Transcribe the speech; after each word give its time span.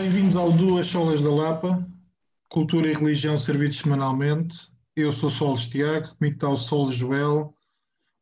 Bem-vindos 0.00 0.34
ao 0.34 0.50
Duas 0.50 0.86
Solas 0.86 1.20
da 1.20 1.28
Lapa, 1.30 1.86
Cultura 2.48 2.88
e 2.88 2.94
Religião 2.94 3.36
servidos 3.36 3.80
semanalmente. 3.80 4.56
Eu 4.96 5.12
sou 5.12 5.28
Solos 5.28 5.68
Tiago, 5.68 6.16
comigo 6.16 6.36
está 6.36 6.48
o 6.48 6.56
Solos 6.56 6.94
Joel. 6.94 7.52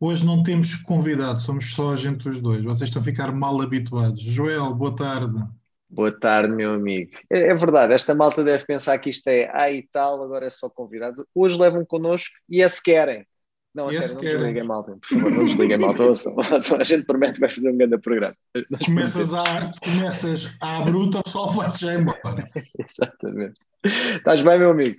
Hoje 0.01 0.27
não 0.27 0.43
temos 0.43 0.75
convidado, 0.75 1.41
somos 1.41 1.73
só 1.73 1.93
a 1.93 1.97
gente 1.97 2.25
dos 2.25 2.41
dois. 2.41 2.65
Vocês 2.65 2.89
estão 2.89 3.01
a 3.01 3.05
ficar 3.05 3.31
mal 3.31 3.63
habituados. 3.63 4.21
Joel, 4.21 4.75
boa 4.75 4.97
tarde. 4.97 5.39
Boa 5.89 6.11
tarde, 6.11 6.53
meu 6.53 6.75
amigo. 6.75 7.13
É, 7.31 7.51
é 7.51 7.55
verdade, 7.55 7.93
esta 7.93 8.13
malta 8.13 8.43
deve 8.43 8.67
pensar 8.67 8.99
que 8.99 9.11
isto 9.11 9.29
é 9.29 9.49
ah 9.55 9.71
e 9.71 9.87
tal, 9.93 10.21
agora 10.21 10.47
é 10.47 10.51
só 10.51 10.69
convidados. 10.69 11.25
Hoje 11.33 11.57
levam 11.57 11.85
connosco 11.85 12.35
e 12.49 12.61
é 12.61 12.69
se 12.69 12.83
querem. 12.83 13.25
Não, 13.79 13.87
a 13.87 13.93
sério, 13.93 14.15
não 14.15 14.21
desliguem 14.21 14.65
malta, 14.65 14.97
por 14.97 15.09
favor, 15.09 15.31
não 15.31 15.45
desliguem 15.45 15.79
malta. 15.79 16.03
Ouçam, 16.09 16.35
a 16.81 16.83
gente 16.85 17.07
promete 17.07 17.35
que 17.35 17.41
vai 17.41 17.49
fazer 17.49 17.71
um 17.71 17.77
grande 17.77 17.97
programa. 17.99 18.35
Começas 18.85 19.33
a, 19.33 19.71
começas 19.81 20.53
à 20.61 20.83
bruta, 20.83 21.21
o 21.21 21.23
pessoal 21.23 21.53
vai 21.53 21.71
já 21.71 21.95
embora. 21.95 22.51
Exatamente. 22.77 23.61
Estás 23.85 24.43
bem, 24.43 24.59
meu 24.59 24.71
amigo? 24.71 24.97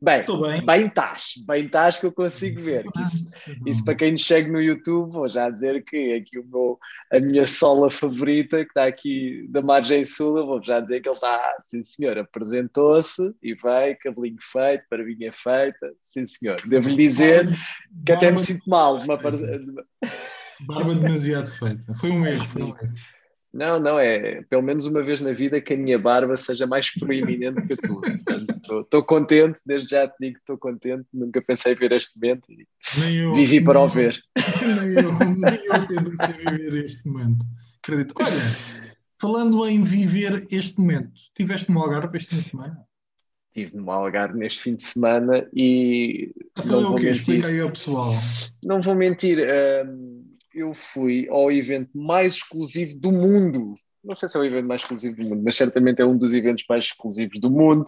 Bem, 0.00 0.24
bem. 0.24 0.64
bem 0.64 0.86
estás, 0.86 1.32
bem 1.44 1.66
estás 1.66 1.98
que 1.98 2.06
eu 2.06 2.12
consigo 2.12 2.62
ver. 2.62 2.86
Isso, 3.04 3.30
isso, 3.66 3.84
para 3.84 3.96
quem 3.96 4.12
nos 4.12 4.24
segue 4.24 4.48
no 4.48 4.62
YouTube, 4.62 5.12
vou 5.12 5.28
já 5.28 5.50
dizer 5.50 5.82
que 5.84 6.14
aqui 6.14 6.38
o 6.38 6.46
meu, 6.46 6.78
a 7.12 7.18
minha 7.18 7.44
sola 7.46 7.90
favorita, 7.90 8.58
que 8.58 8.70
está 8.70 8.86
aqui 8.86 9.48
da 9.50 9.60
margem 9.60 10.04
sul, 10.04 10.46
vou 10.46 10.62
já 10.62 10.78
dizer 10.78 11.00
que 11.00 11.08
ele 11.08 11.16
está, 11.16 11.56
sim 11.58 11.82
senhor, 11.82 12.16
apresentou-se 12.16 13.34
e 13.42 13.54
veio, 13.54 13.98
cabelinho 14.00 14.38
feito, 14.40 14.84
barbinha 14.88 15.32
feita, 15.32 15.92
sim 16.04 16.24
senhor. 16.24 16.60
Devo-lhe 16.64 16.96
dizer 16.96 17.48
que 18.06 18.12
até 18.12 18.30
me 18.30 18.38
sinto 18.38 18.70
mal. 18.70 18.96
Uma... 18.98 19.18
Barba 20.60 20.94
demasiado 20.94 21.50
feita. 21.50 21.92
Foi 21.94 22.10
um 22.10 22.24
erro, 22.24 22.46
foi 22.46 22.62
um 22.62 22.68
erro. 22.68 23.17
Não, 23.52 23.80
não, 23.80 23.98
é 23.98 24.42
pelo 24.42 24.62
menos 24.62 24.84
uma 24.86 25.02
vez 25.02 25.20
na 25.20 25.32
vida 25.32 25.60
que 25.60 25.72
a 25.72 25.76
minha 25.76 25.98
barba 25.98 26.36
seja 26.36 26.66
mais 26.66 26.92
proeminente 26.92 27.66
que 27.66 27.72
a 27.72 27.76
tua. 27.76 28.82
Estou 28.82 29.02
contente, 29.02 29.60
desde 29.64 29.88
já 29.88 30.06
te 30.06 30.14
digo 30.20 30.34
que 30.34 30.40
estou 30.40 30.58
contente, 30.58 31.06
nunca 31.12 31.40
pensei 31.40 31.74
ver 31.74 31.92
este 31.92 32.18
momento 32.18 32.46
e 32.52 32.66
eu, 33.18 33.34
vivi 33.34 33.62
para 33.64 33.80
o 33.80 33.88
ver. 33.88 34.18
Nem 34.36 34.92
eu, 34.92 35.18
nem 35.36 35.58
eu 35.66 35.86
pensei 35.86 36.58
viver 36.58 36.84
este 36.84 37.08
momento. 37.08 37.46
Acredito. 37.82 38.14
Olha, 38.20 38.88
falando 39.18 39.66
em 39.66 39.82
viver 39.82 40.46
este 40.50 40.78
momento, 40.78 41.12
tiveste 41.34 41.72
no 41.72 41.80
Algarve 41.80 42.18
este 42.18 42.30
fim 42.30 42.36
de 42.36 42.42
semana? 42.42 42.88
Estive 43.48 43.76
no 43.76 43.90
Algarve 43.90 44.38
neste 44.38 44.60
fim 44.60 44.76
de 44.76 44.84
semana 44.84 45.48
e. 45.54 46.34
A 46.54 46.62
fazer 46.62 46.84
o 46.84 46.94
quê? 46.94 47.04
Mentir, 47.06 47.20
Explica 47.20 47.46
aí 47.48 47.60
ao 47.60 47.70
pessoal. 47.70 48.12
Não 48.62 48.82
vou 48.82 48.94
mentir. 48.94 49.38
Hum, 49.38 50.17
eu 50.60 50.74
fui 50.74 51.26
ao 51.28 51.50
evento 51.50 51.90
mais 51.94 52.34
exclusivo 52.34 52.94
do 52.96 53.12
mundo. 53.12 53.74
Não 54.02 54.14
sei 54.14 54.28
se 54.28 54.36
é 54.36 54.40
o 54.40 54.44
evento 54.44 54.66
mais 54.66 54.82
exclusivo 54.82 55.16
do 55.16 55.24
mundo, 55.24 55.42
mas 55.44 55.56
certamente 55.56 56.00
é 56.00 56.06
um 56.06 56.16
dos 56.16 56.34
eventos 56.34 56.64
mais 56.68 56.86
exclusivos 56.86 57.40
do 57.40 57.50
mundo. 57.50 57.84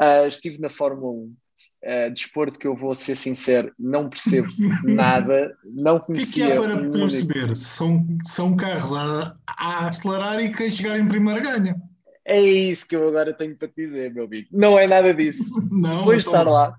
Uh, 0.00 0.26
estive 0.26 0.60
na 0.60 0.68
Fórmula 0.68 1.12
1. 1.12 1.16
Uh, 1.16 1.36
ah, 1.84 2.08
desporto 2.08 2.58
que 2.58 2.66
eu 2.66 2.76
vou 2.76 2.92
ser 2.92 3.14
sincero, 3.14 3.72
não 3.78 4.08
percebo 4.08 4.48
nada, 4.82 5.56
não 5.64 6.00
conhecia. 6.00 6.46
O 6.46 6.48
que 6.48 6.52
é, 6.52 6.56
que 6.56 6.64
é 6.64 6.66
para 6.66 6.76
um 6.76 6.90
perceber? 6.90 7.38
Único... 7.38 7.54
São, 7.54 8.06
são 8.24 8.56
carros 8.56 8.92
a, 8.92 9.36
a 9.46 9.88
acelerar 9.88 10.40
e 10.40 10.52
quem 10.52 10.70
chegar 10.70 10.98
em 10.98 11.06
primeira 11.06 11.40
ganha. 11.40 11.76
É 12.24 12.40
isso 12.40 12.86
que 12.86 12.94
eu 12.94 13.08
agora 13.08 13.32
tenho 13.32 13.56
para 13.56 13.68
te 13.68 13.74
dizer, 13.76 14.12
meu 14.12 14.24
amigo. 14.24 14.48
Não 14.52 14.78
é 14.78 14.86
nada 14.86 15.14
disso. 15.14 15.50
não, 15.70 15.98
Depois 15.98 16.24
de 16.24 16.28
estar 16.28 16.42
lá, 16.42 16.76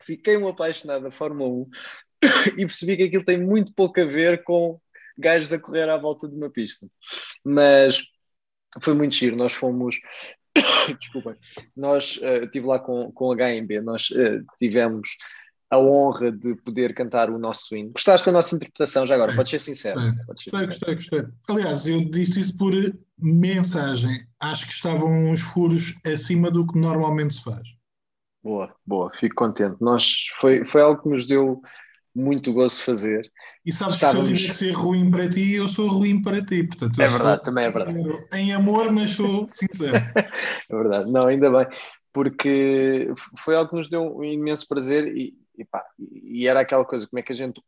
fiquei 0.00 0.36
um 0.36 0.48
apaixonado 0.48 1.02
da 1.02 1.10
Fórmula 1.10 1.50
1, 1.50 1.70
e 2.56 2.66
percebi 2.66 2.96
que 2.96 3.02
aquilo 3.04 3.24
tem 3.24 3.38
muito 3.38 3.74
pouco 3.74 4.00
a 4.00 4.04
ver 4.04 4.42
com 4.44 4.80
gajos 5.18 5.52
a 5.52 5.58
correr 5.58 5.88
à 5.88 5.98
volta 5.98 6.28
de 6.28 6.36
uma 6.36 6.50
pista. 6.50 6.86
Mas 7.44 8.02
foi 8.80 8.94
muito 8.94 9.14
giro. 9.14 9.36
Nós 9.36 9.52
fomos. 9.52 9.96
Desculpa, 11.00 11.36
nós 11.76 12.18
uh, 12.18 12.44
estive 12.44 12.66
lá 12.66 12.78
com, 12.78 13.10
com 13.12 13.32
a 13.32 13.36
HMB, 13.36 13.80
nós 13.80 14.10
uh, 14.10 14.44
tivemos 14.58 15.16
a 15.70 15.78
honra 15.78 16.30
de 16.30 16.54
poder 16.56 16.94
cantar 16.94 17.30
o 17.30 17.38
nosso 17.38 17.74
hino. 17.74 17.92
Gostaste 17.92 18.26
da 18.26 18.32
nossa 18.32 18.54
interpretação 18.54 19.06
já 19.06 19.14
agora? 19.14 19.32
É, 19.32 19.36
Podes 19.36 19.52
ser 19.52 19.58
sincero. 19.58 20.00
É. 20.00 20.12
Podes 20.26 20.44
ser 20.44 20.50
gostei, 20.50 20.74
sincero. 20.74 20.94
gostei, 20.94 21.20
gostei. 21.22 21.34
Aliás, 21.48 21.86
eu 21.86 22.04
disse 22.10 22.40
isso 22.40 22.54
por 22.58 22.74
mensagem. 23.18 24.26
Acho 24.38 24.66
que 24.66 24.72
estavam 24.72 25.30
uns 25.30 25.40
furos 25.40 25.98
acima 26.04 26.50
do 26.50 26.66
que 26.66 26.78
normalmente 26.78 27.34
se 27.34 27.42
faz. 27.42 27.66
Boa, 28.42 28.74
boa, 28.84 29.10
fico 29.14 29.34
contente. 29.34 29.76
Nós, 29.80 30.26
foi, 30.34 30.62
foi 30.66 30.82
algo 30.82 31.02
que 31.02 31.08
nos 31.08 31.26
deu 31.26 31.62
muito 32.14 32.52
gosto 32.52 32.78
de 32.78 32.84
fazer. 32.84 33.32
E 33.64 33.72
sabes 33.72 33.96
Estávamos... 33.96 34.28
que 34.30 34.36
se 34.36 34.42
eu 34.42 34.46
tiver 34.46 34.52
que 34.52 34.58
ser 34.58 34.70
ruim 34.72 35.10
para 35.10 35.28
ti, 35.28 35.54
eu 35.54 35.68
sou 35.68 35.88
ruim 35.88 36.20
para 36.20 36.44
ti. 36.44 36.64
Portanto, 36.64 37.00
é 37.00 37.06
verdade, 37.06 37.42
também 37.42 37.64
é 37.64 37.70
verdade. 37.70 38.26
Em 38.34 38.52
amor, 38.52 38.92
mas 38.92 39.10
sou 39.10 39.48
sincero. 39.52 39.96
é 39.96 40.74
verdade, 40.74 41.10
não, 41.10 41.26
ainda 41.26 41.50
bem, 41.50 41.66
porque 42.12 43.12
foi 43.38 43.54
algo 43.54 43.70
que 43.70 43.76
nos 43.76 43.88
deu 43.88 44.02
um 44.02 44.24
imenso 44.24 44.68
prazer 44.68 45.16
e, 45.16 45.34
e, 45.56 45.64
pá, 45.64 45.84
e 45.98 46.46
era 46.46 46.60
aquela 46.60 46.84
coisa, 46.84 47.06
como 47.06 47.20
é 47.20 47.22
que 47.22 47.32
a 47.32 47.36
gente 47.36 47.60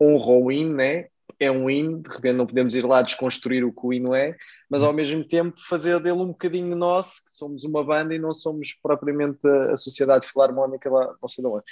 honra 0.00 0.32
o 0.32 0.50
hino, 0.50 0.74
né? 0.74 1.06
É 1.38 1.50
um 1.50 1.68
hino, 1.68 2.02
de 2.02 2.10
repente 2.10 2.36
não 2.36 2.46
podemos 2.46 2.74
ir 2.74 2.84
lá 2.84 3.02
desconstruir 3.02 3.64
o 3.64 3.72
que 3.72 3.86
o 3.86 3.92
hino 3.92 4.14
é, 4.14 4.36
mas 4.70 4.82
ao 4.82 4.92
mesmo 4.92 5.22
tempo 5.22 5.60
fazer 5.68 6.00
dele 6.00 6.20
um 6.20 6.28
bocadinho 6.28 6.74
nosso, 6.74 7.24
que 7.24 7.32
somos 7.32 7.64
uma 7.64 7.84
banda 7.84 8.14
e 8.14 8.18
não 8.18 8.32
somos 8.32 8.72
propriamente 8.82 9.46
a, 9.46 9.76
Sociedade 9.76 10.26
Filarmónica 10.26 10.90
lá, 10.90 11.14
não 11.20 11.28
sei 11.28 11.44
de 11.44 11.50
onde. 11.50 11.64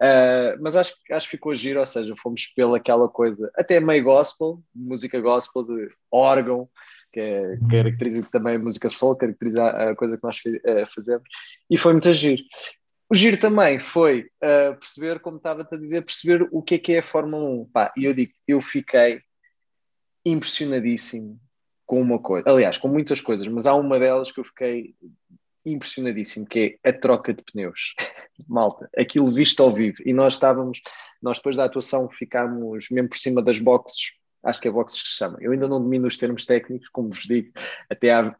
Uh, 0.00 0.60
mas 0.60 0.74
acho, 0.74 0.94
acho 1.12 1.26
que 1.26 1.30
ficou 1.30 1.54
giro, 1.54 1.78
ou 1.78 1.86
seja, 1.86 2.14
fomos 2.18 2.46
pela 2.56 2.78
aquela 2.78 3.08
coisa, 3.08 3.50
até 3.54 3.78
meio 3.78 4.02
gospel, 4.02 4.60
música 4.74 5.20
gospel 5.20 5.62
de 5.62 5.88
órgão, 6.10 6.68
que 7.12 7.20
é, 7.20 7.58
caracteriza 7.70 8.26
também 8.30 8.56
a 8.56 8.58
música 8.58 8.88
soul, 8.88 9.16
caracteriza 9.16 9.64
a 9.64 9.94
coisa 9.94 10.16
que 10.16 10.24
nós 10.24 10.36
uh, 10.38 10.94
fazemos, 10.94 11.28
e 11.70 11.78
foi 11.78 11.92
muito 11.92 12.12
giro. 12.12 12.42
O 13.10 13.14
giro 13.14 13.38
também 13.38 13.80
foi 13.80 14.28
uh, 14.42 14.78
perceber, 14.78 15.18
como 15.20 15.38
estava-te 15.38 15.74
a 15.74 15.78
dizer, 15.78 16.02
perceber 16.02 16.46
o 16.52 16.62
que 16.62 16.74
é 16.74 16.78
que 16.78 16.92
é 16.92 16.98
a 16.98 17.02
Fórmula 17.02 17.42
1. 17.62 17.70
Pá, 17.72 17.92
e 17.96 18.04
eu 18.04 18.12
digo, 18.12 18.32
eu 18.46 18.60
fiquei 18.60 19.22
impressionadíssimo 20.24 21.40
com 21.86 22.02
uma 22.02 22.18
coisa. 22.18 22.50
Aliás, 22.50 22.76
com 22.76 22.86
muitas 22.86 23.20
coisas, 23.20 23.48
mas 23.48 23.66
há 23.66 23.74
uma 23.74 23.98
delas 23.98 24.30
que 24.30 24.40
eu 24.40 24.44
fiquei 24.44 24.94
impressionadíssimo, 25.64 26.46
que 26.46 26.78
é 26.84 26.90
a 26.90 26.92
troca 26.92 27.32
de 27.32 27.42
pneus. 27.42 27.94
Malta, 28.46 28.90
aquilo 28.96 29.32
visto 29.32 29.62
ao 29.62 29.72
vivo. 29.72 29.96
E 30.04 30.12
nós 30.12 30.34
estávamos, 30.34 30.82
nós 31.22 31.38
depois 31.38 31.56
da 31.56 31.64
atuação 31.64 32.10
ficámos 32.10 32.88
mesmo 32.90 33.08
por 33.08 33.18
cima 33.18 33.42
das 33.42 33.58
boxes, 33.58 34.12
acho 34.44 34.60
que 34.60 34.68
é 34.68 34.70
boxes 34.70 35.02
que 35.02 35.08
se 35.08 35.16
chama. 35.16 35.38
Eu 35.40 35.52
ainda 35.52 35.66
não 35.66 35.82
domino 35.82 36.06
os 36.06 36.18
termos 36.18 36.44
técnicos, 36.44 36.88
como 36.90 37.08
vos 37.08 37.22
digo, 37.22 37.52
até 37.90 38.12
há 38.12 38.36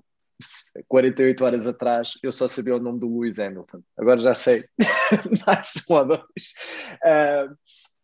48 0.87 1.44
horas 1.44 1.66
atrás 1.66 2.12
eu 2.22 2.31
só 2.31 2.47
sabia 2.47 2.76
o 2.76 2.81
nome 2.81 3.00
do 3.00 3.09
Lewis 3.09 3.38
Hamilton. 3.38 3.82
Agora 3.97 4.21
já 4.21 4.34
sei 4.34 4.65
mais 5.47 5.72
um 5.91 5.94
ou 5.94 6.06
dois. 6.06 6.54
Uh, 7.04 7.56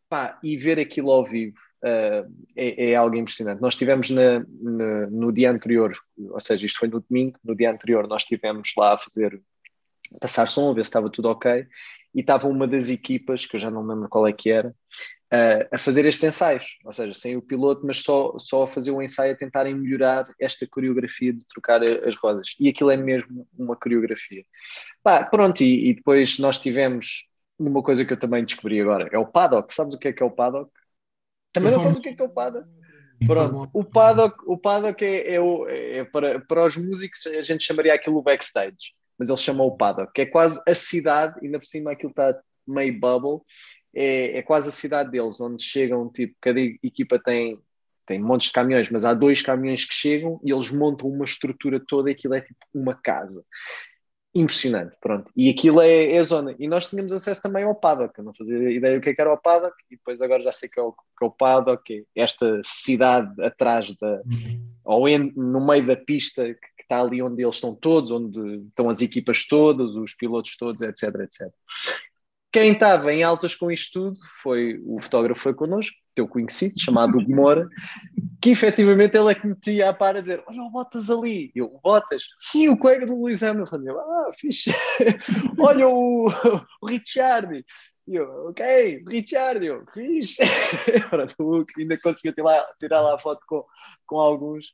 pá, 0.09 0.39
e 0.43 0.57
ver 0.57 0.79
aquilo 0.79 1.11
ao 1.11 1.25
vivo 1.25 1.57
uh, 1.85 2.31
é, 2.57 2.91
é, 2.91 2.95
algo 2.97 3.17
impressionante. 3.17 3.61
Nós 3.61 3.75
estivemos 3.75 4.11
na, 4.11 4.41
na, 4.61 5.07
no 5.11 5.33
dia 5.33 5.51
anterior, 5.51 5.97
ou 6.19 6.41
seja, 6.41 6.67
isto 6.67 6.79
foi 6.79 6.89
no 6.89 7.01
domingo, 7.01 7.39
no 7.45 7.55
dia 7.55 7.71
anterior 7.71 8.09
nós 8.09 8.23
estivemos 8.23 8.73
lá 8.77 8.95
a 8.95 8.99
fazer 8.99 9.41
passar 10.21 10.47
som, 10.47 10.71
a 10.71 10.75
ver 10.75 10.85
se 10.85 10.89
estava 10.89 11.11
tudo 11.11 11.29
ok, 11.29 11.67
e 12.15 12.21
estava 12.21 12.47
uma 12.47 12.67
das 12.67 12.89
equipas, 12.89 13.47
que 13.47 13.57
eu 13.57 13.61
já 13.61 13.71
não 13.71 13.87
lembro 13.87 14.09
qual 14.09 14.27
é 14.27 14.33
que 14.33 14.51
era, 14.51 14.75
a 15.71 15.79
fazer 15.79 16.05
estes 16.07 16.25
ensaios, 16.25 16.79
ou 16.85 16.93
seja, 16.93 17.15
sem 17.15 17.37
o 17.37 17.43
piloto, 17.43 17.87
mas 17.87 18.03
só, 18.03 18.39
só 18.39 18.65
a 18.65 18.67
fazer 18.67 18.91
o 18.91 19.03
ensaio 19.03 19.33
a 19.33 19.37
tentarem 19.37 19.75
melhorar 19.75 20.27
esta 20.41 20.67
coreografia 20.67 21.33
de 21.33 21.47
trocar 21.47 21.83
as 21.83 22.15
rodas. 22.17 22.55
E 22.59 22.69
aquilo 22.69 22.91
é 22.91 22.97
mesmo 22.97 23.47
uma 23.59 23.77
coreografia. 23.77 24.45
Pronto, 25.31 25.63
e, 25.63 25.91
e, 25.91 25.95
depois 25.95 26.39
nós 26.39 26.59
tivemos 26.59 27.29
uma 27.59 27.83
coisa 27.83 28.05
que 28.05 28.13
eu 28.13 28.19
também 28.19 28.45
descobri 28.45 28.81
agora, 28.81 29.09
é 29.13 29.19
o 29.19 29.27
paddock. 29.27 29.73
Sabes 29.73 29.95
o 29.95 29.99
que 29.99 30.09
é 30.09 30.13
que 30.13 30.23
é 30.23 30.27
o 30.27 30.31
paddock? 30.31 30.71
Também 31.53 31.73
não 31.73 31.81
sabes 31.81 31.99
o 31.99 32.03
que 32.03 32.09
é 32.09 32.15
que 32.15 32.23
é 32.23 32.25
o 32.25 32.31
paddock? 32.31 32.69
Pronto, 33.27 33.71
o 33.73 33.85
paddock, 33.85 34.37
o 34.47 34.59
paddock 34.59 35.05
é, 35.05 35.37
é, 35.37 35.99
é, 35.99 36.05
para, 36.05 36.41
para 36.41 36.65
os 36.65 36.77
músicos, 36.77 37.27
a 37.27 37.43
gente 37.43 37.65
chamaria 37.65 37.95
aquilo 37.95 38.23
backstage, 38.23 38.93
mas 39.17 39.29
ele 39.29 39.39
chamou 39.39 39.69
o 39.69 39.77
paddock, 39.77 40.13
que 40.13 40.23
é 40.23 40.27
quase 40.27 40.61
a 40.67 40.75
cidade, 40.75 41.39
ainda 41.43 41.59
por 41.59 41.65
cima 41.65 41.93
aquilo 41.93 42.11
está 42.11 42.37
meio 42.67 42.99
bubble, 42.99 43.41
é, 43.95 44.39
é 44.39 44.43
quase 44.43 44.69
a 44.69 44.73
cidade 44.73 45.11
deles, 45.11 45.41
onde 45.41 45.63
chegam, 45.63 46.09
tipo, 46.09 46.35
cada 46.41 46.61
equipa 46.61 47.19
tem, 47.19 47.59
tem 48.07 48.19
montes 48.21 48.49
de 48.49 48.55
caminhões, 48.55 48.91
mas 48.91 49.05
há 49.05 49.15
dois 49.15 49.41
caminhões 49.41 49.85
que 49.85 49.95
chegam 49.95 50.41
e 50.45 50.53
eles 50.53 50.71
montam 50.71 51.09
uma 51.09 51.25
estrutura 51.25 51.81
toda 51.81 52.11
e 52.11 52.13
aquilo 52.13 52.35
é 52.35 52.41
tipo 52.41 52.59
uma 52.73 52.95
casa. 52.95 53.45
Impressionante, 54.37 54.97
pronto. 55.01 55.31
E 55.37 55.49
aquilo 55.49 55.81
é, 55.81 56.11
é 56.11 56.19
a 56.19 56.25
zona. 56.25 56.57
E 56.59 56.67
nós 56.67 56.89
tínhamos 56.89 57.13
acesso 57.13 57.41
também 57.41 57.63
ao 57.63 57.75
paddock. 57.75 58.19
Eu 58.19 58.25
não 58.25 58.35
fazia 58.35 58.69
ideia 58.69 58.97
do 58.97 59.01
que, 59.01 59.11
é 59.11 59.15
que 59.15 59.21
era 59.21 59.33
o 59.33 59.39
paddock, 59.39 59.77
e 59.89 59.97
depois 59.97 60.21
agora 60.21 60.43
já 60.43 60.51
sei 60.51 60.69
que 60.69 60.81
é 60.81 60.83
o, 60.83 60.93
que 60.93 61.23
é 61.23 61.27
o 61.27 61.31
paddock, 61.31 61.95
é 61.95 62.05
esta 62.21 62.61
cidade 62.65 63.41
atrás 63.41 63.95
da, 63.97 64.23
uhum. 64.27 64.61
ou 64.85 65.09
en, 65.09 65.33
no 65.37 65.65
meio 65.65 65.87
da 65.87 65.95
pista 65.95 66.43
que, 66.53 66.55
que 66.55 66.83
está 66.83 67.01
ali 67.01 67.23
onde 67.23 67.45
eles 67.45 67.55
estão 67.55 67.77
todos, 67.77 68.11
onde 68.11 68.67
estão 68.67 68.91
as 68.91 69.01
equipas 69.01 69.47
todas, 69.47 69.95
os 69.95 70.15
pilotos 70.15 70.57
todos, 70.57 70.83
etc, 70.83 71.15
etc. 71.21 71.53
Quem 72.55 72.71
estava 72.71 73.13
em 73.13 73.25
altas 73.25 73.57
com 73.57 73.69
isto 73.69 74.01
tudo 74.01 74.21
foi 74.41 74.81
o 74.87 75.01
fotógrafo 75.01 75.43
foi 75.43 75.53
connosco, 75.53 75.97
teu 76.15 76.29
conhecido, 76.29 76.81
chamado 76.81 77.19
Hugo 77.19 77.69
que 78.41 78.51
efetivamente 78.51 79.17
ele 79.17 79.33
é 79.33 79.35
que 79.35 79.45
metia 79.45 79.89
a 79.89 79.93
par 79.93 80.17
a 80.17 80.21
dizer: 80.21 80.41
Olha, 80.47 80.63
o 80.63 80.71
Bottas 80.71 81.11
ali. 81.11 81.51
Eu, 81.53 81.67
o 81.67 81.81
Bottas? 81.81 82.23
Sim, 82.39 82.69
o 82.69 82.79
colega 82.79 83.07
do 83.07 83.21
Luís 83.21 83.43
Hamilton. 83.43 83.83
Eu, 83.85 83.99
ah, 83.99 84.31
fixe. 84.39 84.71
Olha 85.59 85.89
o, 85.89 86.27
o 86.81 86.87
Richard. 86.87 87.65
Eu, 88.07 88.51
ok, 88.51 89.03
Richard, 89.05 89.67
eu, 89.67 89.85
fixe. 89.93 90.41
Pronto, 91.11 91.67
ainda 91.77 91.99
consegui 91.99 92.33
tirar 92.33 92.65
tirar 92.79 93.01
lá 93.01 93.17
a 93.17 93.19
foto 93.19 93.41
com, 93.49 93.65
com 94.07 94.21
alguns 94.21 94.67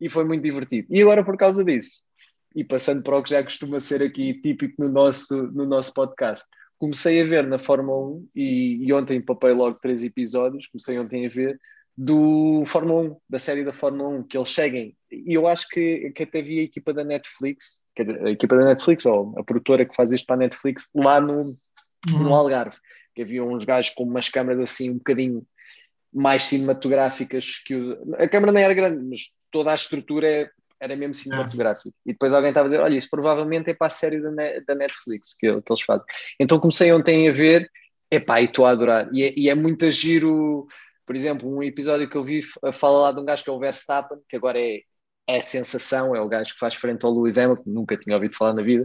e 0.00 0.08
foi 0.08 0.24
muito 0.24 0.42
divertido. 0.42 0.88
E 0.90 1.00
agora, 1.00 1.24
por 1.24 1.36
causa 1.36 1.64
disso, 1.64 2.02
e 2.52 2.64
passando 2.64 3.04
para 3.04 3.16
o 3.16 3.22
que 3.22 3.30
já 3.30 3.44
costuma 3.44 3.78
ser 3.78 4.02
aqui 4.02 4.34
típico 4.40 4.82
no 4.82 4.88
nosso, 4.88 5.40
no 5.52 5.64
nosso 5.64 5.94
podcast, 5.94 6.44
comecei 6.78 7.20
a 7.20 7.24
ver 7.24 7.46
na 7.46 7.58
Fórmula 7.58 8.16
1 8.16 8.28
e, 8.34 8.86
e 8.86 8.92
ontem 8.92 9.20
papei 9.20 9.52
logo 9.52 9.78
três 9.80 10.04
episódios, 10.04 10.66
comecei 10.68 10.98
ontem 10.98 11.26
a 11.26 11.28
ver 11.28 11.60
do 12.00 12.62
Fórmula 12.64 13.10
1, 13.10 13.16
da 13.28 13.40
série 13.40 13.64
da 13.64 13.72
Fórmula 13.72 14.08
1, 14.20 14.22
que 14.22 14.38
eles 14.38 14.50
cheguem. 14.50 14.96
E 15.10 15.34
eu 15.34 15.48
acho 15.48 15.68
que, 15.68 16.12
que 16.14 16.22
até 16.22 16.40
vi 16.40 16.60
a 16.60 16.62
equipa 16.62 16.94
da 16.94 17.02
Netflix, 17.02 17.82
quer 17.92 18.04
dizer, 18.04 18.24
a 18.24 18.30
equipa 18.30 18.56
da 18.56 18.66
Netflix, 18.66 19.04
ou 19.04 19.34
a 19.36 19.42
produtora 19.42 19.84
que 19.84 19.96
faz 19.96 20.12
isto 20.12 20.24
para 20.24 20.36
a 20.36 20.38
Netflix, 20.38 20.88
lá 20.94 21.20
no, 21.20 21.46
uhum. 22.08 22.22
no 22.22 22.34
Algarve, 22.34 22.76
que 23.16 23.22
havia 23.22 23.42
uns 23.42 23.64
gajos 23.64 23.92
com 23.96 24.04
umas 24.04 24.28
câmaras 24.28 24.60
assim 24.60 24.90
um 24.90 24.98
bocadinho 24.98 25.44
mais 26.14 26.44
cinematográficas 26.44 27.60
que 27.64 27.74
o... 27.74 28.14
a 28.14 28.28
câmera 28.28 28.52
nem 28.52 28.62
era 28.62 28.74
grande, 28.74 29.04
mas 29.04 29.32
toda 29.50 29.72
a 29.72 29.74
estrutura 29.74 30.48
era 30.80 30.96
mesmo 30.96 31.14
cinematográfica. 31.14 31.90
E 32.06 32.12
depois 32.12 32.32
alguém 32.32 32.50
estava 32.50 32.66
a 32.66 32.70
dizer: 32.70 32.82
Olha, 32.82 32.96
isso 32.96 33.08
provavelmente 33.10 33.70
é 33.70 33.74
para 33.74 33.86
a 33.88 33.90
série 33.90 34.20
da, 34.20 34.30
da 34.66 34.74
Netflix 34.74 35.34
que, 35.38 35.60
que 35.60 35.72
eles 35.72 35.82
fazem. 35.82 36.06
Então 36.38 36.60
comecei 36.60 36.92
ontem 36.92 37.28
a 37.28 37.32
ver, 37.32 37.70
epá, 38.10 38.40
e 38.40 38.44
estou 38.44 38.66
a 38.66 38.70
adorar. 38.70 39.08
E 39.12 39.22
é, 39.22 39.34
e 39.36 39.48
é 39.48 39.54
muito 39.54 39.90
giro 39.90 40.66
por 41.08 41.16
exemplo, 41.16 41.48
um 41.50 41.62
episódio 41.62 42.06
que 42.06 42.16
eu 42.16 42.22
vi 42.22 42.42
fala 42.70 42.98
lá 43.00 43.12
de 43.12 43.18
um 43.18 43.24
gajo 43.24 43.42
que 43.42 43.48
é 43.48 43.52
o 43.54 43.58
Verstappen, 43.58 44.18
que 44.28 44.36
agora 44.36 44.60
é, 44.60 44.82
é 45.26 45.38
a 45.38 45.42
sensação, 45.42 46.14
é 46.14 46.20
o 46.20 46.28
gajo 46.28 46.52
que 46.52 46.60
faz 46.60 46.74
frente 46.74 47.02
ao 47.02 47.10
Lewis 47.10 47.38
Hamilton, 47.38 47.62
nunca 47.66 47.96
tinha 47.96 48.14
ouvido 48.14 48.36
falar 48.36 48.52
na 48.52 48.60
vida. 48.60 48.84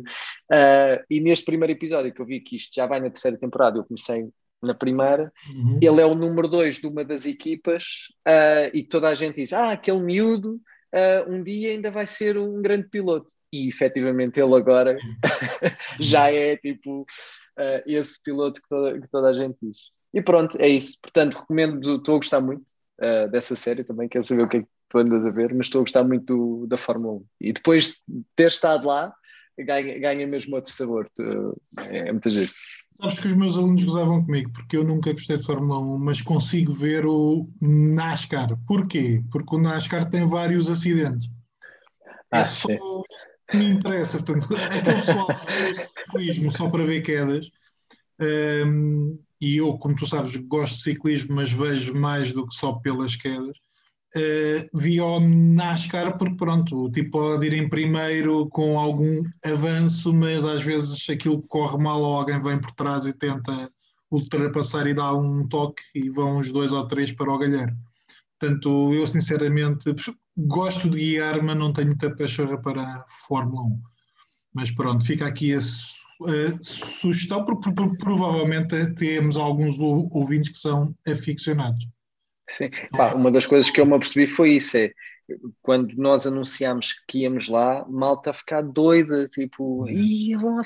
Uh, 0.49 1.03
e 1.09 1.19
neste 1.19 1.43
primeiro 1.43 1.73
episódio 1.73 2.13
que 2.13 2.21
eu 2.21 2.25
vi 2.25 2.39
que 2.39 2.55
isto 2.55 2.73
já 2.73 2.85
vai 2.85 3.01
na 3.01 3.09
terceira 3.09 3.37
temporada, 3.37 3.77
eu 3.77 3.83
comecei 3.83 4.29
na 4.61 4.73
primeira, 4.73 5.33
uhum. 5.53 5.79
ele 5.81 5.99
é 5.99 6.05
o 6.05 6.15
número 6.15 6.47
dois 6.47 6.75
de 6.75 6.87
uma 6.87 7.03
das 7.03 7.25
equipas 7.25 7.83
uh, 8.25 8.71
e 8.73 8.83
toda 8.83 9.09
a 9.09 9.15
gente 9.15 9.35
diz: 9.35 9.51
Ah, 9.51 9.73
aquele 9.73 9.99
miúdo 9.99 10.61
uh, 10.93 11.31
um 11.31 11.43
dia 11.43 11.71
ainda 11.71 11.91
vai 11.91 12.05
ser 12.07 12.37
um 12.37 12.61
grande 12.61 12.87
piloto. 12.89 13.27
E 13.51 13.67
efetivamente 13.67 14.39
ele 14.39 14.55
agora 14.55 14.95
já 15.99 16.31
é 16.31 16.57
tipo 16.57 17.05
esse 17.85 18.19
piloto 18.23 18.59
que 18.59 18.67
toda, 18.67 18.99
que 18.99 19.07
toda 19.09 19.29
a 19.29 19.33
gente 19.33 19.55
diz. 19.61 19.77
E 20.13 20.21
pronto, 20.21 20.57
é 20.59 20.67
isso. 20.67 20.97
Portanto, 21.01 21.39
recomendo, 21.39 21.97
estou 21.97 22.15
a 22.15 22.17
gostar 22.17 22.41
muito 22.41 22.63
uh, 23.01 23.29
dessa 23.29 23.55
série 23.55 23.83
também, 23.83 24.07
quero 24.07 24.23
saber 24.23 24.43
o 24.43 24.47
que 24.47 24.57
é 24.57 24.61
que 24.61 24.67
tu 24.89 24.97
andas 24.99 25.25
a 25.25 25.29
ver, 25.31 25.53
mas 25.53 25.65
estou 25.65 25.79
a 25.79 25.83
gostar 25.83 26.03
muito 26.03 26.25
do, 26.25 26.67
da 26.67 26.77
Fórmula 26.77 27.15
1. 27.15 27.25
E 27.41 27.53
depois 27.53 28.01
de 28.07 28.23
ter 28.35 28.47
estado 28.47 28.87
lá, 28.87 29.13
ganha, 29.57 29.99
ganha 29.99 30.27
mesmo 30.27 30.55
outro 30.55 30.71
sabor. 30.71 31.09
É, 31.89 32.09
é 32.09 32.29
gente. 32.29 32.53
Sabes 33.03 33.19
que 33.19 33.27
os 33.27 33.33
meus 33.33 33.57
alunos 33.57 33.83
gozavam 33.83 34.23
comigo, 34.23 34.49
porque 34.53 34.77
eu 34.77 34.83
nunca 34.85 35.11
gostei 35.11 35.35
de 35.37 35.45
Fórmula 35.45 35.77
1, 35.77 35.97
mas 35.97 36.21
consigo 36.21 36.71
ver 36.71 37.05
o 37.05 37.49
NASCAR. 37.59 38.57
Porquê? 38.65 39.21
Porque 39.29 39.57
o 39.57 39.59
NASCAR 39.59 40.09
tem 40.09 40.25
vários 40.25 40.69
acidentes. 40.69 41.29
Ah, 42.31 42.39
é 42.39 42.43
só 42.45 42.69
que 42.69 43.57
me 43.57 43.71
interessa. 43.71 44.23
Portanto, 44.23 44.55
aquele 44.55 44.95
pessoal 44.95 45.27
que 45.27 45.73
ciclismo 45.73 46.49
só 46.49 46.69
para 46.69 46.85
ver 46.85 47.01
quedas. 47.01 47.49
Um, 48.65 49.19
e 49.41 49.57
eu, 49.57 49.77
como 49.77 49.97
tu 49.97 50.05
sabes, 50.05 50.37
gosto 50.37 50.77
de 50.77 50.83
ciclismo, 50.83 51.35
mas 51.35 51.51
vejo 51.51 51.93
mais 51.93 52.31
do 52.31 52.47
que 52.47 52.55
só 52.55 52.71
pelas 52.71 53.17
quedas. 53.17 53.57
Uh, 54.15 54.69
vi 54.77 54.99
ao 54.99 55.19
NASCAR 55.19 56.17
porque 56.19 56.35
pronto, 56.35 56.85
o 56.85 56.91
tipo 56.91 57.11
pode 57.11 57.47
ir 57.47 57.53
em 57.55 57.67
primeiro 57.67 58.47
com 58.49 58.77
algum 58.77 59.23
avanço, 59.43 60.13
mas 60.13 60.45
às 60.45 60.61
vezes 60.61 61.09
aquilo 61.09 61.41
corre 61.41 61.77
mal 61.79 61.99
ou 61.99 62.17
alguém 62.17 62.39
vem 62.39 62.59
por 62.61 62.71
trás 62.71 63.07
e 63.07 63.13
tenta 63.13 63.71
ultrapassar 64.11 64.85
e 64.85 64.93
dar 64.93 65.15
um 65.15 65.47
toque 65.47 65.81
e 65.95 66.09
vão 66.09 66.37
os 66.37 66.51
dois 66.51 66.71
ou 66.71 66.87
três 66.87 67.11
para 67.11 67.31
o 67.31 67.37
galheiro. 67.39 67.75
Portanto, 68.39 68.93
eu 68.93 69.07
sinceramente 69.07 69.95
gosto 70.37 70.89
de 70.89 70.99
guiar, 70.99 71.41
mas 71.41 71.57
não 71.57 71.73
tenho 71.73 71.87
muita 71.87 72.15
pachorra 72.15 72.61
para 72.61 72.83
a 72.83 73.05
Fórmula 73.27 73.63
1. 73.63 73.81
Mas 74.53 74.69
pronto, 74.69 75.03
fica 75.05 75.25
aqui 75.25 75.53
a, 75.53 75.57
a 75.57 76.57
sugestão, 76.61 77.43
porque 77.45 77.71
provavelmente 77.97 78.93
temos 78.95 79.37
alguns 79.37 79.79
ouvintes 79.79 80.51
que 80.51 80.59
são 80.59 80.93
aficionados. 81.07 81.87
Sim, 82.53 82.69
Pá, 82.91 83.13
uma 83.13 83.31
das 83.31 83.47
coisas 83.47 83.69
que 83.71 83.81
eu 83.81 83.85
me 83.85 83.95
apercebi 83.95 84.27
foi 84.27 84.53
isso: 84.53 84.77
é 84.77 84.91
quando 85.61 85.95
nós 85.95 86.27
anunciámos 86.27 86.93
que 87.07 87.19
íamos 87.19 87.47
lá, 87.47 87.85
malta 87.87 88.29
a 88.29 88.33
ficar 88.33 88.61
doida, 88.61 89.27
tipo, 89.27 89.89
Ih, 89.89 90.35
vão 90.35 90.55
lá 90.55 90.63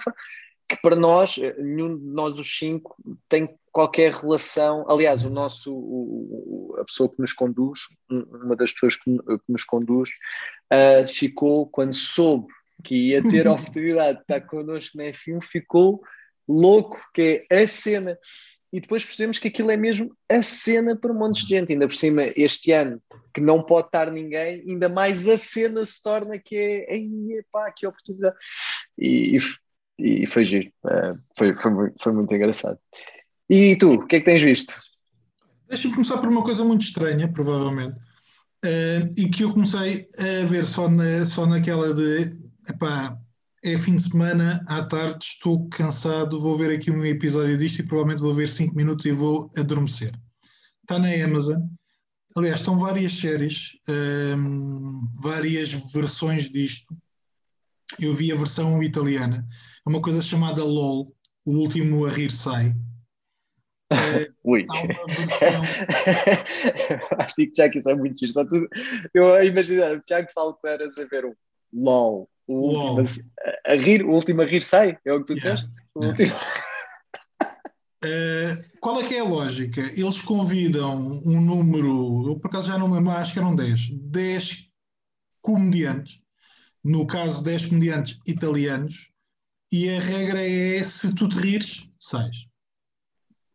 que 0.67 0.75
para 0.81 0.95
nós, 0.95 1.37
nenhum 1.57 1.97
de 1.97 2.05
nós 2.05 2.37
os 2.37 2.57
cinco 2.57 2.95
tem 3.29 3.49
qualquer 3.71 4.11
relação. 4.11 4.85
Aliás, 4.89 5.23
o 5.23 5.29
nosso, 5.29 5.73
o, 5.73 6.75
a 6.77 6.83
pessoa 6.83 7.09
que 7.09 7.19
nos 7.19 7.31
conduz, 7.31 7.79
uma 8.09 8.55
das 8.55 8.73
pessoas 8.73 8.97
que, 8.97 9.17
que 9.17 9.41
nos 9.47 9.63
conduz, 9.63 10.09
uh, 10.73 11.07
ficou 11.07 11.67
quando 11.67 11.93
soube 11.93 12.47
que 12.83 12.95
ia 12.95 13.23
ter 13.23 13.47
a 13.47 13.53
oportunidade 13.53 14.17
de 14.17 14.23
estar 14.23 14.41
connosco 14.41 14.97
na 14.97 15.05
F1, 15.05 15.41
ficou 15.41 16.01
louco, 16.47 16.99
que 17.13 17.45
é 17.49 17.63
a 17.63 17.67
cena. 17.67 18.17
E 18.71 18.81
depois 18.81 19.03
percebemos 19.03 19.39
que 19.39 19.47
aquilo 19.47 19.71
é 19.71 19.77
mesmo 19.77 20.15
a 20.29 20.41
cena 20.43 20.95
para 20.95 21.11
um 21.11 21.17
monte 21.17 21.43
de 21.43 21.49
gente. 21.49 21.71
Ainda 21.71 21.87
por 21.87 21.95
cima, 21.95 22.23
este 22.35 22.71
ano, 22.71 23.01
que 23.33 23.39
não 23.39 23.63
pode 23.63 23.87
estar 23.87 24.11
ninguém, 24.11 24.63
ainda 24.67 24.89
mais 24.89 25.27
a 25.27 25.37
cena 25.37 25.85
se 25.85 26.01
torna 26.01 26.37
que 26.37 26.55
é, 26.55 26.95
Ei, 26.95 27.37
epá, 27.39 27.71
que 27.71 27.87
oportunidade. 27.87 28.35
E, 28.97 29.37
e, 29.99 30.23
e 30.23 30.27
foi 30.27 30.43
giro, 30.43 30.71
é, 30.85 31.13
foi, 31.37 31.55
foi, 31.55 31.71
foi 32.01 32.11
muito 32.11 32.33
engraçado. 32.33 32.79
E 33.49 33.75
tu, 33.77 33.93
o 33.93 34.07
que 34.07 34.17
é 34.17 34.19
que 34.19 34.25
tens 34.25 34.41
visto? 34.41 34.75
Deixa-me 35.69 35.93
começar 35.93 36.17
por 36.17 36.29
uma 36.29 36.43
coisa 36.43 36.63
muito 36.63 36.81
estranha, 36.81 37.31
provavelmente, 37.31 37.99
uh, 38.65 39.09
e 39.17 39.29
que 39.29 39.43
eu 39.43 39.53
comecei 39.53 40.07
a 40.17 40.45
ver 40.45 40.65
só, 40.65 40.89
na, 40.89 41.25
só 41.25 41.45
naquela 41.45 41.93
de 41.93 42.35
epá, 42.69 43.17
é 43.73 43.77
fim 43.77 43.97
de 43.97 44.03
semana, 44.03 44.63
à 44.65 44.81
tarde, 44.81 45.25
estou 45.25 45.67
cansado, 45.67 46.39
vou 46.39 46.55
ver 46.55 46.73
aqui 46.73 46.89
um 46.89 47.03
episódio 47.03 47.57
disto 47.57 47.79
e 47.79 47.85
provavelmente 47.85 48.21
vou 48.21 48.33
ver 48.33 48.47
5 48.47 48.73
minutos 48.73 49.05
e 49.05 49.11
vou 49.11 49.49
adormecer. 49.57 50.17
Está 50.81 50.97
na 50.97 51.09
Amazon. 51.21 51.61
Aliás, 52.37 52.61
estão 52.61 52.79
várias 52.79 53.11
séries, 53.11 53.71
hum, 54.37 55.01
várias 55.21 55.71
versões 55.91 56.49
disto. 56.49 56.95
Eu 57.99 58.13
vi 58.13 58.31
a 58.31 58.35
versão 58.35 58.81
italiana. 58.81 59.45
É 59.85 59.89
uma 59.89 60.01
coisa 60.01 60.21
chamada 60.21 60.63
LOL, 60.63 61.13
o 61.43 61.51
último 61.51 62.05
a 62.05 62.09
rir 62.09 62.31
sai. 62.31 62.73
É, 63.91 64.29
Ui. 64.45 64.65
Há 64.69 64.81
uma 64.81 65.13
versão. 65.13 65.61
Acho 67.19 67.35
que 67.35 67.47
que 67.47 67.79
isso 67.79 67.89
é 67.89 67.95
muito 67.95 68.17
giro. 68.17 68.31
Só 68.31 68.45
tu... 68.45 68.65
Eu 69.13 69.33
a 69.33 69.43
imaginar 69.43 69.93
o 69.93 70.01
Tiago 70.01 70.29
fala 70.33 70.55
que 70.57 70.67
eras 70.67 70.97
a 70.97 71.03
ver 71.03 71.25
um 71.25 71.33
LOL. 71.73 72.29
O 72.47 72.69
último, 72.69 73.23
a, 73.65 73.73
a, 73.73 73.75
rir, 73.75 74.03
o 74.05 74.11
último 74.11 74.41
a 74.41 74.45
rir 74.45 74.61
sai, 74.61 74.97
é 75.05 75.13
o 75.13 75.23
que 75.23 75.35
tu 75.35 75.39
yeah. 75.39 75.55
disseste? 75.55 75.75
Yeah. 76.01 76.35
Uh, 78.05 78.63
qual 78.79 79.01
é 79.01 79.03
que 79.03 79.15
é 79.15 79.19
a 79.19 79.25
lógica? 79.25 79.81
Eles 79.81 80.21
convidam 80.21 81.21
um 81.25 81.41
número, 81.41 82.29
eu 82.29 82.39
por 82.39 82.47
acaso 82.47 82.67
já 82.67 82.77
não 82.77 82.87
me 82.87 82.95
lembro, 82.95 83.11
acho 83.11 83.33
que 83.33 83.39
eram 83.39 83.53
10, 83.53 83.89
10 83.89 84.69
comediantes, 85.41 86.21
no 86.83 87.05
caso 87.05 87.43
10 87.43 87.65
comediantes 87.65 88.19
italianos, 88.25 89.11
e 89.71 89.89
a 89.89 89.99
regra 89.99 90.41
é 90.41 90.81
se 90.81 91.13
tu 91.13 91.27
te 91.27 91.37
rires, 91.37 91.85
sais. 91.99 92.47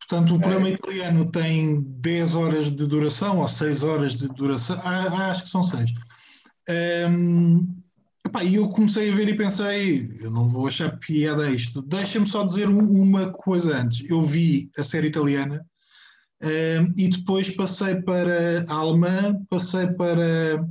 Portanto, 0.01 0.35
o 0.35 0.41
programa 0.41 0.69
italiano 0.69 1.31
tem 1.31 1.81
10 1.81 2.35
horas 2.35 2.71
de 2.71 2.87
duração, 2.87 3.39
ou 3.39 3.49
6 3.49 3.83
horas 3.83 4.15
de 4.15 4.29
duração, 4.29 4.79
ah, 4.85 5.07
ah 5.09 5.31
acho 5.31 5.45
que 5.45 5.49
são 5.49 5.63
6. 5.63 5.91
Um, 7.09 7.82
e 8.45 8.55
eu 8.55 8.69
comecei 8.69 9.11
a 9.11 9.15
ver 9.15 9.29
e 9.29 9.37
pensei, 9.37 10.11
eu 10.21 10.31
não 10.31 10.49
vou 10.49 10.67
achar 10.67 10.99
piada 10.99 11.51
isto. 11.51 11.83
Deixa-me 11.83 12.27
só 12.27 12.45
dizer 12.45 12.69
uma 12.69 13.31
coisa 13.31 13.77
antes. 13.77 14.09
Eu 14.09 14.23
vi 14.23 14.71
a 14.79 14.83
série 14.83 15.09
italiana 15.09 15.65
um, 16.43 16.95
e 16.97 17.09
depois 17.09 17.51
passei 17.51 17.97
para 17.97 18.65
a 18.69 18.75
alemã, 18.75 19.45
passei 19.51 19.87
para 19.89 20.65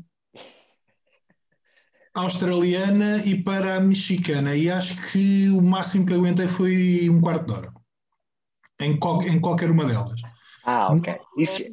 a 2.13 2.21
australiana 2.21 3.23
e 3.25 3.41
para 3.41 3.75
a 3.75 3.79
mexicana. 3.79 4.55
E 4.55 4.69
acho 4.69 5.11
que 5.11 5.49
o 5.49 5.61
máximo 5.61 6.05
que 6.05 6.13
aguentei 6.13 6.47
foi 6.47 7.09
um 7.09 7.21
quarto 7.21 7.45
de 7.45 7.53
hora. 7.53 7.73
Em, 8.81 8.97
qual, 8.97 9.21
em 9.23 9.39
qualquer 9.39 9.69
uma 9.69 9.85
delas. 9.85 10.19
Ah, 10.65 10.91
ok. 10.91 11.15
Isso... 11.37 11.63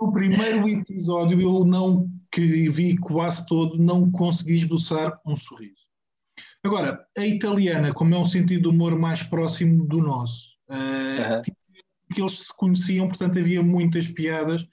O 0.00 0.12
primeiro 0.12 0.68
episódio 0.68 1.40
eu 1.40 1.64
não 1.64 2.10
que 2.30 2.68
vi 2.68 2.96
quase 2.98 3.46
todo, 3.46 3.78
não 3.78 4.10
consegui 4.10 4.54
esboçar 4.54 5.20
um 5.26 5.36
sorriso. 5.36 5.86
Agora, 6.64 7.06
a 7.16 7.26
italiana, 7.26 7.92
como 7.92 8.14
é 8.14 8.18
um 8.18 8.24
sentido 8.24 8.62
de 8.62 8.68
humor 8.68 8.98
mais 8.98 9.22
próximo 9.22 9.86
do 9.86 9.98
nosso, 9.98 10.56
uh, 10.68 11.34
uhum. 11.34 11.42
que 12.12 12.20
eles 12.20 12.46
se 12.46 12.56
conheciam, 12.56 13.06
portanto 13.06 13.38
havia 13.38 13.62
muitas 13.62 14.08
piadas 14.08 14.66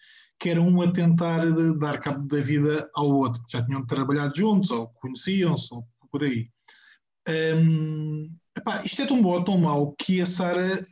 que 0.44 0.50
era 0.50 0.62
um 0.62 0.82
a 0.82 0.92
tentar 0.92 1.46
dar 1.80 2.02
cabo 2.02 2.28
da 2.28 2.42
vida 2.42 2.90
ao 2.96 3.10
outro. 3.10 3.42
Já 3.50 3.66
tinham 3.66 3.86
trabalhado 3.86 4.36
juntos, 4.36 4.72
ou 4.72 4.88
conheciam-se, 5.00 5.74
ou 5.74 5.88
por 6.12 6.22
aí. 6.22 6.50
Um, 7.30 8.30
epá, 8.58 8.84
isto 8.84 9.02
é 9.02 9.06
tão 9.06 9.22
bom 9.22 9.30
ou 9.30 9.44
tão 9.44 9.58
mau 9.58 9.94
que 9.94 10.20
a 10.20 10.26
Sara, 10.26 10.86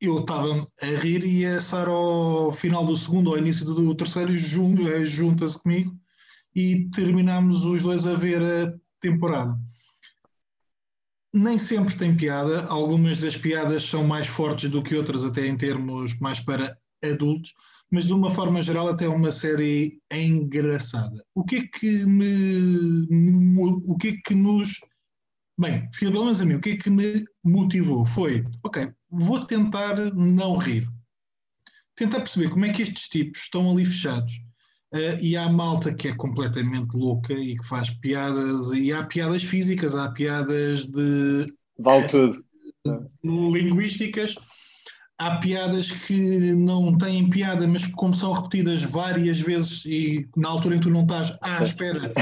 eu 0.00 0.18
estava 0.18 0.66
a 0.82 0.86
rir 0.86 1.24
e 1.24 1.44
a 1.44 1.60
Sara 1.60 1.90
ao 1.90 2.52
final 2.52 2.86
do 2.86 2.96
segundo, 2.96 3.30
ao 3.30 3.38
início 3.38 3.64
do 3.64 3.94
terceiro, 3.94 4.32
eh, 4.32 5.04
junta-se 5.04 5.60
comigo 5.60 5.96
e 6.54 6.88
terminamos 6.90 7.64
os 7.64 7.82
dois 7.82 8.06
a 8.06 8.14
ver 8.14 8.42
a 8.42 8.74
temporada. 9.00 9.56
Nem 11.34 11.58
sempre 11.58 11.94
tem 11.96 12.16
piada, 12.16 12.64
algumas 12.66 13.20
das 13.20 13.36
piadas 13.36 13.82
são 13.82 14.02
mais 14.04 14.26
fortes 14.26 14.70
do 14.70 14.82
que 14.82 14.94
outras, 14.94 15.24
até 15.24 15.46
em 15.46 15.56
termos 15.56 16.18
mais 16.20 16.40
para 16.40 16.76
adultos, 17.04 17.52
mas 17.90 18.06
de 18.06 18.14
uma 18.14 18.30
forma 18.30 18.62
geral 18.62 18.88
até 18.88 19.08
uma 19.08 19.30
série 19.30 20.00
engraçada. 20.12 21.24
O 21.34 21.44
que 21.44 21.56
é 21.56 21.66
que 21.66 22.06
me 22.06 23.56
o 23.86 23.96
que 23.96 24.08
é 24.08 24.16
que 24.24 24.34
nos 24.34 24.78
bem, 25.58 25.88
pelo 25.98 26.24
menos 26.24 26.40
a 26.40 26.44
mim, 26.44 26.54
o 26.54 26.60
que 26.60 26.70
é 26.70 26.76
que 26.76 26.88
me 26.88 27.24
motivou 27.44 28.04
foi, 28.04 28.44
ok, 28.62 28.92
vou 29.10 29.40
tentar 29.40 29.96
não 30.14 30.56
rir. 30.56 30.88
Tentar 31.94 32.20
perceber 32.20 32.50
como 32.50 32.64
é 32.64 32.72
que 32.72 32.82
estes 32.82 33.08
tipos 33.08 33.42
estão 33.42 33.70
ali 33.70 33.84
fechados. 33.84 34.32
Uh, 34.94 35.20
e 35.20 35.36
há 35.36 35.48
malta 35.50 35.92
que 35.92 36.08
é 36.08 36.14
completamente 36.14 36.96
louca 36.96 37.34
e 37.34 37.56
que 37.56 37.66
faz 37.66 37.90
piadas, 37.90 38.70
e 38.72 38.90
há 38.90 39.04
piadas 39.04 39.44
físicas, 39.44 39.94
há 39.94 40.10
piadas 40.10 40.86
de. 40.86 41.52
Vale 41.78 42.08
tudo. 42.08 42.44
linguísticas 43.22 44.34
há 45.18 45.36
piadas 45.38 45.90
que 45.90 46.54
não 46.54 46.96
têm 46.96 47.28
piada, 47.28 47.66
mas 47.66 47.84
como 47.86 48.14
são 48.14 48.32
repetidas 48.32 48.82
várias 48.82 49.40
vezes 49.40 49.84
e 49.84 50.28
na 50.36 50.48
altura 50.48 50.76
em 50.76 50.78
que 50.78 50.86
tu 50.86 50.92
não 50.92 51.02
estás 51.02 51.36
à 51.42 51.62
espera 51.64 52.12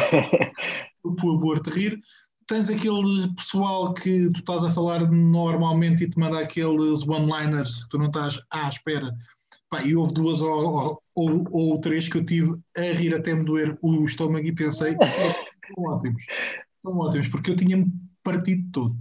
por, 1.03 1.39
por 1.39 1.61
te 1.61 1.71
rir, 1.71 2.01
tens 2.47 2.71
aquele 2.71 3.29
pessoal 3.35 3.93
que 3.93 4.31
tu 4.31 4.41
estás 4.41 4.63
a 4.63 4.71
falar 4.71 5.11
normalmente 5.11 6.05
e 6.05 6.11
te 6.11 6.19
manda 6.19 6.39
aqueles 6.39 7.07
one-liners 7.07 7.85
que 7.85 7.89
tu 7.91 7.99
não 7.99 8.07
estás 8.07 8.41
à 8.51 8.69
espera. 8.69 9.13
Pá, 9.69 9.83
e 9.83 9.97
houve 9.97 10.15
duas 10.15 10.41
ou, 10.43 11.03
ou, 11.15 11.45
ou, 11.51 11.81
três 11.81 12.09
que 12.09 12.19
eu 12.19 12.25
tive 12.25 12.53
a 12.77 12.83
rir 12.83 13.15
até 13.15 13.35
me 13.35 13.45
doer 13.45 13.77
o 13.83 14.05
estômago 14.05 14.47
e 14.47 14.55
pensei, 14.55 14.95
são 14.95 15.85
ótimos, 15.85 16.25
são 16.83 16.97
ótimos, 16.99 17.29
porque 17.29 17.51
eu 17.51 17.57
tinha-me 17.57 17.93
partido 18.23 18.71
todo. 18.73 18.97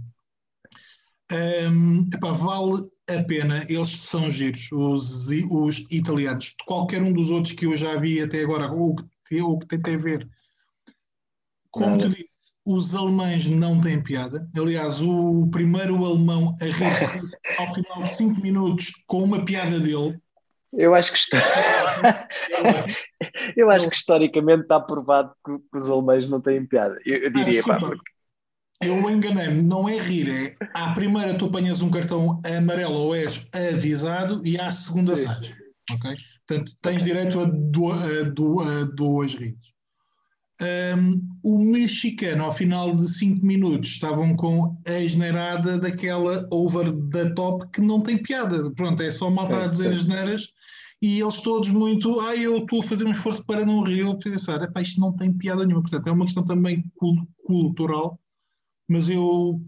Um, 1.32 2.08
epá, 2.12 2.32
vale 2.32 2.88
a 3.08 3.22
pena, 3.22 3.64
eles 3.68 4.00
são 4.00 4.28
giros, 4.28 4.68
os, 4.72 5.28
os 5.48 5.86
italianos, 5.90 6.46
de 6.46 6.64
qualquer 6.66 7.00
um 7.00 7.12
dos 7.12 7.30
outros 7.30 7.54
que 7.54 7.66
eu 7.66 7.76
já 7.76 7.96
vi 7.96 8.20
até 8.20 8.42
agora, 8.42 8.70
ou 8.72 8.96
que, 9.28 9.40
ou 9.40 9.58
que 9.58 9.66
tentei 9.66 9.96
ver. 9.96 10.28
Como 11.70 11.98
tu 11.98 12.08
disse, 12.08 12.35
os 12.66 12.96
alemães 12.96 13.48
não 13.48 13.80
têm 13.80 14.02
piada. 14.02 14.48
Aliás, 14.58 15.00
o 15.00 15.48
primeiro 15.50 16.04
alemão 16.04 16.56
a 16.60 16.64
rir 16.64 16.74
ao 17.58 17.72
final 17.72 18.02
de 18.02 18.12
5 18.12 18.40
minutos 18.40 18.90
com 19.06 19.22
uma 19.22 19.44
piada 19.44 19.78
dele. 19.78 20.18
Eu 20.72 20.94
acho 20.94 21.12
que, 21.12 21.18
eu 23.56 23.70
acho 23.70 23.88
que 23.88 23.96
historicamente 23.96 24.62
está 24.62 24.80
provado 24.80 25.32
que, 25.44 25.56
os 25.72 25.88
alemães 25.88 26.28
não 26.28 26.40
têm 26.40 26.66
piada. 26.66 26.98
Eu, 27.06 27.18
eu 27.18 27.30
diria, 27.30 27.60
ah, 27.60 27.68
pá, 27.68 27.78
porque 27.78 28.02
eu 28.82 29.08
enganei-me, 29.08 29.62
não 29.62 29.88
é 29.88 29.98
rir, 29.98 30.28
é 30.28 30.54
à 30.74 30.92
primeira 30.92 31.38
tu 31.38 31.46
apanhas 31.46 31.80
um 31.80 31.90
cartão 31.90 32.42
amarelo 32.44 32.94
ou 32.94 33.14
és 33.14 33.46
avisado 33.54 34.46
e 34.46 34.58
à 34.58 34.70
segunda 34.70 35.16
sais. 35.16 35.54
Ok? 35.92 36.16
Portanto, 36.46 36.72
tens 36.82 37.04
direito 37.04 37.38
a, 37.38 37.44
a, 37.44 38.80
a 38.80 38.84
duas 38.84 39.34
rides. 39.34 39.75
Um, 40.60 41.20
o 41.42 41.58
mexicano, 41.58 42.44
ao 42.44 42.54
final 42.54 42.96
de 42.96 43.06
5 43.06 43.44
minutos, 43.44 43.90
estavam 43.90 44.34
com 44.34 44.76
a 44.86 45.04
generada 45.04 45.78
daquela 45.78 46.46
over 46.50 46.92
the 47.10 47.30
top 47.30 47.66
que 47.72 47.80
não 47.80 48.00
tem 48.00 48.16
piada. 48.16 48.70
Pronto, 48.72 49.02
é 49.02 49.10
só 49.10 49.30
malta 49.30 49.64
a 49.64 49.66
dizer 49.66 49.92
as 49.92 50.06
neiras 50.06 50.48
e 51.02 51.20
eles 51.20 51.40
todos 51.40 51.68
muito, 51.68 52.20
ah, 52.20 52.34
eu 52.34 52.58
estou 52.58 52.80
a 52.80 52.84
fazer 52.84 53.04
um 53.04 53.10
esforço 53.10 53.44
para 53.44 53.66
não 53.66 53.82
rir. 53.82 53.98
Eu 53.98 54.18
pensar, 54.18 54.60
isto 54.80 55.00
não 55.00 55.12
tem 55.12 55.32
piada 55.32 55.64
nenhuma. 55.64 55.82
Portanto, 55.82 56.06
é 56.06 56.12
uma 56.12 56.24
questão 56.24 56.44
também 56.44 56.84
cultural 57.44 58.18
mas 58.88 59.08
eu 59.08 59.60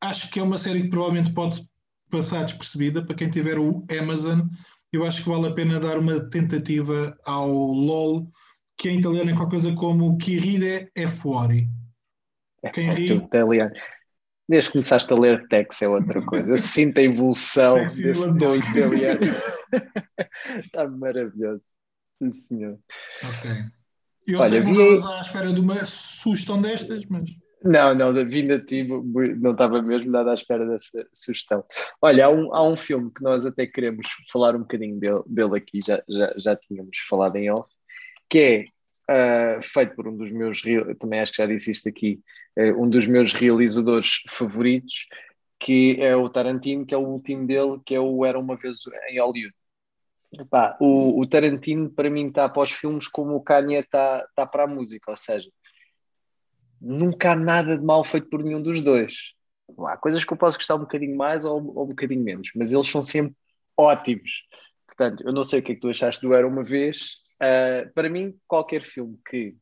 acho 0.00 0.30
que 0.30 0.38
é 0.38 0.42
uma 0.42 0.58
série 0.58 0.82
que 0.82 0.90
provavelmente 0.90 1.32
pode 1.32 1.66
passar 2.10 2.44
despercebida 2.44 3.04
para 3.04 3.14
quem 3.14 3.30
tiver 3.30 3.58
o 3.58 3.84
Amazon. 3.98 4.42
Eu 4.92 5.04
acho 5.04 5.22
que 5.22 5.28
vale 5.28 5.48
a 5.48 5.54
pena 5.54 5.80
dar 5.80 5.98
uma 5.98 6.20
tentativa 6.28 7.16
ao 7.24 7.50
LOL, 7.50 8.30
que 8.78 8.88
em 8.88 9.00
italiano 9.00 9.30
é 9.30 9.34
qualquer 9.34 9.60
coisa 9.60 9.74
como 9.74 10.16
Chi 10.22 10.38
ride 10.38 10.88
é 10.96 11.08
fuori. 11.08 11.68
É, 12.62 12.70
quem 12.70 12.90
ri... 12.92 13.12
italiano. 13.12 13.72
Desde 14.48 14.70
que 14.70 14.74
começaste 14.74 15.12
a 15.12 15.16
ler 15.16 15.46
Tex 15.48 15.82
é 15.82 15.88
outra 15.88 16.24
coisa. 16.24 16.50
Eu 16.50 16.56
sinto 16.56 16.98
a 16.98 17.02
evolução 17.02 17.76
desse 17.86 18.38
teu 18.38 18.56
italiano. 18.56 19.20
Está 20.58 20.88
maravilhoso. 20.88 21.60
Sim, 22.22 22.30
senhor. 22.30 22.78
Ok. 23.22 23.50
Eu 24.26 24.40
Olha, 24.40 24.48
sei 24.48 24.62
que 24.62 24.72
vi... 24.72 25.06
à 25.06 25.20
espera 25.20 25.52
de 25.52 25.60
uma 25.60 25.84
sugestão 25.84 26.62
destas, 26.62 27.04
mas. 27.06 27.28
Não, 27.62 27.94
não, 27.94 28.10
ainda 28.10 28.60
tive, 28.60 28.88
não 29.40 29.50
estava 29.50 29.82
mesmo 29.82 30.10
nada 30.12 30.30
à 30.30 30.34
espera 30.34 30.64
dessa 30.66 31.06
sugestão. 31.12 31.64
Olha, 32.00 32.26
há 32.26 32.30
um, 32.30 32.54
há 32.54 32.62
um 32.62 32.76
filme 32.76 33.10
que 33.12 33.22
nós 33.22 33.44
até 33.44 33.66
queremos 33.66 34.06
falar 34.32 34.54
um 34.54 34.60
bocadinho 34.60 34.98
dele, 34.98 35.22
dele 35.26 35.56
aqui, 35.56 35.80
já, 35.84 36.00
já, 36.08 36.34
já 36.36 36.56
tínhamos 36.56 36.96
falado 37.08 37.34
em 37.34 37.50
off, 37.50 37.68
que 38.28 38.72
é 39.08 39.58
uh, 39.58 39.62
feito 39.62 39.94
por 39.94 40.06
um 40.06 40.16
dos 40.16 40.30
meus, 40.30 40.62
também 40.98 41.20
acho 41.20 41.32
que 41.32 41.38
já 41.38 41.46
disse 41.46 41.70
isto 41.70 41.88
aqui, 41.88 42.20
uh, 42.58 42.82
um 42.82 42.88
dos 42.88 43.06
meus 43.06 43.32
realizadores 43.32 44.22
favoritos, 44.28 45.06
que 45.58 45.96
é 46.00 46.14
o 46.14 46.28
Tarantino, 46.28 46.86
que 46.86 46.94
é 46.94 46.96
o 46.96 47.06
último 47.06 47.46
dele, 47.46 47.80
que 47.84 47.94
é 47.94 48.00
o 48.00 48.24
Era 48.24 48.38
Uma 48.38 48.56
Vez 48.56 48.78
em 49.10 49.20
Hollywood. 49.20 49.54
Epá, 50.32 50.76
o, 50.78 51.20
o 51.20 51.26
Tarantino, 51.26 51.90
para 51.90 52.10
mim, 52.10 52.28
está 52.28 52.48
para 52.48 52.62
os 52.62 52.70
filmes 52.70 53.08
como 53.08 53.34
o 53.34 53.40
Kanye 53.40 53.76
está, 53.76 54.24
está 54.28 54.46
para 54.46 54.64
a 54.64 54.66
música, 54.66 55.10
ou 55.10 55.16
seja, 55.16 55.48
nunca 56.80 57.32
há 57.32 57.36
nada 57.36 57.78
de 57.78 57.84
mal 57.84 58.04
feito 58.04 58.28
por 58.28 58.42
nenhum 58.42 58.62
dos 58.62 58.82
dois. 58.82 59.32
Há 59.86 59.96
coisas 59.96 60.24
que 60.24 60.32
eu 60.32 60.36
posso 60.36 60.58
gostar 60.58 60.76
um 60.76 60.80
bocadinho 60.80 61.16
mais 61.16 61.44
ou, 61.44 61.56
ou 61.74 61.84
um 61.84 61.88
bocadinho 61.88 62.22
menos, 62.22 62.50
mas 62.54 62.72
eles 62.72 62.88
são 62.88 63.02
sempre 63.02 63.34
ótimos. 63.76 64.44
Portanto, 64.86 65.24
eu 65.26 65.32
não 65.32 65.44
sei 65.44 65.60
o 65.60 65.62
que 65.62 65.72
é 65.72 65.74
que 65.74 65.80
tu 65.80 65.88
achaste 65.88 66.20
do 66.20 66.34
Era 66.34 66.46
Uma 66.46 66.62
Vez. 66.62 67.18
Uh, 67.40 67.92
para 67.94 68.10
mim, 68.10 68.36
qualquer 68.46 68.82
filme 68.82 69.18
que 69.28 69.56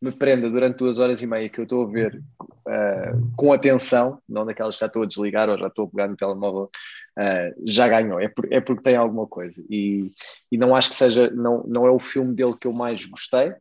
me 0.00 0.12
prenda 0.12 0.48
durante 0.48 0.78
duas 0.78 0.98
horas 0.98 1.20
e 1.22 1.26
meia 1.26 1.48
que 1.48 1.58
eu 1.58 1.64
estou 1.64 1.82
a 1.82 1.90
ver 1.90 2.22
uh, 2.40 3.32
com 3.36 3.52
atenção, 3.52 4.22
não 4.28 4.46
daquelas 4.46 4.76
que 4.76 4.80
já 4.80 4.86
estou 4.86 5.02
a 5.02 5.06
desligar 5.06 5.48
ou 5.48 5.58
já 5.58 5.66
estou 5.66 5.86
a 5.86 5.88
pegar 5.90 6.08
no 6.08 6.16
telemóvel, 6.16 6.70
uh, 7.18 7.62
já 7.66 7.88
ganhou. 7.88 8.20
É, 8.20 8.28
por, 8.28 8.52
é, 8.52 8.60
porque 8.60 8.82
tem 8.82 8.96
alguma 8.96 9.26
coisa. 9.26 9.62
E, 9.68 10.10
e 10.50 10.56
não 10.56 10.74
acho 10.74 10.90
que 10.90 10.96
seja, 10.96 11.30
não, 11.30 11.64
não 11.64 11.86
é 11.86 11.90
o 11.90 11.98
filme 11.98 12.34
dele 12.34 12.56
que 12.58 12.66
eu 12.66 12.72
mais 12.72 13.04
gostei, 13.04 13.52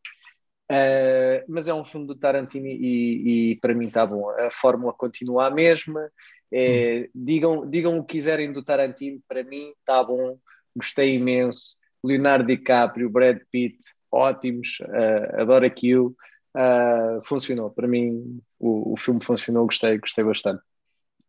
Uh, 0.69 1.48
mas 1.48 1.69
é 1.69 1.74
um 1.74 1.86
filme 1.86 2.05
do 2.05 2.13
Tarantino 2.13 2.67
e, 2.67 3.51
e 3.51 3.55
para 3.62 3.74
mim 3.74 3.86
está 3.86 4.05
bom. 4.05 4.29
A 4.29 4.51
fórmula 4.51 4.93
continua 4.93 5.48
a 5.48 5.51
mesma. 5.51 6.10
É, 6.51 7.03
hum. 7.03 7.10
digam, 7.15 7.69
digam 7.69 7.98
o 7.98 8.03
que 8.03 8.13
quiserem 8.13 8.51
do 8.51 8.63
Tarantino, 8.63 9.22
para 9.27 9.43
mim 9.43 9.74
está 9.79 10.03
bom. 10.03 10.38
Gostei 10.75 11.15
imenso. 11.15 11.77
Leonardo 12.07 12.47
DiCaprio, 12.47 13.09
Brad 13.09 13.39
Pitt, 13.51 13.77
ótimos. 14.11 14.79
Uh, 14.81 15.41
adoro 15.41 15.65
aquilo. 15.65 16.15
Uh, 16.55 17.21
funcionou. 17.25 17.69
Para 17.69 17.87
mim, 17.87 18.41
o, 18.59 18.93
o 18.93 18.97
filme 18.97 19.23
funcionou. 19.23 19.65
Gostei, 19.65 19.97
gostei 19.97 20.23
bastante. 20.23 20.61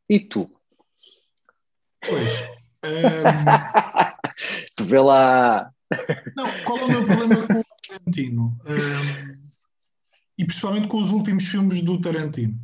E 0.08 0.20
tu? 0.20 0.50
Pois. 2.00 2.42
Um... 2.84 2.88
tu 4.76 4.84
vê 4.84 5.00
lá. 5.00 5.70
Não, 6.36 6.46
qual 6.64 6.78
é 6.78 6.84
o 6.84 6.88
meu 6.88 7.04
problema 7.04 7.46
com 7.46 7.62
Tarantino. 7.88 8.58
Um, 8.66 9.48
e 10.36 10.44
principalmente 10.44 10.88
com 10.88 10.98
os 10.98 11.10
últimos 11.10 11.44
filmes 11.44 11.82
do 11.82 12.00
Tarantino. 12.00 12.58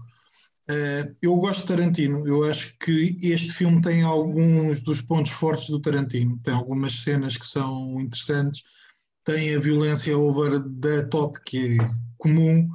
Uh, 0.70 1.12
eu 1.20 1.36
gosto 1.36 1.60
de 1.62 1.68
Tarantino, 1.68 2.26
eu 2.26 2.44
acho 2.44 2.76
que 2.78 3.16
este 3.20 3.52
filme 3.52 3.82
tem 3.82 4.02
alguns 4.02 4.80
dos 4.80 5.02
pontos 5.02 5.32
fortes 5.32 5.68
do 5.68 5.80
Tarantino, 5.80 6.40
tem 6.42 6.54
algumas 6.54 7.02
cenas 7.02 7.36
que 7.36 7.46
são 7.46 8.00
interessantes, 8.00 8.62
tem 9.24 9.54
a 9.54 9.58
violência 9.58 10.16
over 10.16 10.62
the 10.80 11.02
top 11.04 11.38
que 11.44 11.78
é 11.78 11.90
comum, 12.16 12.68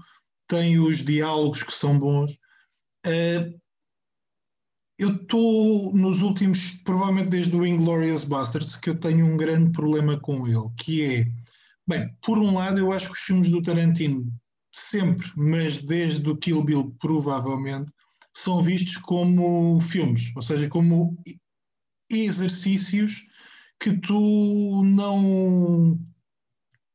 tem 0.48 0.77
os 0.77 1.03
diálogos 1.03 1.63
que 1.63 1.74
são 1.74 1.98
bons. 1.98 2.34
Uh, 3.08 3.60
eu 5.00 5.15
estou 5.15 5.93
nos 5.96 6.22
últimos, 6.22 6.72
provavelmente 6.84 7.29
desde 7.29 7.55
o 7.55 7.65
Inglourious 7.65 8.24
Basterds, 8.24 8.75
que 8.75 8.91
eu 8.91 9.00
tenho 9.00 9.25
um 9.25 9.38
grande 9.38 9.72
problema 9.72 10.19
com 10.19 10.48
ele, 10.48 10.69
que 10.77 11.05
é 11.05 11.25
Bem, 11.89 12.08
por 12.22 12.38
um 12.38 12.53
lado, 12.53 12.77
eu 12.77 12.91
acho 12.91 13.08
que 13.08 13.15
os 13.15 13.22
filmes 13.22 13.50
do 13.50 13.63
Tarantino, 13.63 14.31
sempre, 14.79 15.31
mas 15.36 15.79
desde 15.79 16.29
o 16.29 16.38
Kill 16.38 16.63
Bill, 16.63 16.95
provavelmente, 17.00 17.91
são 18.33 18.62
vistos 18.62 18.98
como 18.98 19.79
filmes, 19.81 20.31
ou 20.36 20.41
seja, 20.41 20.67
como 20.69 21.21
exercícios 22.09 23.25
que 23.79 23.98
tu 23.98 24.81
não 24.83 26.00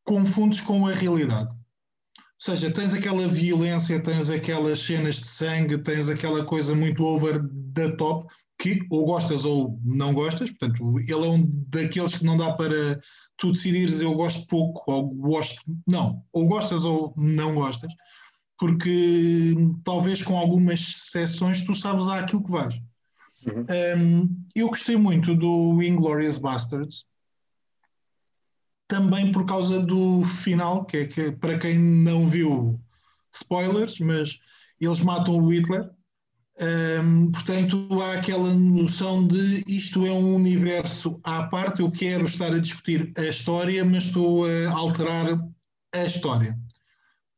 confundes 0.05 0.61
com 0.61 0.87
a 0.87 0.93
realidade. 0.93 1.53
Ou 1.53 2.55
seja, 2.55 2.73
tens 2.73 2.93
aquela 2.93 3.27
violência, 3.27 4.03
tens 4.03 4.29
aquelas 4.29 4.81
cenas 4.81 5.17
de 5.17 5.29
sangue, 5.29 5.79
tens 5.79 6.09
aquela 6.09 6.45
coisa 6.45 6.75
muito 6.75 7.03
over 7.05 7.43
the 7.75 7.91
top, 7.97 8.27
que 8.65 8.87
ou 8.91 9.05
gostas 9.05 9.45
ou 9.45 9.79
não 9.85 10.15
gostas, 10.15 10.51
portanto, 10.51 10.99
ele 11.01 11.27
é 11.27 11.29
um 11.29 11.47
daqueles 11.69 12.17
que 12.17 12.25
não 12.25 12.37
dá 12.37 12.53
para 12.55 12.99
tu 13.37 13.53
decidires 13.53 14.01
eu 14.01 14.15
gosto 14.15 14.47
pouco 14.47 14.91
ou 14.91 15.09
gosto. 15.09 15.63
Não, 15.87 16.25
ou 16.33 16.47
gostas 16.47 16.85
ou 16.85 17.13
não 17.17 17.55
gostas, 17.55 17.93
porque 18.59 19.55
talvez 19.85 20.23
com 20.23 20.39
algumas 20.39 20.81
exceções 20.81 21.63
tu 21.63 21.75
sabes 21.75 22.09
aquilo 22.09 22.43
que 22.43 22.51
vais. 22.51 22.75
Uhum. 23.47 23.67
Um, 23.99 24.47
eu 24.55 24.69
gostei 24.69 24.97
muito 24.97 25.35
do 25.35 25.83
Inglorious 25.83 26.39
Bastards, 26.39 27.05
também 28.89 29.31
por 29.31 29.45
causa 29.45 29.81
do 29.81 30.25
final, 30.25 30.87
que 30.87 30.97
é 30.99 31.07
que 31.07 31.33
para 31.33 31.59
quem 31.59 31.79
não 31.79 32.25
viu 32.25 32.81
spoilers, 33.31 33.99
mas 33.99 34.39
eles 34.81 35.01
matam 35.01 35.37
o 35.37 35.53
Hitler. 35.53 35.91
Portanto, 37.33 37.89
há 38.01 38.15
aquela 38.15 38.55
noção 38.55 39.27
de 39.27 39.65
isto 39.67 40.07
é 40.07 40.13
um 40.13 40.35
universo 40.35 41.21
à 41.25 41.45
parte, 41.45 41.81
eu 41.81 41.91
quero 41.91 42.25
estar 42.27 42.53
a 42.53 42.61
discutir 42.61 43.13
a 43.19 43.23
história, 43.23 43.85
mas 43.85 44.05
estou 44.05 44.47
a 44.47 44.71
alterar 44.71 45.39
a 45.93 46.05
história. 46.05 46.57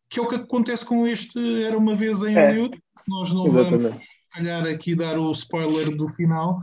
Que 0.08 0.20
é 0.20 0.23
o 0.23 0.28
que 0.28 0.35
acontece 0.35 0.85
com 0.85 1.06
este 1.06 1.64
Era 1.64 1.76
uma 1.76 1.94
vez 1.94 2.23
em 2.23 2.37
é. 2.37 2.46
Hollywood. 2.46 2.82
Nós 3.08 3.32
não 3.32 3.46
Exatamente. 3.46 3.82
vamos, 3.82 3.99
calhar, 4.30 4.66
aqui 4.66 4.94
dar 4.94 5.18
o 5.18 5.30
spoiler 5.30 5.96
do 5.96 6.08
final, 6.08 6.61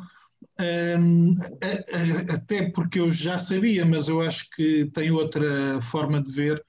a, 0.60 0.64
a, 0.64 2.36
até 2.36 2.70
porque 2.70 3.00
eu 3.00 3.12
já 3.12 3.40
sabia, 3.40 3.86
mas 3.86 4.10
eu 4.10 4.22
acho 4.22 4.48
que 4.56 4.86
tem 4.94 5.10
outra 5.10 5.82
forma 5.82 6.22
de 6.22 6.32
ver. 6.32 6.64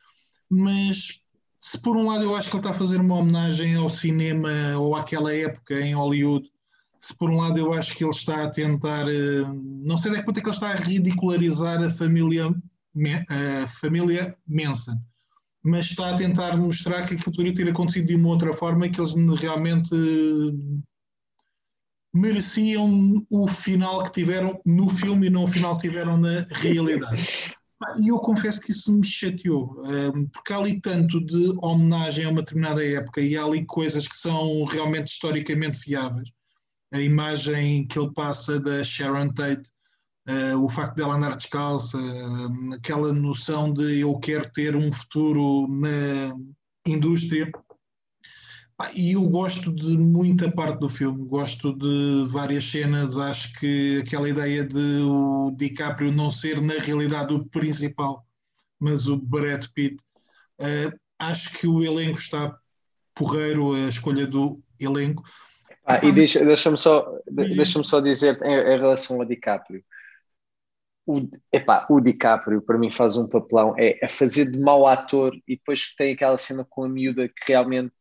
Mas 0.48 1.20
se 1.64 1.78
por 1.80 1.96
um 1.96 2.08
lado 2.08 2.24
eu 2.24 2.34
acho 2.34 2.50
que 2.50 2.56
ele 2.56 2.60
está 2.60 2.72
a 2.72 2.78
fazer 2.78 3.00
uma 3.00 3.16
homenagem 3.16 3.74
ao 3.74 3.88
cinema 3.88 4.76
ou 4.76 4.94
àquela 4.94 5.34
época 5.34 5.80
em 5.80 5.94
Hollywood, 5.94 6.46
se 7.00 7.16
por 7.16 7.30
um 7.30 7.38
lado 7.38 7.58
eu 7.58 7.72
acho 7.72 7.94
que 7.94 8.04
ele 8.04 8.10
está 8.10 8.44
a 8.44 8.50
tentar, 8.50 9.06
uh, 9.06 9.54
não 9.82 9.96
sei 9.96 10.12
até 10.12 10.22
quanto 10.22 10.36
é 10.36 10.40
que 10.42 10.48
ele 10.48 10.54
está 10.54 10.72
a 10.72 10.74
ridicularizar 10.74 11.82
a 11.82 11.88
família, 11.88 12.54
a 13.30 13.66
família 13.80 14.36
Manson, 14.46 15.00
mas 15.62 15.86
está 15.86 16.10
a 16.10 16.16
tentar 16.16 16.54
mostrar 16.54 17.00
que 17.06 17.14
aquilo 17.14 17.34
poderia 17.34 17.54
ter 17.54 17.70
acontecido 17.70 18.08
de 18.08 18.16
uma 18.16 18.28
outra 18.28 18.52
forma 18.52 18.84
e 18.84 18.90
que 18.90 19.00
eles 19.00 19.14
realmente 19.40 19.94
mereciam 22.12 23.24
o 23.30 23.48
final 23.48 24.04
que 24.04 24.12
tiveram 24.12 24.60
no 24.66 24.90
filme 24.90 25.28
e 25.28 25.30
não 25.30 25.44
o 25.44 25.48
final 25.48 25.78
que 25.78 25.88
tiveram 25.88 26.18
na 26.18 26.44
realidade. 26.50 27.54
E 28.02 28.08
eu 28.08 28.18
confesso 28.18 28.60
que 28.60 28.70
isso 28.70 28.92
me 28.96 29.04
chateou, 29.04 29.82
porque 30.32 30.52
há 30.52 30.58
ali 30.58 30.80
tanto 30.80 31.20
de 31.24 31.52
homenagem 31.62 32.24
a 32.24 32.30
uma 32.30 32.42
determinada 32.42 32.84
época 32.84 33.20
e 33.20 33.36
há 33.36 33.44
ali 33.44 33.64
coisas 33.66 34.06
que 34.06 34.16
são 34.16 34.64
realmente 34.64 35.08
historicamente 35.08 35.78
fiáveis. 35.78 36.30
A 36.92 37.00
imagem 37.00 37.86
que 37.86 37.98
ele 37.98 38.12
passa 38.12 38.60
da 38.60 38.84
Sharon 38.84 39.32
Tate, 39.32 39.68
eh, 40.26 40.54
o 40.56 40.68
facto 40.68 40.96
dela 40.96 41.16
andar 41.16 41.36
descalça, 41.36 41.98
aquela 42.72 43.12
noção 43.12 43.72
de 43.72 44.00
eu 44.00 44.18
quero 44.20 44.50
ter 44.52 44.76
um 44.76 44.92
futuro 44.92 45.66
na 45.68 46.34
indústria, 46.86 47.50
e 48.94 49.12
eu 49.12 49.22
gosto 49.28 49.72
de 49.72 49.96
muita 49.96 50.50
parte 50.50 50.80
do 50.80 50.88
filme, 50.88 51.24
gosto 51.26 51.72
de 51.72 52.26
várias 52.28 52.64
cenas. 52.64 53.16
Acho 53.16 53.52
que 53.54 54.02
aquela 54.04 54.28
ideia 54.28 54.64
de 54.64 55.00
o 55.02 55.52
DiCaprio 55.56 56.10
não 56.10 56.30
ser 56.30 56.60
na 56.60 56.74
realidade 56.74 57.32
o 57.32 57.44
principal, 57.44 58.26
mas 58.78 59.06
o 59.06 59.16
Brad 59.16 59.66
Pitt, 59.74 59.96
uh, 60.60 60.98
acho 61.18 61.56
que 61.56 61.68
o 61.68 61.84
elenco 61.84 62.18
está 62.18 62.58
porreiro, 63.14 63.74
a 63.74 63.88
escolha 63.88 64.26
do 64.26 64.60
elenco. 64.80 65.22
Ah, 65.86 66.00
e 66.02 66.10
deixa-me 66.10 66.46
deixa 66.46 66.74
só, 66.76 67.06
deixa 67.30 67.82
só 67.84 68.00
dizer 68.00 68.42
em, 68.42 68.54
em, 68.54 68.78
relação 68.78 69.20
ao 69.20 69.24
DiCaprio. 69.24 69.84
O, 71.06 71.20
epá, 71.52 71.86
o 71.90 72.00
DiCaprio 72.00 72.62
para 72.62 72.78
mim 72.78 72.90
faz 72.90 73.16
um 73.16 73.28
papelão, 73.28 73.74
é, 73.78 74.04
é 74.04 74.08
fazer 74.08 74.50
de 74.50 74.58
mau 74.58 74.86
ator 74.86 75.34
e 75.46 75.56
depois 75.56 75.94
tem 75.94 76.14
aquela 76.14 76.38
cena 76.38 76.66
com 76.68 76.84
a 76.84 76.88
miúda 76.88 77.28
que 77.28 77.52
realmente 77.52 77.92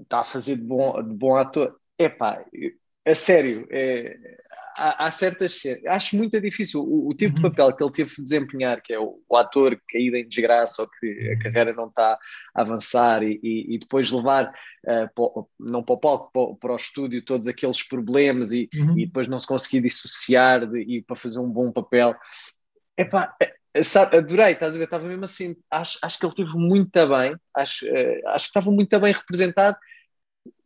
está 0.00 0.20
a 0.20 0.24
fazer 0.24 0.56
de 0.56 0.62
bom, 0.62 1.02
de 1.02 1.14
bom 1.14 1.36
ator. 1.36 1.78
Epá, 1.98 2.44
a 3.06 3.14
sério, 3.14 3.66
é, 3.70 4.18
há, 4.76 5.06
há, 5.06 5.10
certas 5.10 5.62
acho 5.86 6.16
muito 6.16 6.38
difícil 6.40 6.82
o, 6.82 7.08
o 7.08 7.14
tipo 7.14 7.36
uhum. 7.36 7.48
de 7.48 7.56
papel 7.56 7.74
que 7.74 7.82
ele 7.82 7.92
teve 7.92 8.14
de 8.16 8.22
desempenhar, 8.22 8.82
que 8.82 8.92
é 8.92 8.98
o, 8.98 9.20
o, 9.28 9.36
ator 9.36 9.80
caído 9.88 10.16
em 10.16 10.28
desgraça 10.28 10.82
ou 10.82 10.88
que 10.88 11.30
a 11.30 11.42
carreira 11.42 11.72
não 11.72 11.86
está 11.86 12.18
a 12.54 12.60
avançar 12.60 13.22
e, 13.22 13.40
e, 13.42 13.74
e 13.74 13.78
depois 13.78 14.10
levar 14.10 14.52
uh, 14.84 15.08
para, 15.14 15.44
não 15.58 15.82
para 15.82 15.94
o 15.94 15.98
palco, 15.98 16.30
para, 16.32 16.56
para, 16.56 16.72
o 16.72 16.76
estúdio 16.76 17.24
todos 17.24 17.48
aqueles 17.48 17.82
problemas 17.82 18.52
e, 18.52 18.68
uhum. 18.74 18.98
e 18.98 19.06
depois 19.06 19.26
não 19.26 19.38
se 19.38 19.46
conseguir 19.46 19.80
dissociar 19.80 20.66
de, 20.66 20.80
e 20.80 21.02
para 21.02 21.16
fazer 21.16 21.38
um 21.38 21.50
bom 21.50 21.72
papel. 21.72 22.14
Epá, 22.98 23.34
Sabe, 23.82 24.16
adorei, 24.16 24.52
estás 24.52 24.74
a 24.74 24.78
ver? 24.78 24.84
Estava 24.84 25.06
mesmo 25.06 25.24
assim, 25.24 25.56
acho, 25.70 25.98
acho 26.02 26.18
que 26.18 26.26
ele 26.26 26.32
esteve 26.32 26.52
muito 26.54 27.08
bem, 27.08 27.36
acho, 27.54 27.86
uh, 27.86 28.28
acho 28.28 28.44
que 28.46 28.50
estava 28.50 28.70
muito 28.70 29.00
bem 29.00 29.12
representado, 29.12 29.76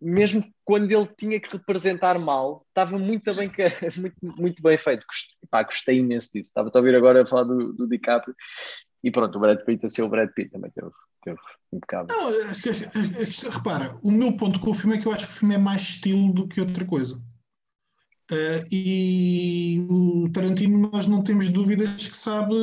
mesmo 0.01 0.44
quando 0.64 0.90
ele 0.90 1.07
tinha 1.16 1.40
que 1.40 1.51
representar 1.53 2.18
mal, 2.18 2.64
estava 2.68 2.99
muito 2.99 3.35
bem, 3.35 3.51
muito, 3.99 4.16
muito 4.23 4.62
bem 4.62 4.79
feito. 4.79 5.07
Gostei, 5.07 5.49
pá, 5.51 5.62
gostei 5.62 5.99
imenso 5.99 6.31
disso. 6.33 6.49
Estava 6.49 6.70
a 6.73 6.79
ouvir 6.79 6.94
agora 6.94 7.23
a 7.23 7.27
falar 7.27 7.44
do, 7.44 7.73
do 7.73 7.88
DiCaprio 7.88 8.35
e 9.03 9.11
pronto, 9.11 9.37
o 9.37 9.40
Brad 9.40 9.59
Pitt 9.64 9.87
a 9.87 9.88
ser 9.88 10.03
o 10.03 10.09
Brad 10.09 10.31
Pitt 10.31 10.51
também 10.51 10.70
teve, 10.70 10.90
teve 11.23 11.38
impecável. 11.73 12.07
Não, 12.09 12.31
é 12.31 12.53
repara, 13.51 13.99
o 14.03 14.11
meu 14.11 14.37
ponto 14.37 14.61
com 14.61 14.70
o 14.70 14.75
filme 14.75 14.96
é 14.96 15.01
que 15.01 15.07
eu 15.07 15.12
acho 15.12 15.27
que 15.27 15.33
o 15.33 15.37
filme 15.37 15.55
é 15.55 15.59
mais 15.59 15.83
estilo 15.83 16.33
do 16.33 16.46
que 16.46 16.61
outra 16.61 16.85
coisa. 16.85 17.20
Uh, 18.31 18.62
e 18.71 19.85
o 19.90 20.31
Tarantino, 20.31 20.88
nós 20.93 21.07
não 21.07 21.23
temos 21.23 21.49
dúvidas 21.49 22.07
que 22.07 22.16
sabe 22.16 22.55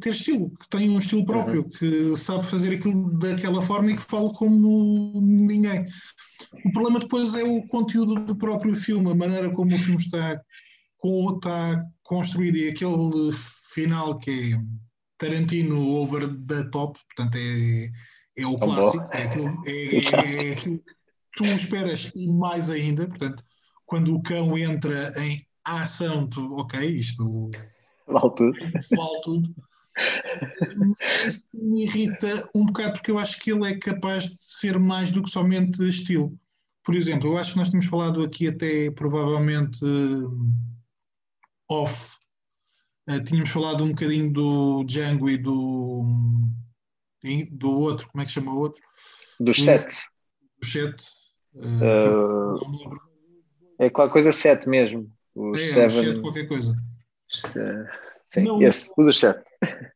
ter 0.00 0.10
estilo, 0.10 0.50
que 0.50 0.68
tem 0.68 0.88
um 0.88 0.98
estilo 0.98 1.26
próprio, 1.26 1.62
uhum. 1.62 1.68
que 1.70 2.16
sabe 2.16 2.46
fazer 2.46 2.74
aquilo 2.74 3.18
daquela 3.18 3.60
forma 3.60 3.90
e 3.90 3.96
que 3.96 4.02
fala 4.02 4.32
como 4.32 5.20
ninguém. 5.20 5.86
O 6.64 6.72
problema 6.72 7.00
depois 7.00 7.34
é 7.34 7.42
o 7.42 7.66
conteúdo 7.66 8.14
do 8.14 8.36
próprio 8.36 8.76
filme, 8.76 9.10
a 9.10 9.14
maneira 9.14 9.50
como 9.50 9.74
o 9.74 9.78
filme 9.78 10.00
está, 10.00 10.40
com, 10.98 11.34
está 11.34 11.84
construído 12.04 12.56
e 12.56 12.68
aquele 12.68 13.32
final 13.74 14.18
que 14.18 14.54
é 14.54 14.56
Tarantino 15.18 15.96
over 15.96 16.28
the 16.46 16.62
top, 16.70 16.96
portanto 17.08 17.36
é, 17.36 17.90
é 18.40 18.46
o 18.46 18.56
clássico, 18.56 19.08
é 19.12 19.22
aquilo, 19.24 19.62
é, 19.66 19.96
é 19.96 20.52
aquilo 20.52 20.78
que 20.78 20.94
tu 21.36 21.44
esperas 21.44 22.12
e 22.14 22.28
mais 22.28 22.70
ainda, 22.70 23.08
portanto 23.08 23.42
quando 23.88 24.14
o 24.14 24.22
cão 24.22 24.56
entra 24.56 25.12
em 25.18 25.44
ação, 25.64 26.28
tu, 26.28 26.54
ok, 26.54 26.88
isto 26.90 27.50
vale 28.06 28.34
tudo. 28.36 28.52
Vale 28.52 29.20
tudo. 29.24 29.54
Isso 31.26 31.44
me 31.52 31.84
irrita 31.84 32.48
um 32.54 32.66
bocado 32.66 32.92
porque 32.92 33.10
eu 33.10 33.18
acho 33.18 33.40
que 33.40 33.50
ele 33.50 33.66
é 33.66 33.78
capaz 33.78 34.28
de 34.28 34.36
ser 34.38 34.78
mais 34.78 35.10
do 35.10 35.22
que 35.22 35.30
somente 35.30 35.82
estilo. 35.88 36.38
Por 36.84 36.94
exemplo, 36.94 37.30
eu 37.30 37.38
acho 37.38 37.52
que 37.52 37.58
nós 37.58 37.70
temos 37.70 37.86
falado 37.86 38.22
aqui 38.22 38.46
até 38.46 38.90
provavelmente 38.90 39.80
off. 41.68 42.14
Uh, 43.08 43.24
tínhamos 43.24 43.50
falado 43.50 43.82
um 43.82 43.88
bocadinho 43.88 44.30
do 44.30 44.84
Django 44.84 45.30
e 45.30 45.38
do, 45.38 46.04
do 47.50 47.70
outro, 47.70 48.06
como 48.10 48.22
é 48.22 48.26
que 48.26 48.32
chama 48.32 48.52
o 48.52 48.58
outro? 48.58 48.82
Dos 49.40 49.64
sete. 49.64 49.94
Dos 50.60 50.70
sete. 50.72 51.04
Uh, 51.54 53.07
é 53.78 53.88
qualquer 53.90 54.12
coisa 54.12 54.32
7 54.32 54.68
mesmo. 54.68 55.10
O 55.34 55.54
é, 55.54 55.58
seven... 55.58 56.18
é 56.18 56.20
qualquer 56.20 56.48
coisa. 56.48 56.76
Sim, 58.28 58.42
Não, 58.44 58.62
esse, 58.62 58.90
o 58.96 59.04
do 59.04 59.12
7. 59.12 59.42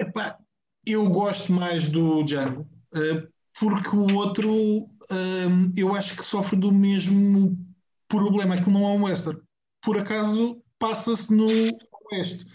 Epá, 0.00 0.38
eu 0.86 1.08
gosto 1.08 1.52
mais 1.52 1.86
do 1.86 2.22
Django, 2.24 2.62
uh, 2.94 3.28
porque 3.58 3.94
o 3.94 4.16
outro 4.16 4.50
uh, 4.50 5.72
eu 5.76 5.94
acho 5.94 6.16
que 6.16 6.24
sofre 6.24 6.56
do 6.56 6.72
mesmo 6.72 7.56
problema, 8.08 8.60
que 8.60 8.70
não 8.70 8.84
é 8.84 8.88
um 8.88 9.04
western. 9.04 9.40
Por 9.82 9.98
acaso 9.98 10.62
passa-se 10.78 11.32
no 11.32 11.46
oeste, 12.10 12.46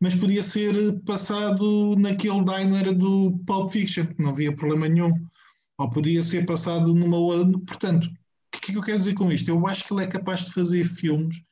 mas 0.00 0.14
podia 0.14 0.42
ser 0.42 1.00
passado 1.04 1.94
naquele 1.96 2.42
diner 2.44 2.92
do 2.94 3.38
Pulp 3.46 3.68
Fiction, 3.70 4.06
que 4.06 4.22
não 4.22 4.30
havia 4.30 4.54
problema 4.54 4.88
nenhum. 4.88 5.12
Ou 5.78 5.90
podia 5.90 6.22
ser 6.22 6.44
passado 6.44 6.92
numa 6.94 7.16
outra. 7.16 7.58
Portanto, 7.60 8.08
que 8.68 8.72
que 8.72 8.78
eu 8.78 8.82
quero 8.82 8.98
dizer 8.98 9.14
com 9.14 9.32
isto? 9.32 9.48
Eu 9.48 9.66
acho 9.66 9.84
que 9.84 9.92
ele 9.92 10.04
é 10.04 10.06
capaz 10.06 10.46
de 10.46 10.52
fazer 10.52 10.84
filmes 10.84 11.42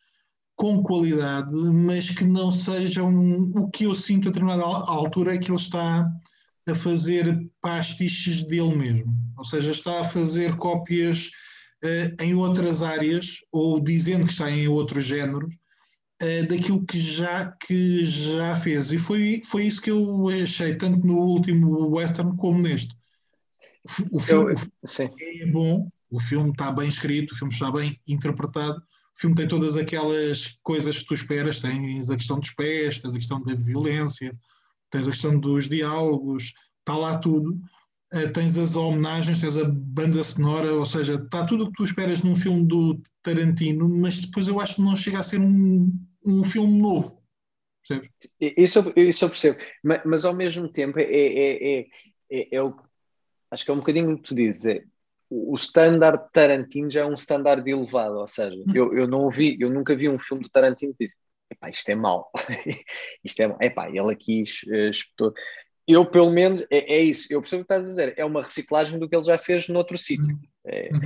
com 0.54 0.82
qualidade, 0.82 1.52
mas 1.52 2.10
que 2.10 2.24
não 2.24 2.50
sejam 2.50 3.50
o 3.54 3.68
que 3.70 3.84
eu 3.84 3.94
sinto 3.94 4.28
a 4.28 4.32
determinada 4.32 4.64
altura 4.64 5.34
é 5.34 5.38
que 5.38 5.50
ele 5.50 5.58
está 5.58 6.08
a 6.66 6.74
fazer 6.74 7.48
pastiches 7.60 8.42
dele 8.42 8.74
mesmo. 8.74 9.14
Ou 9.36 9.44
seja, 9.44 9.70
está 9.70 10.00
a 10.00 10.04
fazer 10.04 10.56
cópias 10.56 11.30
uh, 11.84 12.22
em 12.22 12.34
outras 12.34 12.82
áreas 12.82 13.36
ou 13.52 13.78
dizendo 13.78 14.26
que 14.26 14.32
está 14.32 14.50
em 14.50 14.66
outros 14.66 15.04
géneros 15.04 15.54
uh, 16.22 16.48
daquilo 16.48 16.84
que 16.86 16.98
já, 16.98 17.52
que 17.52 18.04
já 18.06 18.56
fez. 18.56 18.92
E 18.92 18.98
foi, 18.98 19.42
foi 19.44 19.66
isso 19.66 19.82
que 19.82 19.90
eu 19.90 20.28
achei, 20.28 20.74
tanto 20.76 21.06
no 21.06 21.18
último 21.18 21.88
western 21.90 22.34
como 22.36 22.62
neste. 22.62 22.96
O 24.10 24.18
filme, 24.18 24.52
eu, 24.52 24.58
o 24.82 24.88
filme 24.88 25.14
é 25.42 25.46
bom, 25.46 25.88
o 26.10 26.20
filme 26.20 26.50
está 26.50 26.70
bem 26.70 26.88
escrito, 26.88 27.32
o 27.32 27.36
filme 27.36 27.52
está 27.52 27.70
bem 27.70 28.00
interpretado, 28.06 28.78
o 28.78 29.20
filme 29.20 29.34
tem 29.34 29.48
todas 29.48 29.76
aquelas 29.76 30.58
coisas 30.62 30.98
que 30.98 31.06
tu 31.06 31.14
esperas, 31.14 31.60
tens 31.60 32.10
a 32.10 32.16
questão 32.16 32.38
dos 32.38 32.50
pés, 32.50 33.00
tens 33.00 33.14
a 33.14 33.18
questão 33.18 33.42
da 33.42 33.54
violência, 33.54 34.36
tens 34.90 35.08
a 35.08 35.10
questão 35.10 35.38
dos 35.38 35.68
diálogos, 35.68 36.52
está 36.80 36.96
lá 36.96 37.18
tudo. 37.18 37.58
Uh, 38.14 38.32
tens 38.32 38.56
as 38.56 38.76
homenagens, 38.76 39.40
tens 39.40 39.56
a 39.56 39.64
banda 39.64 40.22
sonora, 40.22 40.72
ou 40.72 40.86
seja, 40.86 41.14
está 41.14 41.44
tudo 41.44 41.64
o 41.64 41.66
que 41.66 41.72
tu 41.72 41.84
esperas 41.84 42.22
num 42.22 42.36
filme 42.36 42.64
do 42.64 43.00
Tarantino, 43.20 43.88
mas 43.88 44.20
depois 44.20 44.46
eu 44.46 44.60
acho 44.60 44.76
que 44.76 44.82
não 44.82 44.94
chega 44.94 45.18
a 45.18 45.22
ser 45.24 45.40
um, 45.40 45.92
um 46.24 46.44
filme 46.44 46.80
novo. 46.80 47.20
Isso, 48.40 48.92
isso 48.96 49.24
eu 49.24 49.28
percebo, 49.28 49.58
mas, 49.82 50.02
mas 50.04 50.24
ao 50.24 50.34
mesmo 50.34 50.68
tempo 50.68 50.98
é, 50.98 51.04
é, 51.04 51.80
é, 51.80 51.86
é, 52.30 52.56
é 52.56 52.62
o 52.62 52.76
acho 53.50 53.64
que 53.64 53.70
é 53.70 53.74
um 53.74 53.78
bocadinho 53.78 54.12
o 54.12 54.16
que 54.16 54.28
tu 54.28 54.34
dizes, 54.34 54.64
é, 54.66 54.84
o 55.30 55.54
standard 55.56 56.30
Tarantino 56.32 56.90
já 56.90 57.00
é 57.00 57.06
um 57.06 57.14
standard 57.14 57.68
elevado, 57.68 58.16
ou 58.16 58.28
seja, 58.28 58.56
hum. 58.56 58.72
eu, 58.74 58.96
eu 58.96 59.06
não 59.06 59.28
vi, 59.28 59.56
eu 59.60 59.70
nunca 59.70 59.94
vi 59.94 60.08
um 60.08 60.18
filme 60.18 60.42
do 60.42 60.48
Tarantino 60.48 60.94
que 60.96 61.06
diz, 61.06 61.16
epá, 61.50 61.68
isto 61.68 61.88
é 61.88 61.94
mau, 61.94 62.30
isto 63.24 63.40
é 63.40 63.48
mau, 63.48 63.58
epá, 63.60 63.88
ele 63.88 64.12
aqui 64.12 64.42
espetou. 64.42 65.32
Eu, 65.86 66.04
pelo 66.04 66.30
menos, 66.30 66.62
é, 66.70 66.94
é, 66.94 67.00
isso, 67.00 67.28
eu 67.30 67.40
percebo 67.40 67.62
o 67.62 67.64
que 67.64 67.72
estás 67.72 67.86
a 67.86 67.90
dizer, 67.90 68.14
é 68.16 68.24
uma 68.24 68.42
reciclagem 68.42 68.98
do 68.98 69.08
que 69.08 69.14
ele 69.14 69.22
já 69.22 69.38
fez 69.38 69.68
noutro 69.68 69.96
sítio. 69.96 70.34
Hum. 70.34 70.40
É, 70.66 70.90
hum. 70.92 71.00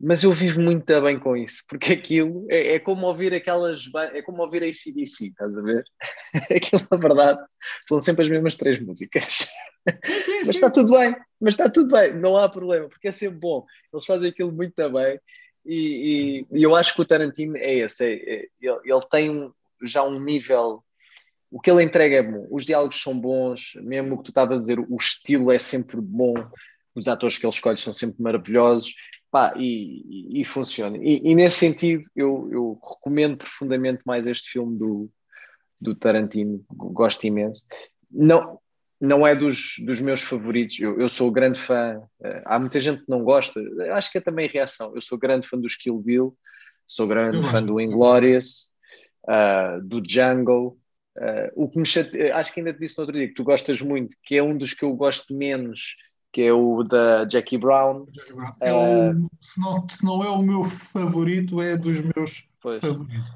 Mas 0.00 0.22
eu 0.22 0.32
vivo 0.32 0.60
muito 0.60 1.00
bem 1.02 1.18
com 1.18 1.36
isso, 1.36 1.62
porque 1.68 1.92
aquilo 1.92 2.46
é, 2.50 2.74
é 2.74 2.78
como 2.78 3.06
ouvir 3.06 3.32
aquelas, 3.32 3.82
é 4.12 4.20
como 4.22 4.42
ouvir 4.42 4.62
a 4.62 4.66
ACDC, 4.66 5.26
estás 5.26 5.56
a 5.56 5.62
ver? 5.62 5.84
aquilo, 6.54 6.86
na 6.90 6.98
verdade, 6.98 7.40
são 7.86 8.00
sempre 8.00 8.24
as 8.24 8.28
mesmas 8.28 8.56
três 8.56 8.80
músicas. 8.80 9.24
Sim, 10.04 10.20
sim, 10.20 10.38
mas 10.46 10.48
está 10.48 10.70
tudo 10.70 10.92
bem, 10.92 11.14
mas 11.40 11.54
está 11.54 11.68
tudo 11.68 11.94
bem, 11.94 12.12
não 12.14 12.36
há 12.36 12.48
problema, 12.48 12.88
porque 12.88 13.08
é 13.08 13.12
sempre 13.12 13.38
bom. 13.38 13.64
Eles 13.92 14.04
fazem 14.04 14.30
aquilo 14.30 14.52
muito 14.52 14.74
bem 14.90 15.18
e, 15.64 16.44
e, 16.52 16.58
e 16.58 16.62
eu 16.62 16.76
acho 16.76 16.94
que 16.94 17.00
o 17.00 17.04
Tarantino 17.04 17.56
é 17.56 17.74
esse, 17.76 18.04
é, 18.04 18.12
é, 18.12 18.48
ele, 18.60 18.80
ele, 18.84 19.00
tem 19.10 19.30
um, 19.30 19.52
já 19.82 20.02
um 20.02 20.20
nível. 20.20 20.84
O 21.50 21.60
que 21.60 21.70
ele 21.70 21.82
entrega 21.82 22.16
é 22.16 22.22
bom, 22.22 22.46
os 22.50 22.66
diálogos 22.66 23.00
são 23.00 23.18
bons, 23.18 23.74
mesmo 23.76 24.14
o 24.14 24.18
que 24.18 24.24
tu 24.24 24.30
estavas 24.30 24.58
a 24.58 24.60
dizer, 24.60 24.78
o 24.78 24.96
estilo 24.96 25.52
é 25.52 25.58
sempre 25.58 26.00
bom, 26.00 26.34
os 26.94 27.08
atores 27.08 27.38
que 27.38 27.46
ele 27.46 27.52
escolhe 27.52 27.78
são 27.78 27.92
sempre 27.92 28.22
maravilhosos, 28.22 28.92
pá, 29.34 29.52
e, 29.56 30.36
e, 30.36 30.42
e 30.42 30.44
funciona. 30.44 30.96
E, 30.96 31.34
nesse 31.34 31.56
sentido, 31.56 32.08
eu, 32.14 32.48
eu 32.52 32.78
recomendo 32.80 33.36
profundamente 33.36 34.00
mais 34.06 34.28
este 34.28 34.48
filme 34.48 34.78
do, 34.78 35.10
do 35.80 35.92
Tarantino, 35.92 36.64
gosto 36.70 37.26
imenso. 37.26 37.66
Não, 38.08 38.60
não 39.00 39.26
é 39.26 39.34
dos, 39.34 39.74
dos 39.84 40.00
meus 40.00 40.22
favoritos. 40.22 40.78
Eu, 40.78 41.00
eu 41.00 41.08
sou 41.08 41.32
grande 41.32 41.58
fã. 41.58 41.98
Uh, 42.20 42.42
há 42.44 42.60
muita 42.60 42.78
gente 42.78 43.00
que 43.00 43.10
não 43.10 43.24
gosta. 43.24 43.60
Acho 43.94 44.12
que 44.12 44.18
é 44.18 44.20
também 44.20 44.46
reação. 44.46 44.94
Eu 44.94 45.02
sou 45.02 45.18
grande 45.18 45.48
fã 45.48 45.58
do 45.58 45.66
Kill 45.66 45.98
Bill, 45.98 46.38
sou 46.86 47.08
grande 47.08 47.42
fã 47.50 47.60
do 47.60 47.80
Inglorious, 47.80 48.70
uh, 49.24 49.82
do 49.82 50.00
Django. 50.00 50.78
Uh, 51.18 51.50
o 51.56 51.68
que 51.68 51.80
me 51.80 51.84
chate... 51.86 52.16
acho 52.30 52.54
que 52.54 52.60
ainda 52.60 52.72
te 52.72 52.78
disse 52.78 52.96
no 52.96 53.02
outro 53.02 53.18
dia 53.18 53.26
que 53.26 53.34
tu 53.34 53.42
gostas 53.42 53.82
muito, 53.82 54.14
que 54.22 54.36
é 54.36 54.42
um 54.44 54.56
dos 54.56 54.74
que 54.74 54.84
eu 54.84 54.94
gosto 54.94 55.34
menos, 55.36 55.96
que 56.34 56.42
é 56.42 56.52
o 56.52 56.82
da 56.82 57.24
Jackie 57.26 57.56
Brown. 57.56 58.06
Jackie 58.12 58.32
Brown. 58.32 58.52
É 58.60 58.74
o, 58.74 59.30
se, 59.40 59.60
não, 59.60 59.88
se 59.88 60.04
não 60.04 60.24
é 60.24 60.28
o 60.28 60.42
meu 60.42 60.64
favorito, 60.64 61.62
é 61.62 61.76
dos 61.76 62.02
meus 62.02 62.48
pois. 62.60 62.80
favoritos. 62.80 63.32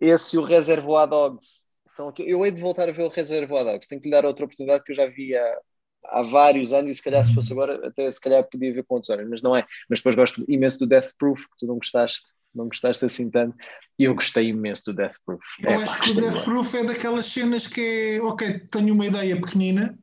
Esse 0.00 0.34
e 0.34 0.38
o 0.40 0.42
Reservoir 0.42 1.06
Dogs 1.06 1.62
são 1.86 2.12
eu 2.18 2.44
hei 2.44 2.50
de 2.50 2.60
voltar 2.60 2.88
a 2.88 2.92
ver 2.92 3.04
o 3.04 3.08
Reservoir 3.08 3.64
Dogs, 3.64 3.88
tenho 3.88 4.00
que 4.00 4.08
lhe 4.08 4.14
dar 4.14 4.26
outra 4.26 4.44
oportunidade 4.44 4.82
que 4.82 4.90
eu 4.90 4.96
já 4.96 5.06
vi 5.06 5.36
há, 5.36 5.58
há 6.06 6.22
vários 6.24 6.72
anos 6.72 6.90
e 6.90 6.94
se 6.96 7.02
calhar 7.04 7.24
se 7.24 7.32
fosse 7.32 7.52
agora 7.52 7.86
até 7.86 8.10
se 8.10 8.20
calhar 8.20 8.42
podia 8.42 8.74
ver 8.74 8.82
com 8.82 8.96
outros 8.96 9.10
olhos, 9.10 9.30
mas 9.30 9.40
não 9.40 9.54
é. 9.54 9.64
Mas 9.88 10.00
depois 10.00 10.16
gosto 10.16 10.44
imenso 10.48 10.80
do 10.80 10.86
Death 10.88 11.12
Proof, 11.16 11.44
que 11.44 11.58
tu 11.60 11.66
não 11.66 11.76
gostaste, 11.76 12.22
não 12.52 12.66
gostaste 12.66 13.04
assim 13.04 13.30
tanto, 13.30 13.56
e 13.96 14.02
eu 14.02 14.14
gostei 14.16 14.48
imenso 14.48 14.86
do 14.86 14.94
Death 14.94 15.14
Proof. 15.24 15.40
Eu 15.62 15.70
é, 15.70 15.74
acho 15.76 15.86
pá, 15.86 16.00
que 16.00 16.10
o 16.10 16.14
Death 16.14 16.44
Proof 16.44 16.74
é 16.74 16.82
daquelas 16.82 17.26
cenas 17.26 17.68
que 17.68 18.16
é, 18.16 18.20
ok, 18.20 18.58
tenho 18.72 18.92
uma 18.92 19.06
ideia 19.06 19.40
pequenina, 19.40 19.96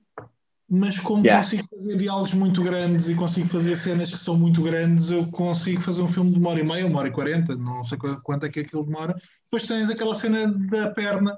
mas 0.69 0.99
como 0.99 1.25
yeah. 1.25 1.43
consigo 1.43 1.67
fazer 1.67 1.97
diálogos 1.97 2.33
muito 2.33 2.61
grandes 2.63 3.09
e 3.09 3.15
consigo 3.15 3.47
fazer 3.47 3.75
cenas 3.75 4.11
que 4.11 4.17
são 4.17 4.37
muito 4.37 4.61
grandes, 4.61 5.09
eu 5.09 5.25
consigo 5.31 5.81
fazer 5.81 6.01
um 6.01 6.07
filme 6.07 6.31
de 6.31 6.37
uma 6.37 6.51
hora 6.51 6.59
e 6.59 6.63
meia, 6.63 6.85
uma 6.85 6.99
hora 6.99 7.07
e 7.07 7.11
quarenta, 7.11 7.55
não 7.55 7.83
sei 7.83 7.97
quanto 8.23 8.45
é 8.45 8.49
que 8.49 8.59
aquilo 8.59 8.85
demora. 8.85 9.15
Depois 9.45 9.67
tens 9.67 9.89
aquela 9.89 10.13
cena 10.13 10.47
da 10.47 10.91
perna 10.91 11.33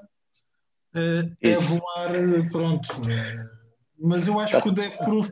uh, 0.94 1.36
é 1.40 1.54
voar, 1.54 2.50
pronto. 2.50 2.92
Uh, 3.00 4.06
mas 4.06 4.26
eu 4.26 4.38
acho 4.38 4.60
que 4.60 4.68
o 4.68 4.72
Death 4.72 4.98
Proof 4.98 5.30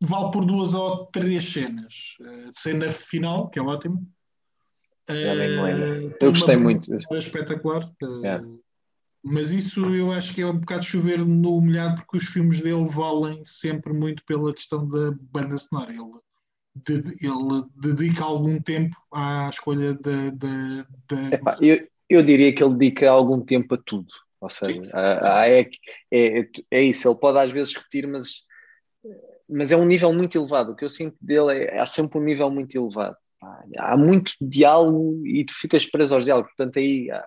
vale 0.00 0.30
por 0.30 0.44
duas 0.44 0.72
ou 0.72 1.06
três 1.06 1.52
cenas. 1.52 2.16
Uh, 2.20 2.50
cena 2.52 2.92
final, 2.92 3.48
que 3.48 3.58
é 3.58 3.62
ótimo. 3.62 4.06
Uh, 5.10 6.14
eu 6.20 6.30
gostei 6.30 6.56
muito. 6.56 6.94
É 6.94 7.18
espetacular. 7.18 7.90
Yeah. 8.22 8.44
Mas 9.30 9.52
isso 9.52 9.94
eu 9.94 10.12
acho 10.12 10.34
que 10.34 10.42
é 10.42 10.46
um 10.46 10.58
bocado 10.58 10.84
chover 10.84 11.18
no 11.18 11.60
molhado, 11.60 11.96
porque 11.96 12.16
os 12.18 12.24
filmes 12.24 12.60
dele 12.60 12.86
valem 12.88 13.44
sempre 13.44 13.92
muito 13.92 14.24
pela 14.24 14.54
questão 14.54 14.88
da 14.88 15.12
banda 15.20 15.56
sonora. 15.58 15.92
Ele, 15.92 16.02
de, 16.74 17.26
ele 17.26 17.64
dedica 17.76 18.24
algum 18.24 18.60
tempo 18.60 18.96
à 19.12 19.48
escolha 19.50 19.94
da. 19.94 20.30
da. 20.30 21.34
Epá, 21.34 21.56
eu, 21.60 21.86
eu 22.08 22.22
diria 22.22 22.54
que 22.54 22.62
ele 22.62 22.74
dedica 22.74 23.10
algum 23.10 23.40
tempo 23.40 23.74
a 23.74 23.78
tudo. 23.78 24.08
Ou 24.40 24.48
seja, 24.48 24.92
é, 24.94 25.68
é, 26.12 26.48
é 26.70 26.82
isso, 26.82 27.08
ele 27.08 27.18
pode 27.18 27.38
às 27.38 27.50
vezes 27.50 27.74
repetir, 27.74 28.06
mas, 28.06 28.44
mas 29.48 29.72
é 29.72 29.76
um 29.76 29.84
nível 29.84 30.12
muito 30.12 30.38
elevado. 30.38 30.72
O 30.72 30.76
que 30.76 30.84
eu 30.84 30.88
sinto 30.88 31.16
dele 31.20 31.64
é 31.64 31.80
há 31.80 31.86
sempre 31.86 32.18
um 32.18 32.22
nível 32.24 32.48
muito 32.50 32.76
elevado. 32.76 33.16
Há 33.78 33.96
muito 33.96 34.32
diálogo 34.40 35.26
e 35.26 35.44
tu 35.44 35.54
ficas 35.54 35.86
preso 35.86 36.14
aos 36.14 36.24
diálogos, 36.24 36.50
portanto 36.56 36.78
aí 36.78 37.10
há, 37.10 37.24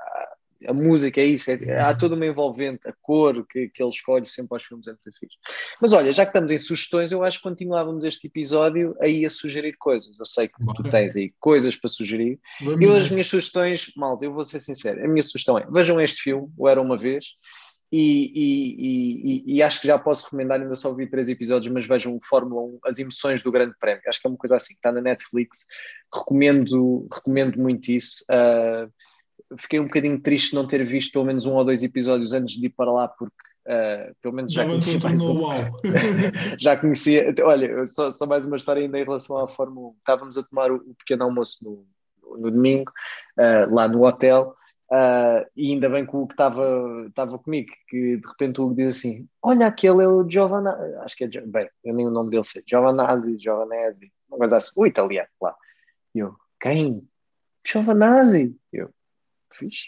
a 0.68 0.74
música 0.74 1.22
é 1.22 1.26
isso, 1.26 1.52
é, 1.52 1.80
há 1.80 1.96
toda 1.96 2.16
uma 2.16 2.26
envolvente, 2.26 2.88
a 2.88 2.94
cor 3.02 3.46
que, 3.48 3.70
que 3.70 3.82
ele 3.82 3.90
escolhe 3.90 4.28
sempre 4.28 4.56
aos 4.56 4.64
filmes 4.64 4.88
é 4.88 4.92
muito 4.92 5.20
fixe. 5.20 5.38
Mas 5.82 5.94
olha, 5.94 6.14
já 6.14 6.26
que 6.26 6.30
estamos 6.30 6.52
em 6.52 6.58
sugestões, 6.58 7.12
eu 7.12 7.24
acho 7.24 7.38
que 7.38 7.44
continuávamos 7.44 8.04
este 8.04 8.28
episódio 8.28 8.96
aí 9.00 9.26
a 9.26 9.30
sugerir 9.30 9.76
coisas. 9.78 10.18
Eu 10.18 10.26
sei 10.26 10.48
que 10.48 10.56
tu 10.76 10.84
tens 10.84 11.16
aí 11.16 11.34
coisas 11.40 11.76
para 11.76 11.90
sugerir. 11.90 12.40
Vamos 12.62 12.82
eu, 12.82 12.96
as 12.96 13.10
minhas 13.10 13.28
sugestões, 13.28 13.92
malta, 13.96 14.26
eu 14.26 14.34
vou 14.34 14.44
ser 14.44 14.60
sincero, 14.60 15.04
a 15.04 15.08
minha 15.08 15.24
sugestão 15.24 15.58
é 15.58 15.66
vejam 15.70 16.00
este 16.00 16.22
filme, 16.22 16.52
O 16.58 16.68
Era 16.68 16.82
Uma 16.82 16.98
Vez. 16.98 17.26
E, 17.94 18.32
e, 18.34 18.76
e, 18.80 19.56
e, 19.58 19.64
acho 19.64 19.82
que 19.82 19.88
já 19.88 20.00
posso 20.00 20.24
recomendar, 20.24 20.62
ainda 20.62 20.76
só 20.76 20.94
vi 20.94 21.10
três 21.10 21.28
episódios, 21.28 21.74
mas 21.74 21.86
vejam 21.86 22.16
o 22.16 22.24
Fórmula 22.24 22.62
1, 22.62 22.80
as 22.86 23.00
emoções 23.00 23.44
do 23.44 23.52
Grande 23.52 23.76
Prémio. 23.78 24.02
Acho 24.08 24.22
que 24.22 24.28
é 24.28 24.30
uma 24.30 24.38
coisa 24.38 24.56
assim 24.56 24.74
que 24.74 24.80
está 24.80 24.94
na 24.94 25.02
Netflix. 25.02 25.66
Recomendo, 26.14 27.06
recomendo 27.14 27.60
muito 27.60 27.92
isso. 27.92 28.24
Uh, 28.32 28.90
fiquei 29.58 29.80
um 29.80 29.86
bocadinho 29.86 30.20
triste 30.20 30.56
não 30.56 30.68
ter 30.68 30.86
visto 30.86 31.12
pelo 31.12 31.26
menos 31.26 31.46
um 31.46 31.54
ou 31.54 31.66
dois 31.66 31.84
episódios 31.84 32.34
antes 32.34 32.60
de 32.60 32.68
ir 32.68 32.70
para 32.72 32.92
lá, 32.92 33.08
porque 33.08 33.34
uh, 33.68 34.16
pelo 34.22 34.34
menos 34.34 34.54
já, 34.54 34.64
já 34.64 34.70
conhecia 34.70 35.00
mais 35.04 35.22
um. 35.22 35.42
já 36.58 36.78
conhecia. 36.78 37.36
Olha, 37.44 37.88
só, 37.88 38.12
só, 38.12 38.26
mais 38.26 38.46
uma 38.46 38.58
história 38.58 38.82
ainda 38.82 39.00
em 39.00 39.04
relação 39.04 39.40
à 39.40 39.48
Fórmula 39.48 39.90
1. 39.90 39.96
Estávamos 40.00 40.38
a 40.38 40.44
tomar 40.44 40.72
o, 40.72 40.76
o 40.78 40.96
pequeno 40.96 41.24
almoço 41.24 41.58
no, 41.62 41.86
no 42.38 42.52
domingo, 42.52 42.92
uh, 43.38 43.74
lá 43.74 43.88
no 43.88 44.06
hotel. 44.06 44.56
Uh, 44.92 45.48
e 45.56 45.72
ainda 45.72 45.90
bem 45.90 46.06
que 46.06 46.14
o 46.14 46.28
que 46.28 46.34
estava 46.34 47.40
comigo, 47.42 47.72
que 47.88 48.18
de 48.18 48.28
repente 48.28 48.60
o 48.60 48.66
Hugo 48.66 48.76
diz 48.76 48.98
assim: 48.98 49.26
Olha, 49.42 49.68
aquele 49.68 50.04
é 50.04 50.08
o 50.08 50.30
Giovanna, 50.30 50.78
acho 51.06 51.16
que 51.16 51.24
é, 51.24 51.28
bem, 51.28 51.70
eu 51.82 51.94
nem 51.94 52.06
o 52.06 52.12
nome 52.12 52.30
dele 52.30 52.44
sei, 52.44 52.62
Giovanazzi, 52.68 53.40
Giovanazzi, 53.40 54.12
uma 54.28 54.40
coisa 54.40 54.58
assim, 54.58 54.74
o 54.76 54.86
italiano 54.86 55.30
lá. 55.42 55.56
E 56.14 56.20
eu, 56.20 56.36
quem? 56.60 57.08
Giovanazzi. 57.66 58.54
Eu, 58.74 58.90
fixe. 59.56 59.88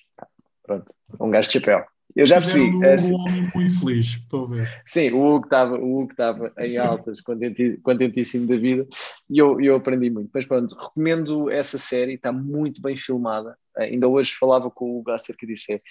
Pronto, 0.64 0.94
um 1.20 1.30
gajo 1.30 1.50
de 1.50 1.54
chapéu. 1.54 1.86
Eu 2.16 2.26
já 2.28 2.36
percebi. 2.36 2.76
Um, 2.76 2.84
é, 2.84 2.96
um 2.96 3.16
homem 3.16 3.52
muito 3.56 3.80
feliz, 3.80 4.06
estou 4.06 4.46
a 4.46 4.50
ver. 4.50 4.84
Sim, 4.86 5.12
o 5.12 5.26
Hugo 5.26 5.46
estava, 5.46 5.78
o 5.78 6.00
Hugo 6.00 6.12
estava 6.12 6.54
em 6.60 6.78
altas, 6.78 7.22
contentíssimo 7.22 8.48
da 8.48 8.56
vida, 8.56 8.88
e 9.30 9.40
eu, 9.40 9.60
eu 9.60 9.76
aprendi 9.76 10.10
muito. 10.10 10.30
Mas 10.32 10.46
pronto, 10.46 10.76
recomendo 10.76 11.50
essa 11.50 11.78
série, 11.78 12.14
está 12.14 12.32
muito 12.32 12.82
bem 12.82 12.96
filmada. 12.96 13.58
Ainda 13.76 14.08
hoje 14.08 14.34
falava 14.34 14.70
com 14.70 14.86
o 14.86 15.00
Hugo 15.00 15.12
acerca 15.12 15.48
disso. 15.48 15.72
É, 15.72 15.82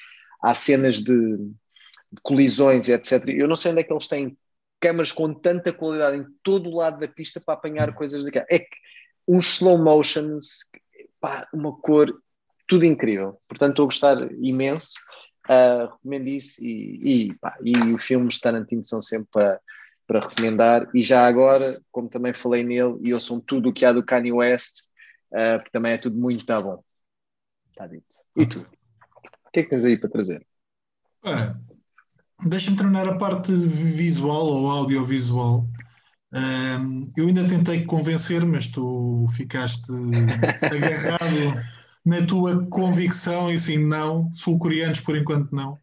há 0.43 0.55
cenas 0.55 0.97
de, 0.97 1.37
de 1.37 2.21
colisões 2.23 2.89
etc. 2.89 3.29
Eu 3.29 3.49
não 3.49 3.57
sei 3.57 3.73
onde 3.73 3.81
é 3.81 3.85
que 3.85 3.93
eles 3.93 4.09
têm 4.09 4.37
câmaras 4.81 5.13
com 5.13 5.33
tanta 5.33 5.73
qualidade 5.73 6.17
em 6.17 6.27
todo 6.43 6.69
o 6.69 6.77
lado 6.77 6.99
da 7.01 7.09
pista 7.09 7.41
para 7.41 7.55
apanhar 7.55 7.95
coisas 7.95 8.25
daqui. 8.25 8.39
É 8.49 8.59
que 8.61 8.77
uns 9.27 9.55
slow 9.55 9.79
motions, 9.79 10.69
pá, 11.21 11.49
uma 11.53 11.77
cor 11.81 12.13
tudo 12.73 12.87
incrível. 12.87 13.39
Portanto, 13.47 13.73
estou 13.73 13.85
a 13.85 13.87
gostar 13.87 14.33
imenso. 14.43 14.95
Uh, 15.47 15.93
recomendo 15.93 16.29
isso 16.29 16.65
e, 16.65 17.29
e, 17.29 17.35
pá, 17.35 17.59
e 17.63 17.77
os 17.93 18.03
filmes 18.03 18.37
de 18.37 18.41
Tarantino 18.41 18.83
são 18.83 19.03
sempre 19.03 19.29
para, 19.31 19.61
para 20.07 20.21
recomendar. 20.21 20.89
E 20.95 21.03
já 21.03 21.27
agora, 21.27 21.79
como 21.91 22.09
também 22.09 22.33
falei 22.33 22.65
nele, 22.65 22.97
e 23.03 23.13
ouçam 23.13 23.39
tudo 23.41 23.69
o 23.69 23.73
que 23.75 23.85
há 23.85 23.93
do 23.93 24.03
Kanye 24.03 24.33
West, 24.33 24.85
uh, 25.33 25.59
porque 25.59 25.71
também 25.71 25.93
é 25.93 25.99
tudo 25.99 26.17
muito 26.17 26.47
tá 26.47 26.63
bom. 26.63 26.83
Está 27.71 27.87
dito. 27.87 28.07
E 28.37 28.47
tu? 28.47 28.65
que 29.53 29.61
é 29.61 29.63
que 29.65 29.69
tens 29.69 29.85
aí 29.85 29.99
para 29.99 30.09
trazer? 30.09 30.47
Ora, 31.23 31.61
deixa-me 32.49 32.79
terminar 32.79 33.07
a 33.07 33.19
parte 33.19 33.53
visual 33.53 34.47
ou 34.47 34.71
audiovisual. 34.71 35.69
Um, 36.33 37.11
eu 37.15 37.27
ainda 37.27 37.47
tentei 37.47 37.85
convencer, 37.85 38.47
mas 38.47 38.67
tu 38.67 39.27
ficaste 39.37 39.93
agarrado 40.65 41.63
na 42.05 42.25
tua 42.27 42.67
convicção 42.67 43.51
e 43.51 43.55
assim, 43.55 43.79
não, 43.79 44.33
sul-coreanos 44.33 45.01
por 45.01 45.17
enquanto 45.17 45.53
não. 45.53 45.79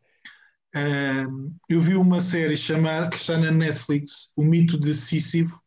Um, 0.75 1.55
eu 1.67 1.82
vi 1.82 1.95
uma 1.95 2.21
série 2.21 2.55
chamada, 2.55 3.10
que 3.10 3.15
está 3.15 3.38
na 3.38 3.51
Netflix, 3.51 4.32
O 4.36 4.43
Mito 4.43 4.79
de 4.79 4.93
Sísifo. 4.93 5.60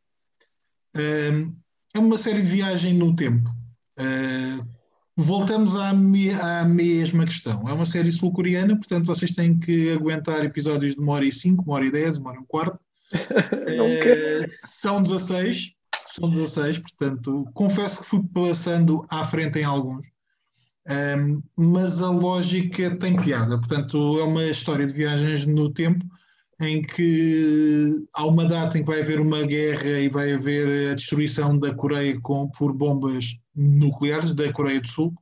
Um, 0.95 1.55
é 1.95 1.99
uma 1.99 2.17
série 2.17 2.43
de 2.43 2.49
viagem 2.49 2.95
no 2.95 3.15
tempo. 3.17 3.51
Uh, 3.99 4.67
voltamos 5.17 5.75
à, 5.75 5.93
me 5.93 6.31
à, 6.31 6.65
mesma 6.65 7.25
questão. 7.25 7.65
É 7.67 7.73
uma 7.73 7.85
série 7.85 8.11
sul-coreana, 8.11 8.77
portanto 8.77 9.07
vocês 9.07 9.31
têm 9.31 9.59
que 9.59 9.91
aguentar 9.91 10.45
episódios 10.45 10.95
de 10.95 11.01
uma 11.01 11.13
hora 11.13 11.27
e 11.27 11.33
cinco, 11.33 11.65
uma 11.65 11.75
hora 11.75 11.87
e 11.87 11.91
dez, 11.91 12.19
uma 12.19 12.31
hora 12.31 12.39
e 12.39 12.43
um 12.43 12.47
quarto. 12.47 12.79
uh, 13.13 14.47
são 14.49 15.03
16, 15.03 15.73
são 16.07 16.31
16, 16.31 16.79
portanto, 16.79 17.45
confesso 17.53 18.03
que 18.03 18.09
fui 18.09 18.23
passando 18.33 19.05
à 19.11 19.25
frente 19.25 19.59
em 19.59 19.65
alguns. 19.65 20.12
Um, 20.89 21.41
mas 21.57 22.03
a 22.03 22.11
lógica 22.11 22.97
tem 22.97 23.17
piada, 23.17 23.57
portanto, 23.57 24.19
é 24.19 24.25
uma 24.25 24.45
história 24.45 24.85
de 24.85 24.93
viagens 24.93 25.47
no 25.47 25.73
tempo 25.73 26.05
em 26.61 26.83
que 26.83 28.05
há 28.15 28.27
uma 28.27 28.47
data 28.47 28.79
em 28.79 28.83
que 28.83 28.91
vai 28.91 29.01
haver 29.01 29.21
uma 29.21 29.43
guerra 29.43 30.01
e 30.01 30.09
vai 30.09 30.33
haver 30.33 30.91
a 30.91 30.95
destruição 30.95 31.59
da 31.59 31.75
Coreia 31.75 32.19
com, 32.21 32.49
por 32.49 32.73
bombas 32.73 33.37
nucleares 33.55 34.33
da 34.33 34.53
Coreia 34.53 34.81
do 34.81 34.89
Sul. 34.89 35.15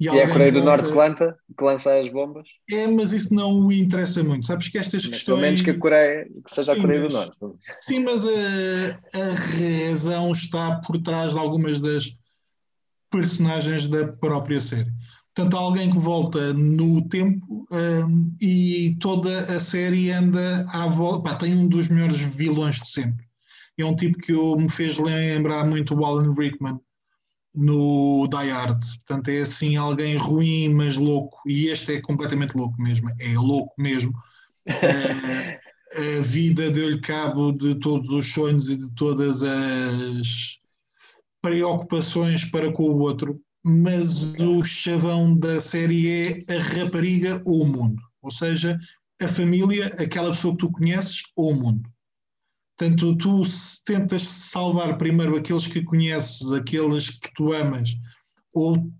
E, 0.00 0.06
e 0.06 0.08
é 0.08 0.24
a 0.24 0.28
Coreia 0.28 0.50
do. 0.50 0.62
Norte 0.62 0.90
que 0.90 0.96
lança, 0.96 1.36
que 1.56 1.64
lança 1.64 1.98
as 1.98 2.08
bombas? 2.08 2.48
É, 2.70 2.86
mas 2.86 3.12
isso 3.12 3.34
não 3.34 3.70
interessa 3.70 4.22
muito. 4.22 4.46
Sabes 4.46 4.68
que 4.68 4.78
estas 4.78 5.04
mas, 5.04 5.14
questões. 5.16 5.24
Pelo 5.24 5.40
menos 5.40 5.60
que 5.60 5.70
a 5.70 5.78
Coreia, 5.78 6.24
que 6.24 6.54
seja 6.54 6.72
a 6.72 6.80
Coreia 6.80 7.02
mas, 7.02 7.12
do 7.12 7.18
Norte. 7.18 7.36
Sim, 7.82 8.04
mas 8.04 8.26
a, 8.26 8.30
a 8.30 9.88
razão 9.90 10.32
está 10.32 10.80
por 10.80 11.00
trás 11.02 11.32
de 11.32 11.38
algumas 11.38 11.80
das 11.80 12.16
personagens 13.10 13.88
da 13.88 14.08
própria 14.08 14.60
série. 14.60 14.90
Portanto, 15.34 15.56
há 15.56 15.60
alguém 15.60 15.90
que 15.90 15.98
volta 15.98 16.52
no 16.52 17.06
tempo 17.08 17.66
um, 17.70 18.36
e 18.40 18.96
toda 19.00 19.40
a 19.54 19.58
série 19.58 20.10
anda 20.10 20.64
à 20.72 20.86
volta. 20.86 21.30
Pá, 21.30 21.36
tem 21.36 21.54
um 21.54 21.68
dos 21.68 21.88
melhores 21.88 22.18
vilões 22.18 22.80
de 22.80 22.90
sempre. 22.90 23.26
É 23.78 23.84
um 23.84 23.96
tipo 23.96 24.18
que 24.18 24.32
eu, 24.32 24.56
me 24.56 24.68
fez 24.68 24.98
lembrar 24.98 25.64
muito 25.64 25.94
o 25.94 26.04
Alan 26.04 26.34
Rickman 26.34 26.78
no 27.54 28.28
Die 28.28 28.50
Hard. 28.50 28.84
Portanto, 29.06 29.28
é 29.28 29.40
assim 29.40 29.76
alguém 29.76 30.16
ruim, 30.16 30.68
mas 30.74 30.96
louco. 30.96 31.40
E 31.46 31.66
este 31.68 31.94
é 31.94 32.00
completamente 32.00 32.54
louco 32.54 32.80
mesmo. 32.80 33.08
É 33.18 33.32
louco 33.34 33.72
mesmo. 33.78 34.12
a 34.66 36.20
vida 36.22 36.70
deu-lhe 36.70 37.00
cabo 37.00 37.52
de 37.52 37.74
todos 37.76 38.10
os 38.10 38.32
sonhos 38.32 38.70
e 38.70 38.76
de 38.76 38.90
todas 38.94 39.42
as 39.42 40.59
preocupações 41.42 42.44
para 42.44 42.72
com 42.72 42.84
o 42.84 42.98
outro 42.98 43.40
mas 43.64 44.34
o 44.40 44.64
chavão 44.64 45.36
da 45.36 45.60
série 45.60 46.44
é 46.48 46.54
a 46.54 46.62
rapariga 46.62 47.42
ou 47.44 47.62
o 47.62 47.66
mundo. 47.66 48.02
Ou 48.22 48.30
seja, 48.30 48.78
a 49.20 49.28
família, 49.28 49.86
aquela 49.98 50.30
pessoa 50.30 50.54
que 50.54 50.60
tu 50.60 50.72
conheces 50.72 51.22
ou 51.36 51.52
o 51.52 51.54
mundo. 51.54 51.90
Portanto, 52.76 53.16
tu 53.16 53.42
tentas 53.84 54.22
salvar 54.22 54.96
primeiro 54.96 55.36
aqueles 55.36 55.66
que 55.66 55.82
conheces, 55.82 56.50
aqueles 56.50 57.10
que 57.10 57.30
tu 57.34 57.52
amas, 57.52 57.90
ou 58.54 58.90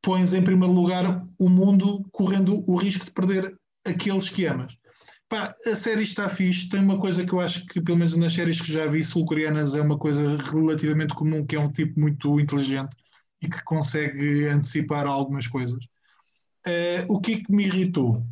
pões 0.00 0.32
em 0.32 0.42
primeiro 0.42 0.72
lugar 0.72 1.26
o 1.40 1.48
mundo 1.48 2.04
correndo 2.12 2.64
o 2.68 2.76
risco 2.76 3.04
de 3.04 3.10
perder 3.10 3.56
aqueles 3.84 4.28
que 4.28 4.46
amas. 4.46 4.76
Pá, 5.32 5.50
a 5.66 5.74
série 5.74 6.02
está 6.02 6.28
fixe, 6.28 6.68
tem 6.68 6.78
uma 6.80 6.98
coisa 6.98 7.24
que 7.24 7.32
eu 7.32 7.40
acho 7.40 7.64
que, 7.64 7.80
pelo 7.80 7.96
menos 7.96 8.14
nas 8.16 8.34
séries 8.34 8.60
que 8.60 8.70
já 8.70 8.86
vi 8.86 9.02
sul-coreanas, 9.02 9.74
é 9.74 9.80
uma 9.80 9.96
coisa 9.96 10.36
relativamente 10.36 11.14
comum, 11.14 11.42
que 11.46 11.56
é 11.56 11.58
um 11.58 11.72
tipo 11.72 11.98
muito 11.98 12.38
inteligente 12.38 12.94
e 13.40 13.48
que 13.48 13.64
consegue 13.64 14.46
antecipar 14.48 15.06
algumas 15.06 15.46
coisas. 15.46 15.82
Uh, 16.66 17.08
o 17.08 17.18
que 17.18 17.32
é 17.32 17.36
que 17.38 17.50
me 17.50 17.64
irritou? 17.64 18.22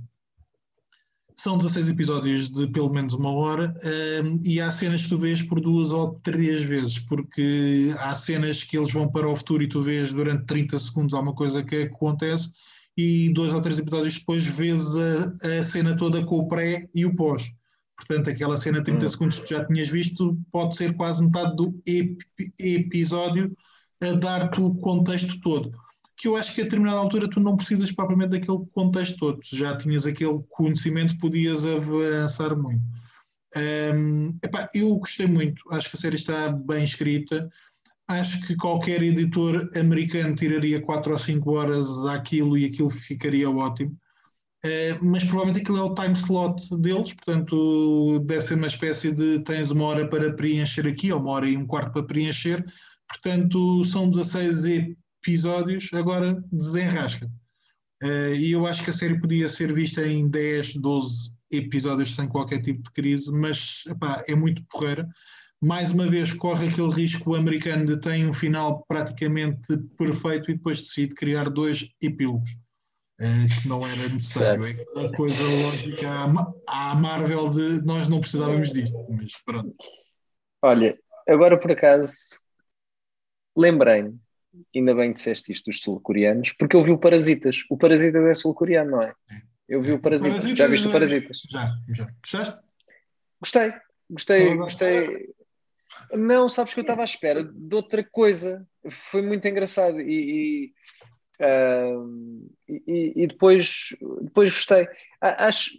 São 1.34 1.56
16 1.56 1.88
episódios 1.88 2.50
de 2.50 2.66
pelo 2.66 2.92
menos 2.92 3.14
uma 3.14 3.32
hora 3.32 3.72
uh, 3.78 4.38
e 4.44 4.60
há 4.60 4.70
cenas 4.70 5.04
que 5.04 5.08
tu 5.08 5.16
vês 5.16 5.40
por 5.40 5.58
duas 5.58 5.92
ou 5.92 6.20
três 6.22 6.62
vezes, 6.62 6.98
porque 6.98 7.94
há 8.00 8.14
cenas 8.14 8.62
que 8.62 8.76
eles 8.76 8.92
vão 8.92 9.10
para 9.10 9.26
o 9.26 9.34
futuro 9.34 9.62
e 9.62 9.68
tu 9.70 9.80
vês 9.80 10.12
durante 10.12 10.44
30 10.44 10.78
segundos 10.78 11.14
alguma 11.14 11.34
coisa 11.34 11.64
que 11.64 11.84
acontece 11.84 12.52
e 12.96 13.32
dois 13.32 13.52
ou 13.52 13.62
três 13.62 13.78
episódios 13.78 14.18
depois 14.18 14.44
vês 14.44 14.96
a, 14.96 15.58
a 15.58 15.62
cena 15.62 15.96
toda 15.96 16.24
com 16.24 16.36
o 16.36 16.48
pré 16.48 16.88
e 16.94 17.06
o 17.06 17.14
pós. 17.14 17.50
Portanto, 17.96 18.30
aquela 18.30 18.56
cena 18.56 18.78
de 18.78 18.84
30 18.84 19.04
hum. 19.04 19.08
segundos 19.08 19.38
que 19.40 19.50
já 19.50 19.64
tinhas 19.64 19.88
visto 19.88 20.38
pode 20.50 20.76
ser 20.76 20.94
quase 20.94 21.24
metade 21.24 21.56
do 21.56 21.80
ep 21.86 22.18
episódio 22.58 23.54
a 24.02 24.12
dar-te 24.12 24.60
o 24.60 24.74
contexto 24.74 25.38
todo. 25.40 25.72
Que 26.16 26.28
eu 26.28 26.36
acho 26.36 26.54
que 26.54 26.60
a 26.60 26.64
determinada 26.64 26.98
altura 26.98 27.28
tu 27.28 27.40
não 27.40 27.56
precisas 27.56 27.92
propriamente 27.92 28.30
daquele 28.30 28.66
contexto 28.72 29.18
todo. 29.18 29.40
Já 29.44 29.76
tinhas 29.76 30.06
aquele 30.06 30.42
conhecimento, 30.48 31.18
podias 31.18 31.64
avançar 31.66 32.56
muito. 32.56 32.82
Um, 33.56 34.38
epá, 34.42 34.68
eu 34.74 34.96
gostei 34.96 35.26
muito, 35.26 35.60
acho 35.72 35.90
que 35.90 35.96
a 35.96 36.00
série 36.00 36.14
está 36.14 36.50
bem 36.50 36.84
escrita. 36.84 37.50
Acho 38.10 38.40
que 38.46 38.56
qualquer 38.56 39.02
editor 39.02 39.70
americano 39.76 40.34
tiraria 40.34 40.80
4 40.80 41.12
ou 41.12 41.18
5 41.18 41.52
horas 41.52 42.02
daquilo 42.04 42.58
e 42.58 42.64
aquilo 42.64 42.90
ficaria 42.90 43.48
ótimo. 43.48 43.96
Uh, 44.64 45.02
mas 45.02 45.24
provavelmente 45.24 45.62
aquilo 45.62 45.78
é 45.78 45.82
o 45.82 45.94
time 45.94 46.12
slot 46.12 46.76
deles, 46.76 47.14
portanto, 47.14 48.18
deve 48.26 48.42
ser 48.42 48.54
uma 48.54 48.66
espécie 48.66 49.10
de 49.10 49.40
tens 49.40 49.70
uma 49.70 49.84
hora 49.84 50.06
para 50.06 50.34
preencher 50.34 50.86
aqui, 50.86 51.10
ou 51.10 51.18
uma 51.18 51.30
hora 51.30 51.48
e 51.48 51.56
um 51.56 51.66
quarto 51.66 51.92
para 51.92 52.02
preencher, 52.02 52.62
Portanto, 53.10 53.84
são 53.84 54.08
16 54.08 54.96
episódios, 55.24 55.90
agora 55.92 56.42
desenrasca. 56.52 57.26
Uh, 58.02 58.34
e 58.34 58.52
eu 58.52 58.66
acho 58.66 58.82
que 58.82 58.90
a 58.90 58.92
série 58.92 59.20
podia 59.20 59.48
ser 59.48 59.72
vista 59.72 60.06
em 60.06 60.28
10, 60.28 60.74
12 60.76 61.32
episódios 61.50 62.14
sem 62.14 62.28
qualquer 62.28 62.62
tipo 62.62 62.82
de 62.82 62.90
crise, 62.92 63.30
mas 63.32 63.82
epá, 63.88 64.22
é 64.26 64.34
muito 64.34 64.64
porreira. 64.70 65.06
Mais 65.62 65.92
uma 65.92 66.06
vez, 66.06 66.32
corre 66.32 66.68
aquele 66.68 66.90
risco 66.90 67.30
o 67.30 67.34
americano 67.34 67.84
de 67.84 68.00
ter 68.00 68.26
um 68.26 68.32
final 68.32 68.82
praticamente 68.88 69.76
perfeito 69.98 70.50
e 70.50 70.54
depois 70.54 70.80
decide 70.80 71.14
criar 71.14 71.50
dois 71.50 71.86
epílogos. 72.00 72.50
Uh, 73.20 73.68
não 73.68 73.86
era 73.86 74.08
necessário. 74.08 74.62
Certo. 74.62 74.78
É 74.78 74.82
aquela 74.82 75.12
coisa 75.12 75.42
lógica 75.42 76.08
à, 76.66 76.94
Marvel 76.94 77.50
de 77.50 77.84
nós 77.84 78.08
não 78.08 78.20
precisávamos 78.20 78.72
disto, 78.72 78.96
mas 79.10 79.32
pronto. 79.44 79.76
Olha, 80.62 80.98
agora 81.28 81.60
por 81.60 81.70
acaso 81.72 82.40
lembrei-me, 83.54 84.18
ainda 84.74 84.94
bem 84.94 85.10
que 85.10 85.16
disseste 85.16 85.52
isto 85.52 85.70
dos 85.70 85.82
sul-coreanos, 85.82 86.52
porque 86.52 86.74
eu 86.74 86.82
vi 86.82 86.92
o 86.92 86.98
Parasitas. 86.98 87.62
O 87.68 87.76
Parasitas 87.76 88.24
é 88.24 88.32
sul-coreano, 88.32 88.92
não 88.92 89.02
é? 89.02 89.12
Eu 89.68 89.82
vi 89.82 89.92
o 89.92 90.00
Parasitas. 90.00 90.32
Parasitas 90.32 90.58
já 90.58 90.66
viste 90.66 90.88
o 90.88 90.92
Parasitas? 90.92 91.42
Já, 91.50 91.68
já. 91.94 92.10
Gostaste? 92.22 92.58
Gostei, 93.38 93.72
gostei, 94.10 94.56
gostei. 94.56 95.34
Não, 96.12 96.48
sabes 96.48 96.74
que 96.74 96.80
eu 96.80 96.82
estava 96.82 97.02
à 97.02 97.04
espera 97.04 97.44
de 97.44 97.74
outra 97.74 98.02
coisa. 98.02 98.66
Foi 98.88 99.22
muito 99.22 99.46
engraçado 99.46 100.00
e, 100.00 100.72
e, 101.40 101.44
uh, 101.44 102.50
e, 102.68 103.12
e 103.16 103.26
depois, 103.26 103.96
depois 104.22 104.50
gostei. 104.50 104.88
Acho, 105.20 105.70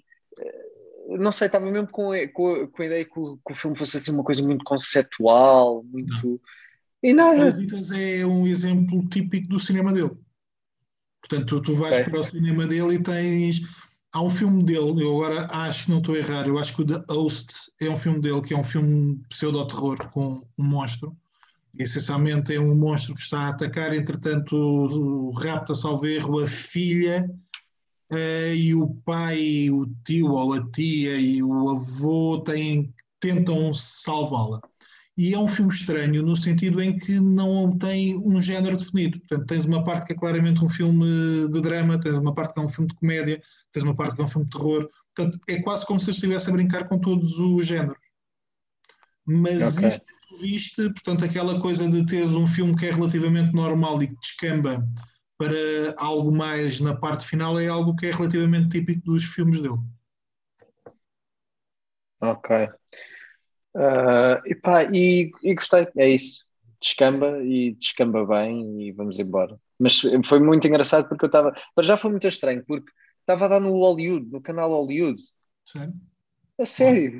não 1.08 1.32
sei, 1.32 1.48
estava 1.48 1.70
mesmo 1.70 1.88
com, 1.88 2.12
com, 2.34 2.68
com 2.68 2.82
a 2.82 2.86
ideia 2.86 3.06
que 3.06 3.20
o, 3.20 3.38
que 3.38 3.52
o, 3.52 3.56
filme 3.56 3.78
fosse 3.78 3.98
assim 3.98 4.12
uma 4.12 4.24
coisa 4.24 4.42
muito 4.44 4.64
conceptual, 4.64 5.84
muito. 5.84 6.14
Não 6.24 6.40
e 7.04 7.14
nada. 7.14 7.38
Parasitas 7.38 7.92
é 7.92 8.26
um 8.26 8.46
exemplo 8.46 9.08
típico 9.10 9.50
do 9.50 9.60
cinema 9.60 9.92
dele. 9.92 10.12
Portanto, 11.20 11.62
tu, 11.62 11.74
vais 11.74 11.94
okay. 11.94 12.12
para 12.12 12.20
o 12.20 12.24
cinema 12.24 12.68
dele 12.68 12.96
e 12.96 13.04
tens. 13.04 13.62
Há 14.14 14.22
um 14.22 14.30
filme 14.30 14.62
dele, 14.64 15.04
eu 15.04 15.24
agora 15.24 15.48
acho 15.52 15.86
que 15.86 15.92
não 15.92 16.00
estou 16.00 16.16
a 16.16 16.18
errar, 16.18 16.46
eu 16.46 16.60
acho 16.60 16.76
que 16.76 16.82
o 16.82 16.86
The 16.86 17.02
Host 17.14 17.72
é 17.80 17.90
um 17.90 17.96
filme 17.96 18.20
dele, 18.20 18.42
que 18.42 18.54
é 18.54 18.58
um 18.58 18.64
filme 18.64 19.22
pseudo-terror 19.30 20.10
com 20.10 20.46
um 20.58 20.64
monstro. 20.64 21.16
E, 21.74 21.84
essencialmente 21.84 22.54
é 22.54 22.60
um 22.60 22.76
monstro 22.76 23.16
que 23.16 23.22
está 23.22 23.42
a 23.42 23.50
atacar, 23.50 23.94
entretanto 23.94 25.32
rapta, 25.32 25.74
salvo 25.74 26.06
erro, 26.06 26.40
a 26.40 26.48
filha 26.48 27.30
uh, 28.12 28.54
e 28.54 28.76
o 28.76 28.90
pai, 29.06 29.70
o 29.72 29.88
tio 30.04 30.32
ou 30.32 30.54
a 30.54 30.72
tia 30.72 31.16
e 31.18 31.42
o 31.42 31.70
avô 31.70 32.42
têm, 32.42 32.94
tentam 33.20 33.74
salvá-la 33.74 34.60
e 35.18 35.34
é 35.34 35.38
um 35.38 35.48
filme 35.48 35.74
estranho 35.74 36.24
no 36.24 36.36
sentido 36.36 36.82
em 36.82 36.98
que 36.98 37.20
não 37.20 37.78
tem 37.78 38.18
um 38.18 38.42
género 38.42 38.78
definido. 38.78 39.20
Portanto, 39.20 39.46
tens 39.48 39.66
uma 39.66 39.84
parte 39.84 40.08
que 40.08 40.14
é 40.14 40.16
claramente 40.16 40.64
um 40.64 40.70
filme 40.70 41.48
de 41.50 41.62
drama, 41.62 42.00
tens 42.00 42.18
uma 42.18 42.34
parte 42.34 42.54
que 42.54 42.60
é 42.60 42.64
um 42.64 42.68
filme 42.68 42.90
de 42.90 42.96
comédia, 42.96 43.42
tens 43.72 43.84
uma 43.84 43.96
parte 43.96 44.16
que 44.16 44.22
é 44.22 44.26
um 44.26 44.28
filme 44.28 44.46
de 44.46 44.52
terror. 44.52 44.90
Portanto, 45.14 45.40
é 45.50 45.62
quase 45.62 45.86
como 45.86 46.00
se 46.00 46.12
estivesse 46.12 46.50
a 46.50 46.54
brincar 46.54 46.88
com 46.88 46.98
todos 46.98 47.38
os 47.38 47.66
géneros. 47.66 47.98
Mas 49.26 49.78
okay. 49.78 49.90
isto 49.90 50.06
viste, 50.40 50.90
portanto, 50.90 51.26
aquela 51.26 51.60
coisa 51.60 51.88
de 51.90 52.06
teres 52.06 52.32
um 52.32 52.48
filme 52.48 52.76
que 52.76 52.86
é 52.86 52.92
relativamente 52.92 53.54
normal 53.54 54.02
e 54.02 54.08
que 54.08 54.16
descamba 54.16 54.88
para 55.38 55.56
algo 55.98 56.32
mais 56.32 56.80
na 56.80 56.96
parte 56.96 57.26
final 57.26 57.60
é 57.60 57.68
algo 57.68 57.96
que 57.96 58.06
é 58.06 58.12
relativamente 58.12 58.70
típico 58.70 59.06
dos 59.06 59.24
filmes 59.24 59.62
dele. 59.62 59.80
Ok. 62.22 62.70
Uh, 63.76 64.42
epá, 64.46 64.84
e, 64.86 65.32
e 65.44 65.54
gostei, 65.54 65.88
é 65.98 66.10
isso. 66.10 66.46
Descamba 66.80 67.40
e 67.44 67.74
descamba 67.74 68.26
bem 68.26 68.82
e 68.82 68.92
vamos 68.92 69.20
embora. 69.20 69.58
Mas 69.80 70.02
foi 70.26 70.40
muito 70.40 70.68
engraçado 70.68 71.08
porque 71.08 71.26
eu 71.26 71.28
estava. 71.28 71.54
Mas 71.76 71.86
já 71.86 71.96
foi 71.96 72.12
muito 72.12 72.28
estranho, 72.28 72.64
porque 72.66 72.92
estava 73.20 73.46
a 73.46 73.48
dar 73.48 73.60
no 73.60 73.72
Hollywood, 73.72 74.30
no 74.32 74.42
canal 74.42 74.72
Hollywood. 74.72 75.22
Sério? 75.66 75.94
A 76.60 76.66
sério. 76.66 77.20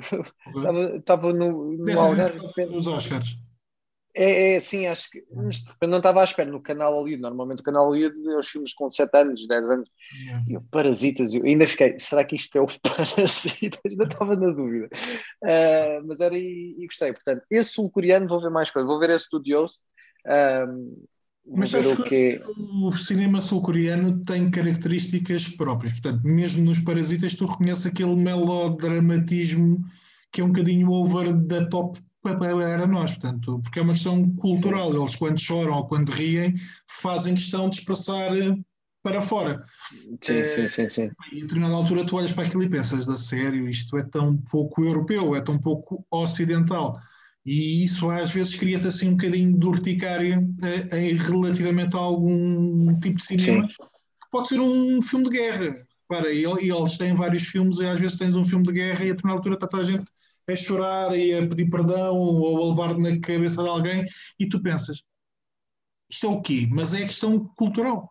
Estava 0.98 1.32
no, 1.32 1.72
no 1.76 2.00
Algarve. 2.00 2.38
Os 2.70 2.86
Oscars. 2.86 3.38
É, 4.14 4.54
é 4.54 4.60
sim, 4.60 4.86
acho 4.86 5.10
que 5.10 5.24
mas 5.34 5.64
não 5.88 5.98
estava 5.98 6.20
à 6.20 6.24
espera 6.24 6.50
no 6.50 6.60
canal 6.60 6.92
Hollywood. 6.92 7.22
Normalmente 7.22 7.60
o 7.60 7.64
canal 7.64 7.86
Hollywood 7.86 8.16
é 8.28 8.36
os 8.36 8.48
filmes 8.48 8.74
com 8.74 8.90
7 8.90 9.10
anos, 9.16 9.48
10 9.48 9.70
anos. 9.70 9.88
Yeah. 10.22 10.44
E 10.48 10.52
eu, 10.54 10.62
Parasitas, 10.70 11.32
eu 11.32 11.44
ainda 11.44 11.66
fiquei, 11.66 11.98
será 11.98 12.22
que 12.24 12.36
isto 12.36 12.56
é 12.56 12.60
o 12.60 12.66
Parasitas? 12.82 13.80
Ainda 13.86 14.04
estava 14.04 14.36
na 14.36 14.50
dúvida. 14.50 14.88
Uh, 15.42 16.06
mas 16.06 16.20
era 16.20 16.36
e, 16.36 16.76
e, 16.78 16.86
gostei. 16.86 17.12
Portanto, 17.12 17.42
esse 17.50 17.70
sul-coreano 17.70 18.28
vou 18.28 18.40
ver 18.40 18.50
mais 18.50 18.70
coisas. 18.70 18.88
Vou 18.88 19.00
ver 19.00 19.10
esse 19.10 19.30
do 19.30 19.40
Dios. 19.40 19.82
Um, 20.26 21.04
mas 21.44 21.74
acho 21.74 22.04
que 22.04 22.40
o 22.46 22.92
cinema 22.92 23.40
sul-coreano 23.40 24.24
tem 24.24 24.50
características 24.50 25.48
próprias. 25.48 25.94
Portanto, 25.94 26.22
mesmo 26.24 26.64
nos 26.64 26.78
Parasitas, 26.78 27.34
tu 27.34 27.46
reconheces 27.46 27.86
aquele 27.86 28.14
melodramatismo 28.14 29.84
que 30.32 30.40
é 30.40 30.44
um 30.44 30.48
bocadinho 30.48 30.90
over 30.90 31.32
the 31.46 31.66
top 31.66 32.00
para 32.22 32.86
nós, 32.86 33.10
portanto, 33.12 33.60
porque 33.62 33.80
é 33.80 33.82
uma 33.82 33.92
questão 33.92 34.30
cultural. 34.36 34.92
Sim. 34.92 35.00
Eles, 35.00 35.16
quando 35.16 35.40
choram 35.40 35.74
ou 35.74 35.86
quando 35.86 36.10
riem, 36.10 36.54
fazem 36.88 37.34
questão 37.34 37.68
de 37.68 37.78
expressar 37.78 38.36
eh, 38.36 38.56
para 39.02 39.20
fora. 39.20 39.64
Sim, 40.20 40.38
é, 40.38 40.48
sim, 40.48 40.68
sim, 40.68 40.88
sim. 40.88 41.10
E 41.32 41.38
a 41.38 41.42
determinada 41.42 41.74
altura 41.74 42.06
tu 42.06 42.16
olhas 42.16 42.32
para 42.32 42.44
aquilo 42.44 42.62
e 42.62 42.68
pensas, 42.68 43.04
da 43.04 43.16
sério, 43.16 43.68
isto 43.68 43.96
é 43.96 44.04
tão 44.04 44.36
pouco 44.36 44.84
europeu, 44.84 45.34
é 45.34 45.40
tão 45.40 45.58
pouco 45.58 46.06
ocidental. 46.10 46.98
E 47.44 47.84
isso 47.84 48.08
às 48.08 48.30
vezes 48.30 48.54
cria-te 48.54 48.86
assim 48.86 49.08
um 49.08 49.16
bocadinho 49.16 49.58
de 49.58 49.66
urticária 49.66 50.40
eh, 50.62 51.00
em, 51.00 51.16
relativamente 51.16 51.96
a 51.96 51.98
algum 51.98 52.98
tipo 53.00 53.18
de 53.18 53.24
cinema, 53.24 53.68
sim. 53.68 53.76
que 53.76 54.30
pode 54.30 54.48
ser 54.48 54.60
um 54.60 55.02
filme 55.02 55.28
de 55.28 55.36
guerra. 55.36 55.74
Para, 56.06 56.30
e, 56.30 56.44
eles 56.44 56.98
têm 56.98 57.14
vários 57.14 57.42
filmes 57.42 57.80
e 57.80 57.86
às 57.86 57.98
vezes 57.98 58.16
tens 58.16 58.36
um 58.36 58.44
filme 58.44 58.66
de 58.66 58.72
guerra 58.72 59.04
e 59.04 59.10
a 59.10 59.14
determinada 59.14 59.38
altura 59.38 59.54
está 59.54 59.66
toda 59.66 59.82
a 59.82 59.86
gente 59.86 60.04
a 60.48 60.56
chorar 60.56 61.16
e 61.16 61.34
a 61.34 61.46
pedir 61.46 61.70
perdão 61.70 62.16
ou 62.16 62.62
a 62.62 62.70
levar 62.70 62.98
na 62.98 63.18
cabeça 63.20 63.62
de 63.62 63.68
alguém 63.68 64.04
e 64.38 64.48
tu 64.48 64.60
pensas, 64.60 65.02
isto 66.10 66.26
é 66.26 66.28
o 66.28 66.42
quê? 66.42 66.68
Mas 66.70 66.92
é 66.92 67.00
questão 67.00 67.46
cultural. 67.56 68.10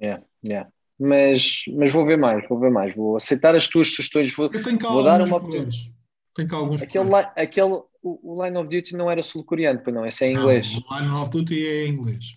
Yeah, 0.00 0.24
yeah. 0.44 0.70
Mas, 0.98 1.62
mas 1.76 1.92
vou 1.92 2.04
ver 2.04 2.18
mais, 2.18 2.48
vou 2.48 2.58
ver 2.58 2.70
mais, 2.70 2.94
vou 2.94 3.16
aceitar 3.16 3.54
as 3.54 3.68
tuas 3.68 3.94
sugestões, 3.94 4.34
vou, 4.34 4.50
vou 4.50 5.04
dar 5.04 5.20
uma 5.22 5.36
oportunidade. 5.36 5.94
Tenho 6.34 6.48
cá 6.48 6.56
alguns 6.56 6.82
aquele, 6.82 7.14
aquele 7.14 7.82
o, 8.02 8.32
o, 8.34 8.44
Line 8.44 8.56
of 8.56 8.68
Duty 8.68 8.94
não 8.96 9.10
era 9.10 9.22
sul-coreano, 9.22 9.80
pois 9.82 9.94
não, 9.94 10.06
esse 10.06 10.24
é 10.24 10.28
em 10.28 10.36
inglês. 10.36 10.72
Não, 10.72 10.82
o 10.88 11.00
Line 11.00 11.14
of 11.14 11.30
Duty 11.30 11.66
é 11.66 11.86
em 11.86 11.90
inglês. 11.90 12.36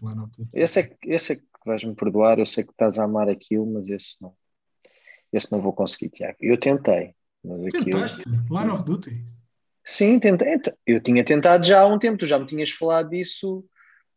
Esse 0.53 0.79
é, 0.79 0.97
esse 1.05 1.33
é 1.33 1.35
que 1.35 1.43
vais-me 1.65 1.95
perdoar, 1.95 2.39
eu 2.39 2.45
sei 2.45 2.63
que 2.63 2.71
estás 2.71 2.97
a 2.97 3.03
amar 3.03 3.29
aquilo, 3.29 3.65
mas 3.65 3.87
esse 3.87 4.15
não. 4.19 4.33
Esse 5.31 5.51
não 5.51 5.61
vou 5.61 5.71
conseguir, 5.71 6.09
Tiago. 6.09 6.37
Eu 6.41 6.59
tentei, 6.59 7.15
mas 7.43 7.65
aquilo... 7.65 7.85
Tentaste? 7.85 8.23
Line 8.49 8.69
of 8.71 8.83
Duty? 8.83 9.25
Sim, 9.83 10.19
tentei. 10.19 10.59
Eu 10.85 11.01
tinha 11.01 11.25
tentado 11.25 11.65
já 11.65 11.81
há 11.81 11.87
um 11.87 11.97
tempo, 11.97 12.19
tu 12.19 12.25
já 12.25 12.37
me 12.37 12.45
tinhas 12.45 12.69
falado 12.69 13.09
disso 13.09 13.65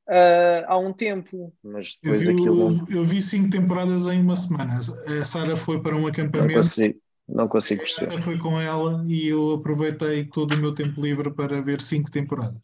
uh, 0.08 0.64
há 0.66 0.76
um 0.76 0.92
tempo, 0.92 1.52
mas 1.62 1.98
depois 2.02 2.22
eu 2.22 2.34
vi, 2.34 2.40
aquilo. 2.40 2.86
Eu 2.90 3.04
vi 3.04 3.22
cinco 3.22 3.50
temporadas 3.50 4.06
em 4.06 4.20
uma 4.20 4.36
semana. 4.36 4.78
A 4.78 5.24
Sara 5.24 5.56
foi 5.56 5.82
para 5.82 5.96
um 5.96 6.06
acampamento. 6.06 6.48
Não 6.48 6.56
consigo, 6.56 7.00
não 7.28 7.48
consigo 7.48 7.80
perceber. 7.80 8.14
A 8.14 8.20
foi 8.20 8.38
com 8.38 8.60
ela 8.60 9.04
e 9.08 9.28
eu 9.28 9.54
aproveitei 9.54 10.24
todo 10.24 10.54
o 10.54 10.58
meu 10.58 10.74
tempo 10.74 11.00
livre 11.00 11.30
para 11.30 11.62
ver 11.62 11.80
cinco 11.80 12.10
temporadas. 12.10 12.60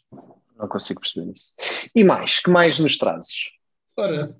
Não 0.58 0.68
consigo 0.68 1.00
perceber 1.00 1.32
isso. 1.32 1.54
E 1.94 2.04
mais? 2.04 2.38
Que 2.38 2.50
mais 2.50 2.78
nos 2.78 2.98
trazes? 2.98 3.50
Ora, 3.96 4.36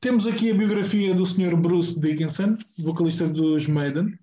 temos 0.00 0.26
aqui 0.26 0.50
a 0.50 0.54
biografia 0.54 1.14
do 1.14 1.24
Sr. 1.24 1.56
Bruce 1.56 1.98
Dickinson, 1.98 2.56
vocalista 2.78 3.26
dos 3.28 3.66
Maiden. 3.66 4.18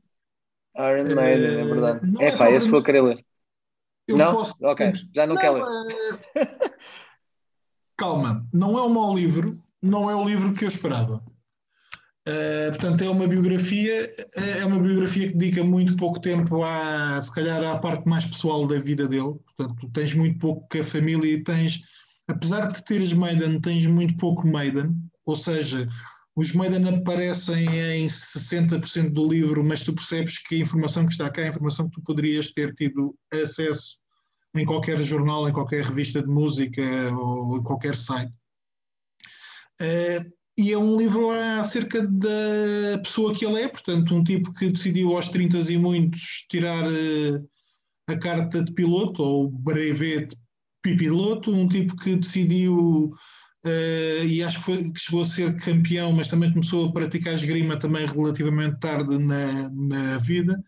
Iron 0.76 1.16
Maiden, 1.16 1.56
uh, 1.56 1.60
é 1.60 1.64
verdade. 1.64 2.24
É 2.24 2.36
pá, 2.36 2.52
esse 2.52 2.70
vou 2.70 2.84
querer 2.84 3.02
ler. 3.02 3.26
Eu 4.08 4.18
não? 4.18 4.34
Posso... 4.34 4.56
Ok, 4.62 4.92
já 5.14 5.28
não, 5.28 5.36
não 5.36 5.42
quero 5.42 5.54
ler. 5.56 5.64
Uh... 5.64 6.74
Calma, 7.98 8.48
não 8.52 8.78
é 8.78 8.82
um 8.82 8.90
mau 8.90 9.16
livro, 9.16 9.62
não 9.82 10.10
é 10.10 10.16
o 10.16 10.28
livro 10.28 10.54
que 10.54 10.66
eu 10.66 10.70
esperava. 10.70 11.24
Uh, 12.28 12.72
portanto, 12.72 13.04
é 13.04 13.10
uma 13.10 13.28
biografia, 13.28 14.14
é 14.36 14.66
uma 14.66 14.80
biografia 14.80 15.28
que 15.28 15.38
dedica 15.38 15.64
muito 15.64 15.98
pouco 15.98 16.22
tempo 16.22 16.64
à, 16.64 17.22
se 17.22 17.34
calhar, 17.34 17.62
à 17.64 17.78
parte 17.78 18.08
mais 18.08 18.26
pessoal 18.26 18.66
da 18.66 18.80
vida 18.80 19.08
dele. 19.08 19.36
Portanto, 19.58 19.90
tens 19.94 20.14
muito 20.14 20.40
pouco 20.40 20.68
que 20.70 20.80
a 20.80 20.84
família 20.84 21.34
e 21.34 21.44
tens, 21.44 21.82
apesar 22.28 22.72
de 22.72 22.84
teres 22.84 23.14
Maiden, 23.14 23.60
tens 23.60 23.86
muito 23.86 24.16
pouco 24.16 24.48
Maiden. 24.48 24.96
Ou 25.26 25.36
seja, 25.36 25.88
os 26.36 26.52
Maiden 26.52 26.88
aparecem 26.90 27.66
em 27.66 28.08
60% 28.08 29.12
do 29.12 29.28
livro, 29.28 29.64
mas 29.64 29.84
tu 29.84 29.94
percebes 29.94 30.40
que 30.40 30.56
a 30.56 30.60
informação 30.60 31.06
que 31.06 31.12
está 31.12 31.30
cá 31.30 31.44
é 31.44 31.46
a 31.46 31.50
informação 31.50 31.88
que 31.88 31.96
tu 31.96 32.04
poderias 32.04 32.52
ter 32.52 32.74
tido 32.74 33.16
acesso 33.32 33.98
em 34.56 34.66
qualquer 34.66 35.02
jornal, 35.04 35.48
em 35.48 35.54
qualquer 35.54 35.84
revista 35.84 36.22
de 36.22 36.28
música 36.28 36.82
ou 37.16 37.58
em 37.58 37.64
qualquer 37.64 37.96
site. 37.96 38.32
Uh, 39.82 40.32
e 40.58 40.72
é 40.72 40.78
um 40.78 40.98
livro 40.98 41.32
acerca 41.60 42.06
da 42.08 43.00
pessoa 43.04 43.34
que 43.34 43.46
ele 43.46 43.62
é, 43.62 43.68
portanto, 43.68 44.16
um 44.16 44.24
tipo 44.24 44.54
que 44.54 44.72
decidiu 44.72 45.16
aos 45.16 45.30
30 45.30 45.58
e 45.72 45.78
muitos 45.78 46.46
tirar 46.50 46.86
uh, 46.86 47.50
a 48.08 48.16
carta 48.18 48.64
de 48.64 48.72
piloto, 48.74 49.24
ou 49.24 49.46
o 49.46 49.50
brevet 49.50 50.36
de 50.86 50.96
piloto, 50.96 51.52
um 51.52 51.68
tipo 51.68 51.96
que 51.96 52.16
decidiu 52.16 53.14
Uh, 53.66 54.26
e 54.26 54.44
acho 54.44 54.60
que, 54.60 54.66
foi, 54.66 54.92
que, 54.92 55.00
chegou 55.00 55.22
a 55.22 55.26
ser 55.26 55.56
campeão, 55.58 56.12
mas 56.12 56.28
também 56.28 56.52
começou 56.52 56.90
a 56.90 56.92
praticar 56.92 57.34
esgrima 57.34 57.80
também 57.80 58.06
relativamente 58.06 58.80
tarde 58.80 59.18
na, 59.18 59.70
na 59.70 60.18
vida. 60.18 60.62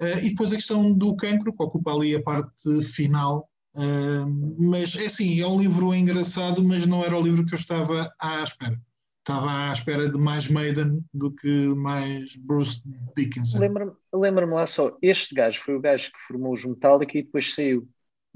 Uh, 0.00 0.18
e 0.22 0.28
depois 0.30 0.52
a 0.52 0.56
questão 0.56 0.92
do 0.92 1.16
cancro, 1.16 1.52
que 1.52 1.62
ocupa 1.62 1.92
ali 1.92 2.14
a 2.14 2.22
parte 2.22 2.82
final. 2.84 3.48
Uh, 3.74 4.56
mas 4.58 4.94
é 4.96 5.06
assim, 5.06 5.40
é 5.40 5.46
um 5.46 5.60
livro 5.60 5.92
engraçado, 5.92 6.62
mas 6.62 6.86
não 6.86 7.04
era 7.04 7.16
o 7.16 7.22
livro 7.22 7.44
que 7.44 7.54
eu 7.54 7.58
estava 7.58 8.08
à 8.20 8.42
espera. 8.42 8.80
Estava 9.18 9.70
à 9.70 9.72
espera 9.74 10.08
de 10.08 10.18
mais 10.18 10.48
Maiden 10.48 11.04
do 11.12 11.32
que 11.32 11.68
mais 11.74 12.34
Bruce 12.36 12.80
Dickinson. 13.16 13.58
Lembra-me 13.58 13.92
lembra 14.12 14.46
lá 14.46 14.64
só, 14.64 14.96
este 15.02 15.34
gajo 15.34 15.60
foi 15.60 15.74
o 15.74 15.80
gajo 15.80 16.10
que 16.12 16.20
formou 16.26 16.54
os 16.54 16.64
Metallica 16.64 17.18
e 17.18 17.22
depois 17.22 17.52
saiu. 17.52 17.86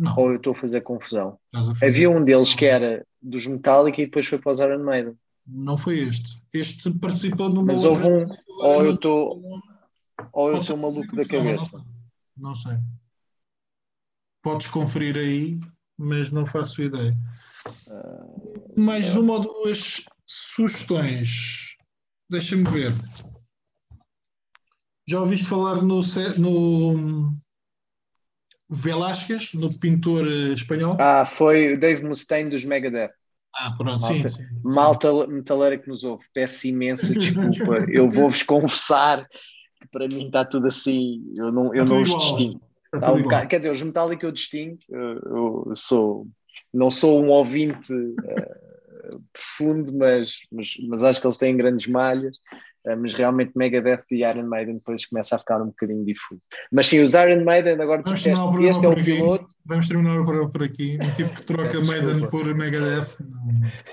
Não. 0.02 0.18
Ou 0.18 0.30
eu 0.30 0.36
estou 0.36 0.52
a 0.52 0.56
fazer 0.56 0.80
confusão? 0.80 1.38
A 1.54 1.62
fazer 1.62 1.86
Havia 1.86 2.10
um 2.10 2.24
deles 2.24 2.54
que 2.54 2.66
era 2.66 3.06
dos 3.20 3.46
Metallica 3.46 4.02
e 4.02 4.04
depois 4.04 4.26
foi 4.26 4.38
para 4.38 4.50
os 4.50 4.58
Iron 4.58 4.82
Maiden. 4.82 5.16
Não 5.46 5.76
foi 5.76 6.00
este. 6.00 6.42
Este 6.52 6.90
participou 6.98 7.48
numa 7.48 7.72
Mas 7.72 7.84
houve 7.84 8.04
um, 8.06 8.26
ou 8.60 8.84
eu 8.84 8.94
estou 8.94 9.40
ou 10.32 10.50
eu 10.50 10.60
estou 10.60 10.76
maluco 10.76 11.14
da 11.14 11.24
cabeça. 11.24 11.84
Não 12.36 12.54
sei. 12.54 12.78
Podes 14.42 14.66
conferir 14.66 15.16
aí, 15.16 15.60
mas 15.96 16.30
não 16.30 16.46
faço 16.46 16.82
ideia. 16.82 17.16
Uh, 17.86 18.80
Mais 18.80 19.06
é. 19.06 19.18
uma 19.18 19.34
ou 19.34 19.40
duas 19.40 20.04
sugestões. 20.26 21.76
Deixa-me 22.28 22.64
ver. 22.64 22.92
Já 25.06 25.20
ouviste 25.20 25.46
falar 25.46 25.82
no, 25.82 26.00
no 26.38 27.41
Velázquez, 28.74 29.52
no 29.54 29.72
pintor 29.78 30.26
eh, 30.26 30.52
espanhol? 30.54 30.96
Ah, 30.98 31.26
foi 31.26 31.74
o 31.74 31.80
Dave 31.80 32.02
Mustaine 32.04 32.48
dos 32.48 32.64
Megadeth. 32.64 33.12
Ah, 33.54 33.70
pronto, 33.76 34.00
malta, 34.00 34.28
sim, 34.30 34.44
sim, 34.44 34.44
Malta 34.64 35.26
metaleira 35.26 35.76
que 35.76 35.86
nos 35.86 36.04
ouve, 36.04 36.24
peço 36.32 36.66
imensa 36.66 37.12
desculpa. 37.14 37.84
eu 37.90 38.10
vou-vos 38.10 38.42
confessar 38.42 39.28
que 39.28 39.88
para 39.90 40.08
mim 40.08 40.26
está 40.26 40.42
tudo 40.42 40.68
assim, 40.68 41.22
eu 41.36 41.52
não, 41.52 41.74
eu 41.74 41.84
não 41.84 42.02
os 42.02 42.10
distingo. 42.10 42.62
Um 42.94 43.46
quer 43.46 43.58
dizer, 43.58 43.70
os 43.70 43.82
Metallica 43.82 44.26
eu 44.26 44.32
distingo, 44.32 44.78
eu, 44.88 45.66
eu 45.68 45.76
sou, 45.76 46.26
não 46.72 46.90
sou 46.90 47.22
um 47.22 47.28
ouvinte 47.28 47.92
uh, 47.92 49.22
profundo, 49.32 49.92
mas, 49.92 50.38
mas, 50.50 50.76
mas 50.88 51.04
acho 51.04 51.20
que 51.20 51.26
eles 51.26 51.38
têm 51.38 51.56
grandes 51.56 51.86
malhas. 51.86 52.38
Uh, 52.86 52.96
mas 52.96 53.14
realmente 53.14 53.52
Megadeth 53.54 54.04
e 54.10 54.24
Iron 54.24 54.48
Maiden 54.48 54.76
depois 54.76 55.06
começa 55.06 55.36
a 55.36 55.38
ficar 55.38 55.62
um 55.62 55.66
bocadinho 55.66 56.04
difuso. 56.04 56.42
Mas 56.70 56.88
sim, 56.88 57.00
os 57.00 57.14
Iron 57.14 57.44
Maiden 57.44 57.80
agora 57.80 58.02
Vamos 58.02 58.20
disseste, 58.20 58.64
este 58.64 58.84
é 58.84 58.88
o 58.88 58.94
piloto. 58.94 59.46
Vamos 59.64 59.88
terminar 59.88 60.20
o 60.20 60.24
programa 60.24 60.50
por 60.50 60.64
aqui. 60.64 60.98
Um 61.00 61.14
tipo 61.14 61.34
que 61.34 61.42
troca 61.44 61.68
Peço 61.68 61.86
Maiden 61.86 62.12
desculpa. 62.14 62.30
por 62.30 62.54
Megadeth. 62.54 63.16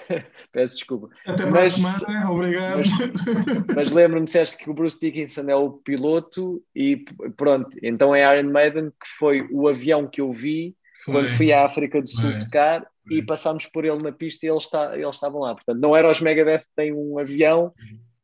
Peço 0.52 0.76
desculpa. 0.76 1.10
Até 1.28 1.44
para 1.44 1.52
mas, 1.52 1.74
a 1.74 1.78
semana, 1.78 2.32
obrigado. 2.32 2.78
Mas, 2.78 3.66
mas 3.76 3.92
lembro-me, 3.92 4.26
disseste 4.26 4.58
que 4.58 4.70
o 4.70 4.74
Bruce 4.74 5.00
Dickinson 5.00 5.50
é 5.50 5.56
o 5.56 5.72
piloto 5.72 6.64
e 6.76 7.06
pronto, 7.38 7.70
então 7.84 8.16
é 8.16 8.38
Iron 8.38 8.50
Maiden 8.50 8.90
que 8.90 9.08
foi 9.18 9.48
o 9.52 9.68
avião 9.68 10.08
que 10.08 10.22
eu 10.22 10.34
vi 10.34 10.76
foi. 11.04 11.14
quando 11.14 11.30
fui 11.30 11.54
à 11.54 11.66
África 11.66 12.02
do 12.02 12.10
Sul 12.10 12.32
tocar 12.44 12.86
e 13.10 13.22
passámos 13.24 13.66
por 13.66 13.86
ele 13.86 13.98
na 14.04 14.12
pista 14.12 14.46
e 14.46 14.50
eles, 14.50 14.64
está, 14.64 14.96
eles 14.98 15.16
estavam 15.16 15.42
lá. 15.42 15.56
Portanto, 15.56 15.80
não 15.80 15.96
era 15.96 16.10
os 16.10 16.22
Megadeth 16.22 16.60
que 16.60 16.76
têm 16.76 16.94
um 16.94 17.18
avião, 17.18 17.74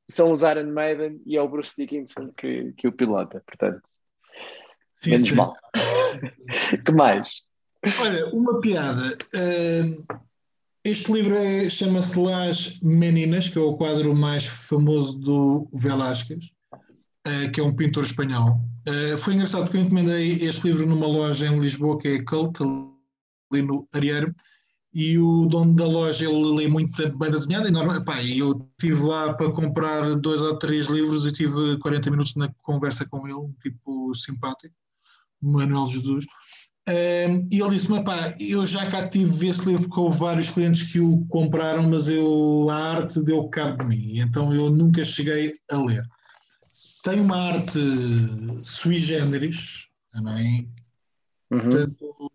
são 0.09 0.31
os 0.31 0.41
Iron 0.41 0.71
Maiden 0.71 1.21
e 1.25 1.35
é 1.35 1.41
o 1.41 1.49
Bruce 1.49 1.73
Dickinson 1.77 2.31
que, 2.35 2.73
que 2.73 2.87
o 2.87 2.91
pilota. 2.91 3.41
Portanto, 3.45 3.81
sim, 4.95 5.11
menos 5.11 5.29
sim. 5.29 5.35
mal. 5.35 5.55
que 6.85 6.91
mais? 6.91 7.41
Olha, 8.01 8.27
uma 8.27 8.59
piada. 8.59 9.17
Uh, 9.33 10.05
este 10.83 11.11
livro 11.11 11.35
é, 11.35 11.69
chama-se 11.69 12.19
Las 12.19 12.79
Meninas, 12.81 13.49
que 13.49 13.57
é 13.57 13.61
o 13.61 13.75
quadro 13.75 14.15
mais 14.15 14.45
famoso 14.45 15.17
do 15.19 15.69
Velázquez, 15.73 16.45
uh, 16.73 17.51
que 17.51 17.59
é 17.59 17.63
um 17.63 17.75
pintor 17.75 18.03
espanhol. 18.03 18.59
Uh, 18.87 19.17
foi 19.17 19.33
engraçado 19.33 19.63
porque 19.63 19.77
eu 19.77 19.81
encomendei 19.81 20.33
este 20.33 20.67
livro 20.67 20.85
numa 20.85 21.07
loja 21.07 21.47
em 21.47 21.59
Lisboa, 21.59 21.97
que 21.97 22.07
é 22.07 22.23
Cult, 22.23 22.59
ali 23.51 23.61
no 23.61 23.87
Arieiro, 23.93 24.33
e 24.95 25.19
o 25.19 25.45
dono 25.45 25.75
da 25.75 25.85
loja 25.85 26.23
ele 26.23 26.55
lê 26.55 26.69
muito 26.69 27.17
bem 27.17 27.29
desenhada 27.29 27.67
e 27.67 27.71
normal, 27.71 28.01
pá, 28.05 28.23
eu 28.23 28.65
estive 28.79 29.01
lá 29.01 29.33
para 29.33 29.51
comprar 29.51 30.15
dois 30.15 30.39
ou 30.39 30.57
três 30.57 30.87
livros 30.87 31.25
e 31.25 31.33
tive 31.33 31.77
40 31.79 32.09
minutos 32.09 32.33
na 32.35 32.47
conversa 32.63 33.05
com 33.05 33.27
ele, 33.27 33.35
um 33.35 33.53
tipo 33.61 34.15
simpático, 34.15 34.73
Manuel 35.41 35.85
Jesus. 35.87 36.25
Um, 36.87 37.47
e 37.51 37.59
ele 37.59 37.71
disse-me, 37.71 38.05
pá, 38.05 38.33
eu 38.39 38.65
já 38.65 38.89
cá 38.89 39.09
tive 39.09 39.49
esse 39.49 39.67
livro 39.67 39.89
com 39.89 40.09
vários 40.09 40.49
clientes 40.49 40.89
que 40.89 41.01
o 41.01 41.25
compraram, 41.27 41.83
mas 41.83 42.07
eu, 42.07 42.69
a 42.69 42.75
arte 42.75 43.21
deu 43.21 43.49
cabo 43.49 43.83
de 43.83 43.87
mim, 43.87 44.19
então 44.19 44.53
eu 44.53 44.69
nunca 44.69 45.03
cheguei 45.03 45.51
a 45.69 45.77
ler. 45.77 46.05
Tem 47.03 47.19
uma 47.19 47.35
arte 47.35 47.79
sui 48.63 48.95
generis, 48.95 49.87
também, 50.09 50.71
uhum. 51.51 51.59
portanto, 51.59 52.31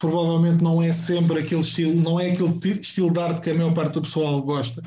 provavelmente 0.00 0.64
não 0.64 0.82
é 0.82 0.92
sempre 0.92 1.38
aquele 1.38 1.60
estilo, 1.60 1.94
não 2.00 2.18
é 2.18 2.32
aquele 2.32 2.80
estilo 2.80 3.12
de 3.12 3.20
arte 3.20 3.42
que 3.42 3.50
a 3.50 3.54
maior 3.54 3.74
parte 3.74 3.92
do 3.92 4.02
pessoal 4.02 4.42
gosta. 4.42 4.82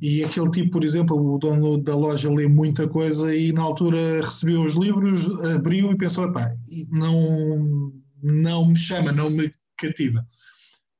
E 0.00 0.24
aquele 0.24 0.50
tipo, 0.50 0.72
por 0.72 0.84
exemplo, 0.84 1.16
o 1.16 1.38
dono 1.38 1.78
da 1.78 1.94
loja 1.94 2.32
lê 2.32 2.48
muita 2.48 2.88
coisa 2.88 3.34
e 3.34 3.52
na 3.52 3.62
altura 3.62 4.22
recebeu 4.22 4.62
os 4.62 4.74
livros, 4.74 5.28
abriu 5.44 5.92
e 5.92 5.96
pensou, 5.96 6.32
pá, 6.32 6.50
não, 6.90 7.92
não 8.22 8.66
me 8.66 8.76
chama, 8.76 9.12
não 9.12 9.30
me 9.30 9.52
cativa. 9.76 10.26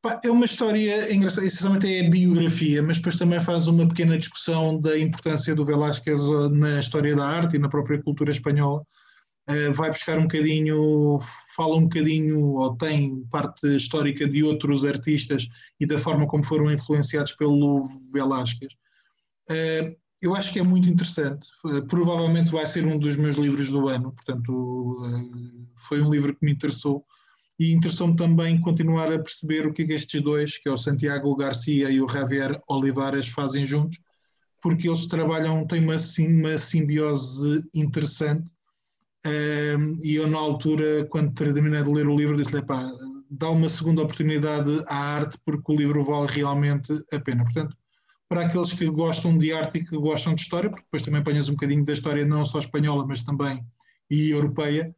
Pá, 0.02 0.20
é 0.22 0.30
uma 0.30 0.44
história 0.44 1.12
engraçada, 1.12 1.46
essencialmente 1.46 1.92
é 1.92 2.06
a 2.06 2.10
biografia, 2.10 2.82
mas 2.82 2.98
depois 2.98 3.16
também 3.16 3.40
faz 3.40 3.66
uma 3.66 3.88
pequena 3.88 4.18
discussão 4.18 4.80
da 4.80 4.98
importância 4.98 5.54
do 5.54 5.64
Velázquez 5.64 6.20
na 6.52 6.78
história 6.78 7.16
da 7.16 7.26
arte 7.26 7.56
e 7.56 7.58
na 7.58 7.68
própria 7.68 8.00
cultura 8.02 8.30
espanhola 8.30 8.82
eh, 8.82 8.97
vai 9.74 9.88
buscar 9.88 10.18
um 10.18 10.22
bocadinho, 10.22 11.18
fala 11.56 11.76
um 11.76 11.84
bocadinho, 11.84 12.38
ou 12.38 12.76
tem 12.76 13.24
parte 13.30 13.66
histórica 13.74 14.28
de 14.28 14.44
outros 14.44 14.84
artistas 14.84 15.48
e 15.80 15.86
da 15.86 15.98
forma 15.98 16.26
como 16.26 16.44
foram 16.44 16.70
influenciados 16.70 17.32
pelo 17.32 17.88
Velázquez. 18.12 18.74
Eh, 19.50 19.96
eu 20.20 20.34
acho 20.34 20.52
que 20.52 20.58
é 20.58 20.62
muito 20.62 20.88
interessante. 20.88 21.48
Eh, 21.66 21.80
provavelmente 21.88 22.50
vai 22.50 22.66
ser 22.66 22.84
um 22.86 22.98
dos 22.98 23.16
meus 23.16 23.36
livros 23.36 23.70
do 23.70 23.88
ano, 23.88 24.12
portanto, 24.12 24.98
foi 25.76 26.02
um 26.02 26.10
livro 26.10 26.34
que 26.36 26.44
me 26.44 26.52
interessou. 26.52 27.04
E 27.58 27.72
interessou-me 27.72 28.16
também 28.16 28.60
continuar 28.60 29.10
a 29.10 29.18
perceber 29.18 29.66
o 29.66 29.72
que, 29.72 29.82
é 29.82 29.86
que 29.86 29.92
estes 29.94 30.22
dois, 30.22 30.58
que 30.58 30.68
é 30.68 30.72
o 30.72 30.76
Santiago 30.76 31.34
Garcia 31.34 31.90
e 31.90 32.00
o 32.00 32.08
Javier 32.08 32.60
Olivares, 32.68 33.28
fazem 33.28 33.66
juntos, 33.66 33.98
porque 34.62 34.88
eles 34.88 35.06
trabalham, 35.06 35.66
têm 35.66 35.82
uma, 35.82 35.96
uma 35.96 36.58
simbiose 36.58 37.64
interessante 37.74 38.48
um, 39.28 39.98
e 40.02 40.14
eu, 40.14 40.26
na 40.26 40.38
altura, 40.38 41.06
quando 41.10 41.34
terminei 41.34 41.82
de 41.82 41.92
ler 41.92 42.08
o 42.08 42.16
livro, 42.16 42.36
disse-lhe: 42.36 42.64
pá, 42.64 42.84
dá 43.30 43.50
uma 43.50 43.68
segunda 43.68 44.02
oportunidade 44.02 44.82
à 44.86 44.96
arte, 44.96 45.38
porque 45.44 45.70
o 45.72 45.76
livro 45.76 46.04
vale 46.04 46.28
realmente 46.30 46.92
a 47.12 47.20
pena. 47.20 47.44
Portanto, 47.44 47.76
para 48.28 48.46
aqueles 48.46 48.72
que 48.72 48.86
gostam 48.86 49.36
de 49.38 49.52
arte 49.52 49.78
e 49.78 49.84
que 49.84 49.96
gostam 49.96 50.34
de 50.34 50.42
história, 50.42 50.70
porque 50.70 50.84
depois 50.84 51.02
também 51.02 51.20
apanhas 51.20 51.48
um 51.48 51.52
bocadinho 51.52 51.84
da 51.84 51.92
história, 51.92 52.26
não 52.26 52.44
só 52.44 52.58
espanhola, 52.58 53.06
mas 53.06 53.22
também 53.22 53.64
e 54.10 54.30
europeia, 54.30 54.94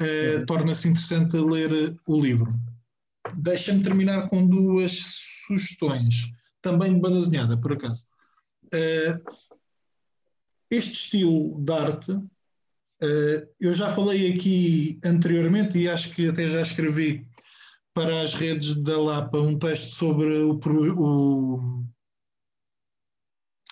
uh, 0.00 0.46
torna-se 0.46 0.88
interessante 0.88 1.36
ler 1.36 1.96
o 2.06 2.20
livro. 2.20 2.52
Deixa-me 3.34 3.82
terminar 3.82 4.28
com 4.28 4.46
duas 4.46 4.92
sugestões, 5.46 6.14
também 6.60 6.94
de 6.94 7.00
banda 7.00 7.18
desenhada, 7.18 7.56
por 7.60 7.72
acaso. 7.72 8.04
Uh, 8.66 9.20
este 10.70 10.92
estilo 10.92 11.60
de 11.60 11.72
arte 11.72 12.20
eu 13.60 13.72
já 13.72 13.90
falei 13.90 14.32
aqui 14.32 14.98
anteriormente 15.04 15.78
e 15.78 15.88
acho 15.88 16.10
que 16.10 16.28
até 16.28 16.48
já 16.48 16.60
escrevi 16.60 17.26
para 17.94 18.22
as 18.22 18.34
redes 18.34 18.74
da 18.82 19.00
Lapa 19.00 19.38
um 19.38 19.58
texto 19.58 19.90
sobre 19.90 20.26
o, 20.38 20.58
o 20.96 21.84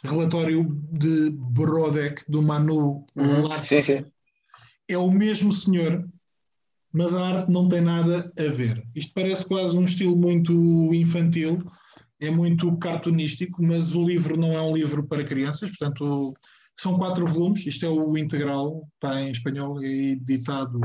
relatório 0.04 0.64
de 0.92 1.30
Brodek 1.30 2.22
do 2.28 2.42
Manu 2.42 3.04
uhum. 3.16 3.62
Sim, 3.62 3.82
sim. 3.82 4.04
É 4.88 4.96
o 4.96 5.10
mesmo 5.10 5.52
senhor, 5.52 6.08
mas 6.92 7.12
a 7.12 7.20
arte 7.20 7.52
não 7.52 7.68
tem 7.68 7.80
nada 7.80 8.32
a 8.38 8.48
ver. 8.50 8.84
Isto 8.94 9.12
parece 9.14 9.44
quase 9.44 9.76
um 9.76 9.84
estilo 9.84 10.16
muito 10.16 10.52
infantil, 10.94 11.58
é 12.20 12.30
muito 12.30 12.76
cartunístico, 12.78 13.62
mas 13.62 13.94
o 13.94 14.04
livro 14.04 14.36
não 14.36 14.52
é 14.52 14.62
um 14.62 14.74
livro 14.74 15.06
para 15.06 15.24
crianças, 15.24 15.70
portanto 15.70 16.34
são 16.76 16.98
quatro 16.98 17.26
volumes, 17.26 17.66
isto 17.66 17.86
é 17.86 17.88
o 17.88 18.16
integral, 18.18 18.86
está 18.94 19.20
em 19.20 19.30
espanhol, 19.30 19.82
é 19.82 19.86
editado 19.86 20.80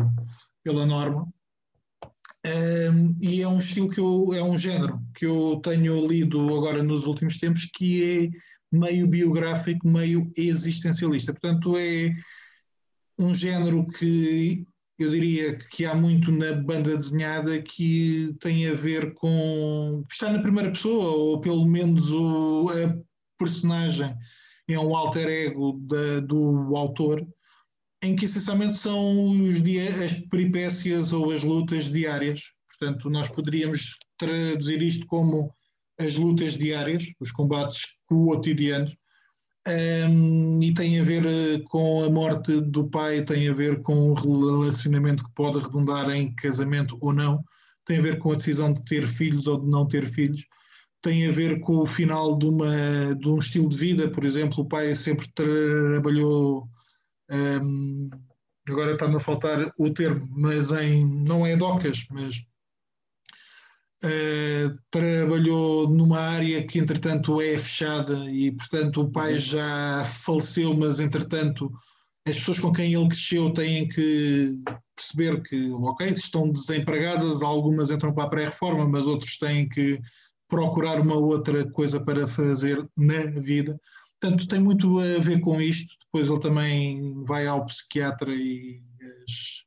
pela 0.63 0.85
Norma. 0.85 1.27
Um, 2.45 3.15
e 3.21 3.41
é 3.41 3.47
um 3.47 3.59
estilo 3.59 3.89
que 3.89 3.99
eu, 3.99 4.33
é 4.33 4.41
um 4.41 4.57
género 4.57 4.99
que 5.13 5.25
eu 5.25 5.59
tenho 5.63 6.07
lido 6.07 6.41
agora 6.55 6.81
nos 6.81 7.05
últimos 7.05 7.37
tempos, 7.37 7.65
que 7.65 8.31
é 8.33 8.75
meio 8.75 9.05
biográfico, 9.07 9.87
meio 9.87 10.31
existencialista. 10.35 11.33
Portanto, 11.33 11.77
é 11.77 12.15
um 13.19 13.35
género 13.35 13.85
que 13.85 14.65
eu 14.97 15.09
diria 15.09 15.57
que 15.57 15.85
há 15.85 15.93
muito 15.93 16.31
na 16.31 16.53
banda 16.53 16.97
desenhada 16.97 17.61
que 17.61 18.35
tem 18.39 18.67
a 18.67 18.73
ver 18.73 19.13
com 19.15 20.03
estar 20.09 20.31
na 20.31 20.41
primeira 20.41 20.71
pessoa, 20.71 21.11
ou 21.11 21.41
pelo 21.41 21.65
menos 21.65 22.11
o, 22.11 22.69
a 22.69 22.97
personagem 23.37 24.15
é 24.73 24.79
um 24.79 24.95
alter 24.95 25.27
ego 25.27 25.79
da, 25.83 26.19
do 26.19 26.75
autor, 26.75 27.25
em 28.03 28.15
que 28.15 28.25
essencialmente 28.25 28.77
são 28.77 29.29
os 29.29 29.61
dia, 29.61 30.03
as 30.03 30.13
peripécias 30.13 31.13
ou 31.13 31.31
as 31.31 31.43
lutas 31.43 31.85
diárias. 31.85 32.41
Portanto, 32.67 33.09
nós 33.09 33.27
poderíamos 33.27 33.97
traduzir 34.17 34.81
isto 34.81 35.05
como 35.05 35.53
as 35.99 36.15
lutas 36.15 36.57
diárias, 36.57 37.03
os 37.19 37.31
combates 37.31 37.81
cotidianos, 38.05 38.95
um, 39.67 40.59
e 40.59 40.73
tem 40.73 40.99
a 40.99 41.03
ver 41.03 41.23
eh, 41.23 41.61
com 41.69 42.03
a 42.03 42.09
morte 42.09 42.59
do 42.61 42.89
pai, 42.89 43.23
tem 43.23 43.47
a 43.47 43.53
ver 43.53 43.79
com 43.81 44.09
um 44.09 44.13
relacionamento 44.13 45.23
que 45.23 45.33
pode 45.35 45.59
redundar 45.59 46.09
em 46.09 46.33
casamento 46.33 46.97
ou 46.99 47.13
não, 47.13 47.43
tem 47.85 47.99
a 47.99 48.01
ver 48.01 48.17
com 48.17 48.31
a 48.31 48.35
decisão 48.35 48.73
de 48.73 48.83
ter 48.85 49.05
filhos 49.05 49.45
ou 49.45 49.61
de 49.61 49.69
não 49.69 49.87
ter 49.87 50.07
filhos 50.07 50.43
tem 51.01 51.27
a 51.27 51.31
ver 51.31 51.59
com 51.59 51.77
o 51.77 51.85
final 51.85 52.37
de, 52.37 52.45
uma, 52.45 53.15
de 53.15 53.27
um 53.27 53.39
estilo 53.39 53.67
de 53.67 53.77
vida, 53.77 54.09
por 54.09 54.23
exemplo, 54.23 54.63
o 54.63 54.67
pai 54.67 54.93
sempre 54.95 55.27
trabalhou, 55.33 56.67
um, 57.29 58.07
agora 58.67 58.93
está-me 58.93 59.15
a 59.15 59.19
faltar 59.19 59.73
o 59.77 59.93
termo, 59.93 60.27
mas 60.31 60.71
em, 60.71 61.05
não 61.23 61.45
é 61.45 61.57
docas, 61.57 62.05
mas 62.11 62.35
uh, 64.05 64.79
trabalhou 64.91 65.89
numa 65.89 66.19
área 66.19 66.65
que 66.65 66.77
entretanto 66.77 67.41
é 67.41 67.57
fechada 67.57 68.29
e 68.29 68.51
portanto 68.51 69.01
o 69.01 69.11
pai 69.11 69.33
uhum. 69.33 69.39
já 69.39 70.05
faleceu, 70.05 70.75
mas 70.75 70.99
entretanto 70.99 71.71
as 72.27 72.37
pessoas 72.37 72.59
com 72.59 72.71
quem 72.71 72.93
ele 72.93 73.07
cresceu 73.07 73.51
têm 73.51 73.87
que 73.87 74.61
perceber 74.95 75.41
que, 75.41 75.71
ok, 75.71 76.13
estão 76.13 76.51
desempregadas, 76.51 77.41
algumas 77.41 77.89
entram 77.89 78.13
para 78.13 78.25
a 78.25 78.29
pré-reforma, 78.29 78.87
mas 78.87 79.07
outros 79.07 79.37
têm 79.37 79.67
que 79.67 79.99
procurar 80.51 80.99
uma 80.99 81.15
outra 81.15 81.65
coisa 81.71 81.97
para 81.97 82.27
fazer 82.27 82.85
na 82.97 83.23
vida. 83.39 83.79
Portanto, 84.19 84.47
tem 84.49 84.59
muito 84.59 84.99
a 84.99 85.17
ver 85.19 85.39
com 85.39 85.61
isto. 85.61 85.95
Depois 86.05 86.29
ele 86.29 86.41
também 86.41 87.23
vai 87.23 87.47
ao 87.47 87.65
psiquiatra 87.65 88.29
e 88.35 88.83
as 89.23 89.63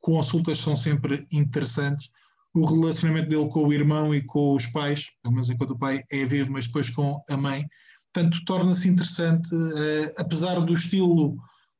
consultas 0.00 0.56
são 0.56 0.74
sempre 0.74 1.26
interessantes. 1.30 2.08
O 2.54 2.64
relacionamento 2.64 3.28
dele 3.28 3.48
com 3.50 3.66
o 3.66 3.72
irmão 3.74 4.14
e 4.14 4.22
com 4.22 4.54
os 4.54 4.66
pais, 4.66 5.06
pelo 5.22 5.34
menos 5.34 5.50
enquanto 5.50 5.72
o 5.72 5.78
pai 5.78 6.02
é 6.10 6.24
vivo, 6.24 6.50
mas 6.50 6.66
depois 6.66 6.88
com 6.88 7.22
a 7.28 7.36
mãe. 7.36 7.66
Portanto, 8.10 8.42
torna-se 8.46 8.88
interessante, 8.88 9.54
uh, 9.54 10.14
apesar 10.16 10.58
do 10.60 10.72
estilo 10.72 11.36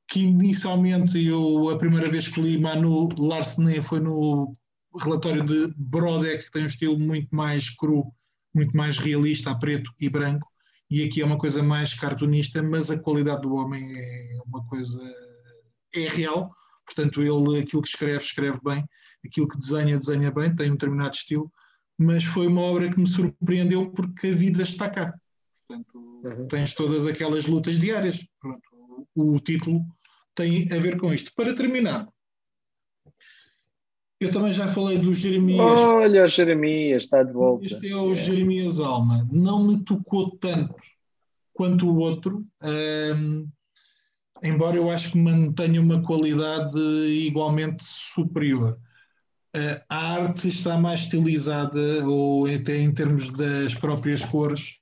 que 0.08 0.20
inicialmente 0.20 1.18
eu, 1.24 1.70
a 1.70 1.78
primeira 1.78 2.10
vez 2.10 2.28
que 2.28 2.40
li 2.40 2.58
Manu 2.58 3.08
Larsenet 3.18 3.80
foi 3.80 4.00
no 4.00 4.52
relatório 5.00 5.42
de 5.42 5.72
Brodek, 5.74 6.44
que 6.44 6.50
tem 6.50 6.64
um 6.64 6.66
estilo 6.66 6.98
muito 6.98 7.34
mais 7.34 7.70
cru 7.70 8.12
muito 8.54 8.76
mais 8.76 8.98
realista, 8.98 9.50
a 9.50 9.54
preto 9.54 9.90
e 10.00 10.08
branco, 10.08 10.48
e 10.90 11.02
aqui 11.04 11.22
é 11.22 11.24
uma 11.24 11.38
coisa 11.38 11.62
mais 11.62 11.94
cartunista, 11.94 12.62
mas 12.62 12.90
a 12.90 12.98
qualidade 12.98 13.42
do 13.42 13.54
homem 13.54 13.82
é 13.96 14.38
uma 14.46 14.64
coisa 14.66 15.00
é 15.94 16.08
real, 16.08 16.54
portanto 16.84 17.22
ele 17.22 17.60
aquilo 17.60 17.82
que 17.82 17.88
escreve, 17.88 18.18
escreve 18.18 18.58
bem, 18.62 18.84
aquilo 19.24 19.48
que 19.48 19.58
desenha, 19.58 19.98
desenha 19.98 20.30
bem, 20.30 20.54
tem 20.54 20.70
um 20.70 20.74
determinado 20.74 21.14
estilo, 21.14 21.50
mas 21.98 22.24
foi 22.24 22.46
uma 22.46 22.62
obra 22.62 22.90
que 22.90 22.98
me 22.98 23.06
surpreendeu 23.06 23.90
porque 23.90 24.28
a 24.28 24.34
vida 24.34 24.62
está 24.62 24.90
cá. 24.90 25.14
Portanto, 25.66 26.20
uhum. 26.24 26.48
tens 26.48 26.74
todas 26.74 27.06
aquelas 27.06 27.46
lutas 27.46 27.78
diárias. 27.78 28.24
Pronto, 28.40 28.62
o, 29.14 29.36
o 29.36 29.40
título 29.40 29.80
tem 30.34 30.66
a 30.72 30.78
ver 30.78 30.98
com 30.98 31.12
isto. 31.12 31.32
Para 31.34 31.54
terminar, 31.54 32.08
eu 34.24 34.30
também 34.30 34.52
já 34.52 34.68
falei 34.68 34.98
do 34.98 35.12
Jeremias. 35.12 35.60
Olha, 35.60 36.24
o 36.24 36.28
Jeremias 36.28 37.04
está 37.04 37.22
de 37.22 37.32
volta. 37.32 37.66
Este 37.66 37.90
é 37.90 37.96
o 37.96 38.12
é. 38.12 38.14
Jeremias 38.14 38.80
Alma. 38.80 39.28
Não 39.30 39.66
me 39.66 39.84
tocou 39.84 40.30
tanto 40.36 40.74
quanto 41.52 41.88
o 41.88 41.98
outro, 41.98 42.44
embora 44.42 44.76
eu 44.76 44.90
acho 44.90 45.12
que 45.12 45.18
mantenha 45.18 45.80
uma 45.80 46.02
qualidade 46.02 46.78
igualmente 46.78 47.84
superior. 47.84 48.78
Uh, 49.54 49.76
a 49.86 50.14
arte 50.14 50.48
está 50.48 50.78
mais 50.78 51.00
estilizada, 51.00 52.08
ou 52.08 52.46
até 52.46 52.78
em 52.78 52.90
termos 52.90 53.30
das 53.30 53.74
próprias 53.74 54.24
cores. 54.24 54.78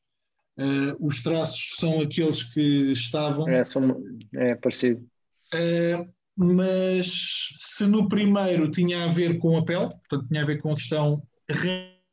Uh, 0.57 0.95
os 1.05 1.23
traços 1.23 1.75
são 1.77 2.01
aqueles 2.01 2.45
que 2.45 2.93
estavam. 2.93 3.49
É, 3.49 3.65
são, 3.65 4.01
é 4.33 4.55
parecido. 4.55 5.05
Uh, 5.53 6.09
mas 6.43 7.51
se 7.59 7.87
no 7.87 8.09
primeiro 8.09 8.71
tinha 8.71 9.05
a 9.05 9.09
ver 9.09 9.37
com 9.37 9.59
a 9.59 9.65
pele, 9.65 9.91
portanto 9.91 10.27
tinha 10.27 10.41
a 10.41 10.47
ver 10.47 10.61
com 10.63 10.73
a 10.73 10.75
questão 10.75 11.23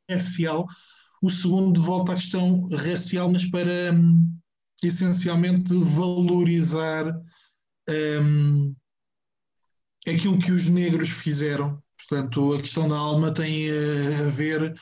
racial, 0.10 0.68
o 1.22 1.30
segundo 1.30 1.82
volta 1.82 2.12
à 2.12 2.16
questão 2.16 2.68
racial, 2.70 3.32
mas 3.32 3.46
para 3.50 3.94
um, 3.94 4.38
essencialmente 4.84 5.74
valorizar 5.74 7.18
um, 7.90 8.76
aquilo 10.06 10.38
que 10.38 10.52
os 10.52 10.68
negros 10.68 11.10
fizeram. 11.10 11.82
Portanto, 11.98 12.54
a 12.54 12.60
questão 12.60 12.88
da 12.88 12.98
alma 12.98 13.34
tem 13.34 13.70
a 13.72 14.30
ver. 14.30 14.76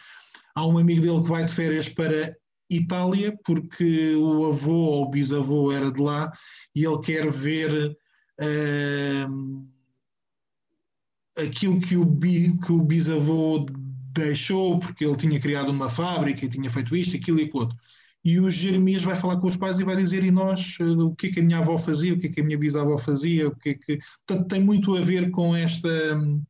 Há 0.56 0.66
um 0.66 0.78
amigo 0.78 1.02
dele 1.02 1.22
que 1.22 1.30
vai 1.30 1.46
de 1.46 1.54
férias 1.54 1.88
para 1.88 2.36
Itália, 2.70 3.38
porque 3.46 4.16
o 4.16 4.48
avô 4.48 4.74
ou 4.74 5.04
o 5.04 5.10
bisavô 5.10 5.72
era 5.72 5.92
de 5.92 6.02
lá, 6.02 6.32
e 6.74 6.84
ele 6.84 7.00
quer 7.00 7.32
ver 7.32 7.96
uh, 8.42 9.68
aquilo 11.38 11.80
que 11.80 11.98
o, 11.98 12.06
bi, 12.06 12.58
que 12.60 12.72
o 12.72 12.84
bisavô 12.84 13.66
deixou, 14.14 14.80
porque 14.80 15.06
ele 15.06 15.18
tinha 15.18 15.40
criado 15.40 15.70
uma 15.70 15.90
fábrica 15.90 16.46
e 16.46 16.50
tinha 16.50 16.70
feito 16.70 16.96
isto, 16.96 17.16
aquilo 17.16 17.40
e 17.40 17.44
aquilo 17.44 17.64
outro. 17.64 17.78
E 18.26 18.40
o 18.40 18.50
Jeremias 18.50 19.04
vai 19.04 19.16
falar 19.16 19.38
com 19.38 19.46
os 19.46 19.56
pais 19.56 19.80
e 19.80 19.84
vai 19.84 19.96
dizer: 19.96 20.24
e 20.24 20.32
nós, 20.32 20.78
o 20.80 21.14
que 21.16 21.28
é 21.28 21.32
que 21.32 21.40
a 21.40 21.44
minha 21.44 21.60
avó 21.60 21.78
fazia, 21.78 22.14
o 22.14 22.20
que 22.20 22.26
é 22.28 22.30
que 22.32 22.42
a 22.42 22.44
minha 22.44 22.58
bisavó 22.58 22.98
fazia, 22.98 23.48
o 23.48 23.56
que 23.56 23.70
é 23.70 23.74
que. 23.76 24.00
Portanto, 24.26 24.48
tem 24.48 24.60
muito 24.60 24.96
a 24.96 25.02
ver 25.02 25.30
com 25.30 25.56
esta 25.56 25.88
um, 26.18 26.42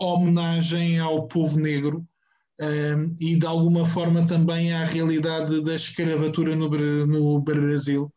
homenagem 0.00 0.98
ao 0.98 1.28
povo 1.28 1.60
negro 1.60 2.04
um, 2.60 3.14
e, 3.20 3.36
de 3.36 3.46
alguma 3.46 3.86
forma, 3.86 4.26
também 4.26 4.72
à 4.72 4.84
realidade 4.84 5.62
da 5.62 5.76
escravatura 5.76 6.56
no, 6.56 6.68
no 7.06 7.40
Brasil, 7.40 8.12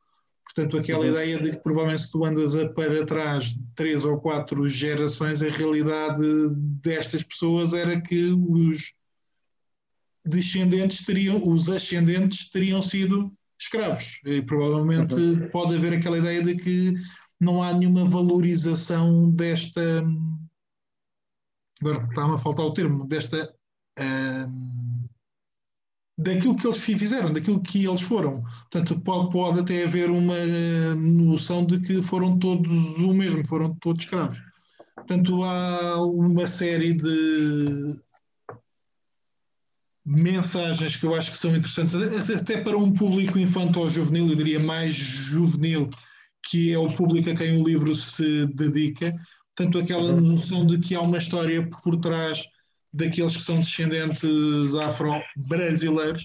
Portanto, 0.53 0.77
aquela 0.77 1.05
uhum. 1.05 1.11
ideia 1.11 1.39
de 1.39 1.51
que 1.51 1.63
provavelmente 1.63 2.01
se 2.01 2.11
tu 2.11 2.25
andas 2.25 2.55
a, 2.55 2.67
para 2.69 3.05
trás 3.05 3.55
três 3.75 4.03
ou 4.03 4.19
quatro 4.19 4.67
gerações, 4.67 5.43
a 5.43 5.49
realidade 5.49 6.23
destas 6.81 7.21
pessoas 7.21 7.73
era 7.73 8.01
que 8.01 8.31
os 8.31 8.93
descendentes 10.25 11.05
teriam, 11.05 11.41
os 11.47 11.69
ascendentes 11.69 12.49
teriam 12.49 12.81
sido 12.81 13.31
escravos. 13.59 14.19
E 14.25 14.41
provavelmente 14.41 15.13
uhum. 15.13 15.49
pode 15.49 15.75
haver 15.75 15.93
aquela 15.93 16.17
ideia 16.17 16.41
de 16.41 16.55
que 16.55 16.95
não 17.39 17.61
há 17.61 17.71
nenhuma 17.71 18.05
valorização 18.05 19.29
desta. 19.29 20.03
Agora 21.79 22.03
está-me 22.05 22.33
a 22.33 22.37
faltar 22.37 22.65
o 22.65 22.73
termo, 22.73 23.05
desta. 23.05 23.53
Uh, 23.99 24.88
daquilo 26.19 26.55
que 26.55 26.67
eles 26.67 26.83
fizeram, 26.83 27.31
daquilo 27.31 27.61
que 27.61 27.85
eles 27.85 28.01
foram. 28.01 28.43
Portanto, 28.69 28.99
pode, 28.99 29.29
pode 29.31 29.59
até 29.61 29.85
haver 29.85 30.09
uma 30.09 30.35
noção 30.95 31.65
de 31.65 31.79
que 31.79 32.01
foram 32.01 32.37
todos 32.37 32.69
o 32.99 33.13
mesmo, 33.13 33.47
foram 33.47 33.73
todos 33.75 34.03
escravos. 34.03 34.41
Portanto, 34.95 35.41
há 35.43 36.03
uma 36.03 36.45
série 36.45 36.93
de 36.93 37.95
mensagens 40.05 40.97
que 40.97 41.05
eu 41.05 41.15
acho 41.15 41.31
que 41.31 41.37
são 41.37 41.55
interessantes, 41.55 41.95
até 42.35 42.61
para 42.61 42.77
um 42.77 42.91
público 42.91 43.39
infantil-juvenil, 43.39 44.27
eu 44.27 44.35
diria 44.35 44.59
mais 44.59 44.93
juvenil, 44.93 45.89
que 46.49 46.73
é 46.73 46.77
o 46.77 46.91
público 46.91 47.29
a 47.29 47.35
quem 47.35 47.61
o 47.61 47.65
livro 47.65 47.95
se 47.95 48.45
dedica. 48.47 49.13
Portanto, 49.55 49.79
aquela 49.79 50.13
uhum. 50.13 50.21
noção 50.21 50.65
de 50.65 50.79
que 50.79 50.95
há 50.95 51.01
uma 51.01 51.17
história 51.17 51.65
por 51.69 51.95
trás 51.97 52.43
daqueles 52.93 53.35
que 53.35 53.43
são 53.43 53.59
descendentes 53.59 54.75
afro-brasileiros 54.75 56.23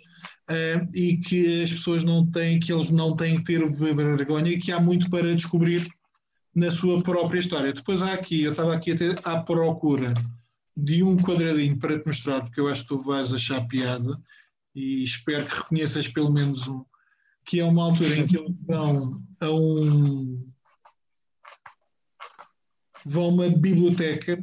uh, 0.51 0.89
e 0.95 1.19
que 1.19 1.63
as 1.63 1.73
pessoas 1.73 2.05
não 2.05 2.27
têm, 2.31 2.59
que 2.59 2.73
eles 2.73 2.91
não 2.91 3.15
têm 3.15 3.37
que 3.37 3.45
ter 3.45 3.69
vergonha 3.69 4.51
e 4.51 4.59
que 4.59 4.73
há 4.73 4.81
muito 4.81 5.11
para 5.11 5.35
descobrir 5.35 5.87
na 6.55 6.71
sua 6.71 7.03
própria 7.03 7.41
história. 7.41 7.73
Depois 7.73 8.03
há 8.03 8.13
aqui, 8.13 8.43
eu 8.43 8.53
estava 8.53 8.75
aqui 8.75 8.93
até 8.93 9.11
à 9.25 9.41
procura 9.43 10.15
de 10.77 11.03
um 11.03 11.17
quadradinho 11.17 11.79
para 11.79 11.99
te 11.99 12.07
mostrar, 12.07 12.41
porque 12.43 12.61
eu 12.61 12.69
acho 12.69 12.83
que 12.83 12.89
tu 12.89 12.99
vais 12.99 13.33
achar 13.33 13.67
piada 13.67 14.19
e 14.75 15.05
espero 15.05 15.47
que 15.47 15.55
reconheças 15.55 16.09
pelo 16.09 16.33
menos 16.33 16.67
um, 16.67 16.85
que 17.45 17.61
é 17.61 17.65
uma 17.65 17.85
altura 17.85 18.17
em 18.17 18.27
que 18.27 18.37
eles 18.37 18.57
vão 18.67 19.23
a 19.41 19.51
um 19.51 20.51
vão 23.05 23.25
a 23.25 23.29
uma 23.29 23.49
biblioteca 23.51 24.43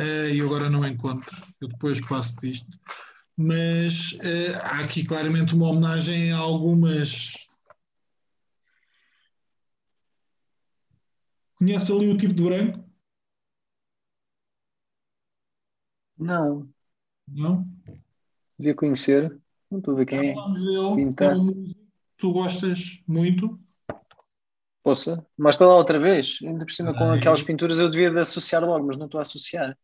uh, 0.00 0.28
e 0.28 0.40
agora 0.40 0.70
não 0.70 0.86
encontro, 0.86 1.30
eu 1.60 1.68
depois 1.68 2.00
passo 2.06 2.36
disto, 2.40 2.78
mas 3.36 4.12
uh, 4.12 4.56
há 4.62 4.80
aqui 4.80 5.04
claramente 5.04 5.54
uma 5.54 5.68
homenagem 5.68 6.32
a 6.32 6.38
algumas. 6.38 7.32
Conhece 11.56 11.92
ali 11.92 12.08
o 12.08 12.16
tipo 12.16 12.34
de 12.34 12.42
branco? 12.42 12.88
Não. 16.16 16.68
Não? 17.26 17.66
Devia 18.58 18.74
conhecer. 18.74 19.38
Não 19.70 19.78
estou 19.78 19.94
a 19.94 19.96
ver 19.98 20.06
quem 20.06 20.30
é. 20.30 20.34
Um 20.34 21.14
tu 22.16 22.32
gostas 22.32 23.00
muito. 23.06 23.58
Poxa, 24.82 25.24
mas 25.36 25.54
está 25.54 25.66
lá 25.66 25.76
outra 25.76 25.98
vez. 25.98 26.38
Ainda 26.42 26.64
por 26.64 26.72
cima, 26.72 26.94
com 26.94 27.10
aquelas 27.10 27.42
pinturas 27.42 27.78
eu 27.78 27.90
devia 27.90 28.10
de 28.10 28.18
associar 28.18 28.64
logo, 28.64 28.86
mas 28.86 28.96
não 28.96 29.06
estou 29.06 29.18
a 29.18 29.22
associar. 29.22 29.76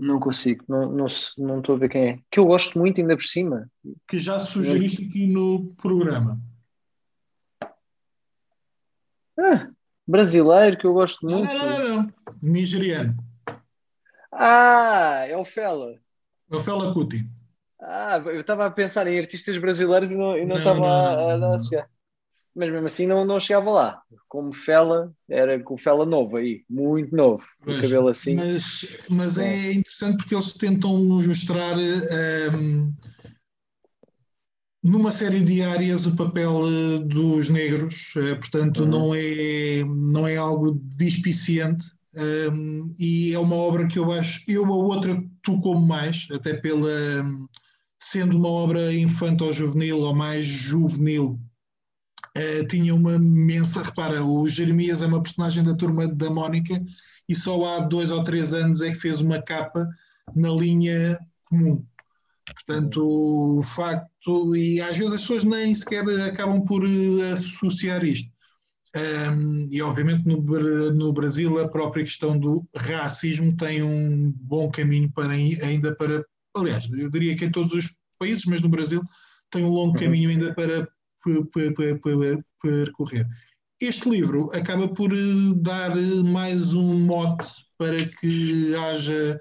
Não 0.00 0.18
consigo, 0.18 0.64
não, 0.66 0.90
não, 0.90 1.06
não 1.36 1.58
estou 1.58 1.74
a 1.74 1.78
ver 1.78 1.90
quem 1.90 2.08
é. 2.08 2.18
Que 2.30 2.40
eu 2.40 2.46
gosto 2.46 2.78
muito, 2.78 2.98
ainda 2.98 3.14
por 3.14 3.22
cima. 3.22 3.70
Que 4.08 4.18
já 4.18 4.38
sugeriste 4.38 5.04
aqui 5.04 5.26
no 5.26 5.74
programa. 5.74 6.40
Ah, 9.38 9.68
brasileiro, 10.06 10.78
que 10.78 10.86
eu 10.86 10.94
gosto 10.94 11.26
muito. 11.26 11.52
Não, 11.52 11.54
não, 11.54 11.78
não, 11.78 11.96
não. 11.96 12.14
Nigeriano. 12.42 13.14
Ah, 14.32 15.26
é 15.28 15.36
o 15.36 15.44
Fela. 15.44 16.00
É 16.50 16.56
o 16.56 16.60
Fela 16.60 16.94
Kuti. 16.94 17.30
Ah, 17.78 18.22
eu 18.24 18.40
estava 18.40 18.64
a 18.64 18.70
pensar 18.70 19.06
em 19.06 19.18
artistas 19.18 19.58
brasileiros 19.58 20.10
e 20.10 20.16
não, 20.16 20.34
e 20.36 20.46
não, 20.46 20.56
estava 20.56 20.80
não, 21.36 21.52
a, 21.52 21.56
a, 21.56 21.58
chegar. 21.58 21.90
Mas 22.60 22.70
mesmo 22.70 22.86
assim 22.86 23.06
não, 23.06 23.24
não 23.24 23.40
chegava 23.40 23.70
lá. 23.70 24.02
Como 24.28 24.52
Fela, 24.52 25.10
era 25.26 25.58
com 25.60 25.78
Fela 25.78 26.04
novo 26.04 26.36
aí, 26.36 26.62
muito 26.68 27.16
novo, 27.16 27.42
com 27.64 27.70
o 27.70 27.80
cabelo 27.80 28.08
assim. 28.08 28.34
Mas, 28.34 28.98
mas 29.08 29.38
é 29.38 29.72
interessante 29.72 30.18
porque 30.18 30.34
eles 30.34 30.52
tentam 30.52 30.94
mostrar 30.98 31.74
um, 31.78 32.92
numa 34.84 35.10
série 35.10 35.40
de 35.40 35.62
áreas 35.62 36.06
o 36.06 36.14
papel 36.14 36.60
eh, 36.66 36.98
dos 36.98 37.48
negros, 37.48 38.12
eh, 38.18 38.34
portanto 38.34 38.82
uhum. 38.82 38.88
não, 38.88 39.14
é, 39.14 39.82
não 39.82 40.28
é 40.28 40.36
algo 40.36 40.78
dispiciente. 40.96 41.90
Um, 42.14 42.92
e 42.98 43.32
é 43.32 43.38
uma 43.38 43.56
obra 43.56 43.86
que 43.86 43.98
eu 43.98 44.12
acho, 44.12 44.42
eu 44.46 44.66
a 44.66 44.76
outra 44.76 45.16
tocou 45.42 45.80
mais, 45.80 46.28
até 46.30 46.52
pela 46.52 47.24
sendo 47.98 48.36
uma 48.36 48.48
obra 48.48 48.92
infanto-juvenil 48.92 50.00
ou 50.00 50.14
mais 50.14 50.44
juvenil, 50.44 51.38
uh, 52.36 52.66
tinha 52.68 52.94
uma 52.94 53.18
mensa. 53.18 53.82
Repara, 53.82 54.24
o 54.24 54.48
Jeremias 54.48 55.02
é 55.02 55.06
uma 55.06 55.22
personagem 55.22 55.62
da 55.62 55.74
turma 55.74 56.08
da 56.08 56.30
Mónica 56.30 56.80
e 57.28 57.34
só 57.34 57.62
há 57.64 57.80
dois 57.80 58.10
ou 58.10 58.24
três 58.24 58.52
anos 58.52 58.82
é 58.82 58.90
que 58.90 58.96
fez 58.96 59.20
uma 59.20 59.40
capa 59.40 59.88
na 60.34 60.50
linha 60.50 61.18
comum. 61.48 61.84
Portanto, 62.44 63.58
o 63.58 63.62
facto, 63.62 64.56
e 64.56 64.80
às 64.80 64.96
vezes 64.96 65.14
as 65.14 65.20
pessoas 65.20 65.44
nem 65.44 65.72
sequer 65.72 66.04
acabam 66.22 66.64
por 66.64 66.82
eh, 66.84 67.32
associar 67.32 68.04
isto. 68.04 68.30
Um, 68.96 69.68
e 69.70 69.80
obviamente 69.80 70.26
no, 70.26 70.40
no, 70.92 71.12
Brasil 71.12 71.60
a 71.60 71.68
própria 71.68 72.02
questão 72.02 72.36
do 72.36 72.66
racismo 72.74 73.56
tem 73.56 73.84
um 73.84 74.32
bom 74.32 74.68
caminho 74.68 75.08
para 75.12 75.32
ainda 75.32 75.94
para 75.94 76.24
aliás, 76.56 76.90
eu 76.90 77.08
diria 77.08 77.36
que 77.36 77.44
em 77.44 77.52
todos 77.52 77.72
os 77.72 77.96
países, 78.18 78.44
mas 78.46 78.60
no 78.60 78.68
Brasil 78.68 79.00
tem 79.48 79.64
um 79.64 79.70
longo 79.70 79.96
uhum. 79.96 80.04
caminho 80.04 80.30
ainda 80.30 80.52
para 80.52 80.88
percorrer. 82.62 83.26
este 83.80 84.08
livro 84.08 84.50
acaba 84.52 84.88
por 84.88 85.10
dar 85.56 85.94
mais 86.24 86.74
um 86.74 87.00
mote 87.00 87.48
para 87.78 87.96
que 87.96 88.74
haja 88.74 89.40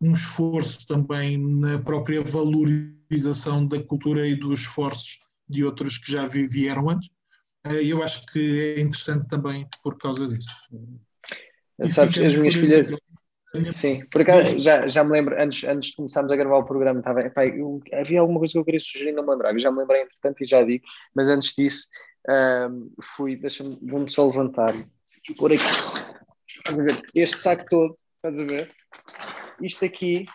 um 0.00 0.12
esforço 0.12 0.86
também 0.86 1.38
na 1.38 1.78
própria 1.78 2.22
valorização 2.22 3.66
da 3.66 3.82
cultura 3.82 4.26
e 4.26 4.34
dos 4.34 4.60
esforços 4.60 5.18
de 5.48 5.64
outros 5.64 5.98
que 5.98 6.12
já 6.12 6.26
vieram 6.26 6.90
antes. 6.90 7.10
Eu 7.64 8.02
acho 8.02 8.24
que 8.26 8.76
é 8.76 8.80
interessante 8.80 9.26
também 9.28 9.66
por 9.82 9.96
causa 9.98 10.28
disso. 10.28 10.50
Sabes, 11.86 12.18
as 12.18 12.36
minhas 12.36 12.54
filhas. 12.54 12.96
Sim, 13.72 14.04
por 14.10 14.20
acaso 14.20 14.60
já, 14.60 14.86
já 14.88 15.02
me 15.02 15.12
lembro, 15.12 15.40
antes, 15.40 15.64
antes 15.64 15.90
de 15.90 15.96
começarmos 15.96 16.30
a 16.30 16.36
gravar 16.36 16.58
o 16.58 16.66
programa, 16.66 17.00
estava, 17.00 17.22
epá, 17.22 17.46
eu, 17.46 17.80
havia 17.94 18.20
alguma 18.20 18.38
coisa 18.38 18.52
que 18.52 18.58
eu 18.58 18.64
queria 18.64 18.80
sugerir, 18.80 19.12
não 19.12 19.22
me 19.22 19.30
lembrava, 19.30 19.58
já 19.58 19.70
me 19.70 19.78
lembrei 19.78 20.02
entretanto 20.02 20.44
e 20.44 20.46
já 20.46 20.62
digo, 20.62 20.84
mas 21.14 21.28
antes 21.28 21.54
disso 21.56 21.88
um, 22.28 22.90
fui, 23.02 23.36
deixa-me, 23.36 23.78
vou-me 23.82 24.08
só 24.08 24.26
levantar 24.26 24.72
pôr 25.38 25.52
aqui, 25.52 25.64
estás 25.64 26.78
a 26.78 26.84
ver, 26.84 27.02
este 27.14 27.38
saco 27.38 27.64
todo, 27.70 27.96
estás 28.14 28.38
a 28.38 28.44
ver, 28.44 28.70
isto 29.62 29.84
aqui 29.84 30.26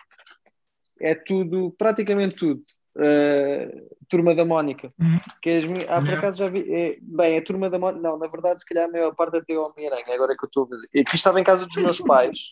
é 1.00 1.14
tudo, 1.14 1.72
praticamente 1.78 2.36
tudo, 2.36 2.62
Uh, 2.96 3.90
Turma 4.08 4.36
da 4.36 4.44
Mónica. 4.44 4.92
Uhum. 5.00 5.18
Que 5.42 5.50
as, 5.50 5.64
ah, 5.88 6.00
por 6.00 6.14
acaso 6.14 6.38
já 6.38 6.48
vi. 6.48 6.64
É, 6.72 6.96
bem, 7.02 7.36
a 7.36 7.42
Turma 7.42 7.68
da 7.68 7.76
Mónica. 7.76 8.00
Não, 8.00 8.16
na 8.16 8.28
verdade, 8.28 8.60
se 8.60 8.66
calhar 8.66 8.88
a 8.88 8.92
maior 8.92 9.12
parte 9.16 9.36
até 9.36 9.58
o 9.58 9.62
Homem-Aranha, 9.62 10.14
agora 10.14 10.32
é 10.32 10.36
que 10.36 10.44
eu 10.44 10.46
estou 10.46 10.62
a 10.62 10.76
ver. 10.76 11.00
Aqui 11.00 11.16
estava 11.16 11.40
em 11.40 11.44
casa 11.44 11.66
dos 11.66 11.74
meus 11.74 12.00
pais 12.00 12.50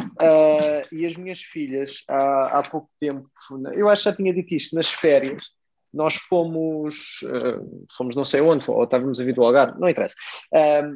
uh, 0.00 0.94
e 0.94 1.06
as 1.06 1.16
minhas 1.16 1.40
filhas, 1.40 2.02
há, 2.08 2.58
há 2.58 2.62
pouco 2.62 2.88
tempo, 3.00 3.28
eu 3.74 3.88
acho 3.88 4.02
que 4.02 4.10
já 4.10 4.16
tinha 4.16 4.34
dito 4.34 4.54
isto, 4.54 4.74
nas 4.74 4.88
férias, 4.88 5.44
nós 5.92 6.14
fomos, 6.16 7.20
uh, 7.24 7.86
fomos 7.96 8.14
não 8.14 8.24
sei 8.24 8.40
onde, 8.40 8.68
ou 8.70 8.84
estávamos 8.84 9.20
a 9.20 9.24
vir 9.24 9.34
do 9.34 9.44
Algarve, 9.44 9.78
não 9.80 9.88
interessa, 9.88 10.16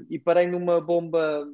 e 0.09 0.18
parei 0.18 0.46
numa 0.46 0.80
bomba 0.80 1.46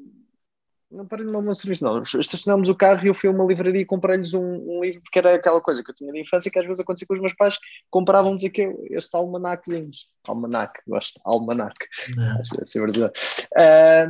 não 0.90 1.06
parei 1.06 1.24
numa 1.24 1.54
serviço, 1.54 1.84
não. 1.84 2.02
Estacionámos 2.02 2.68
o 2.68 2.74
carro 2.74 3.04
e 3.04 3.08
eu 3.08 3.14
fui 3.14 3.28
a 3.28 3.32
uma 3.32 3.44
livraria 3.44 3.80
e 3.80 3.86
comprei-lhes 3.86 4.34
um, 4.34 4.42
um, 4.42 4.80
livro, 4.82 5.02
porque 5.02 5.18
era 5.18 5.34
aquela 5.34 5.60
coisa 5.60 5.82
que 5.82 5.90
eu 5.90 5.94
tinha 5.94 6.12
de 6.12 6.20
infância 6.20 6.50
que 6.50 6.58
às 6.58 6.64
vezes 6.64 6.80
acontecia 6.80 7.06
com 7.06 7.14
os 7.14 7.20
meus 7.20 7.34
pais, 7.34 7.58
compravam-nos 7.90 8.44
aqui 8.44 8.62
estes 8.90 9.12
almanaquezinhos. 9.14 10.08
Almanac, 10.28 10.80
gosto, 10.86 11.20
almanac. 11.24 11.76
Ser 12.64 12.80
verdade. 12.80 13.12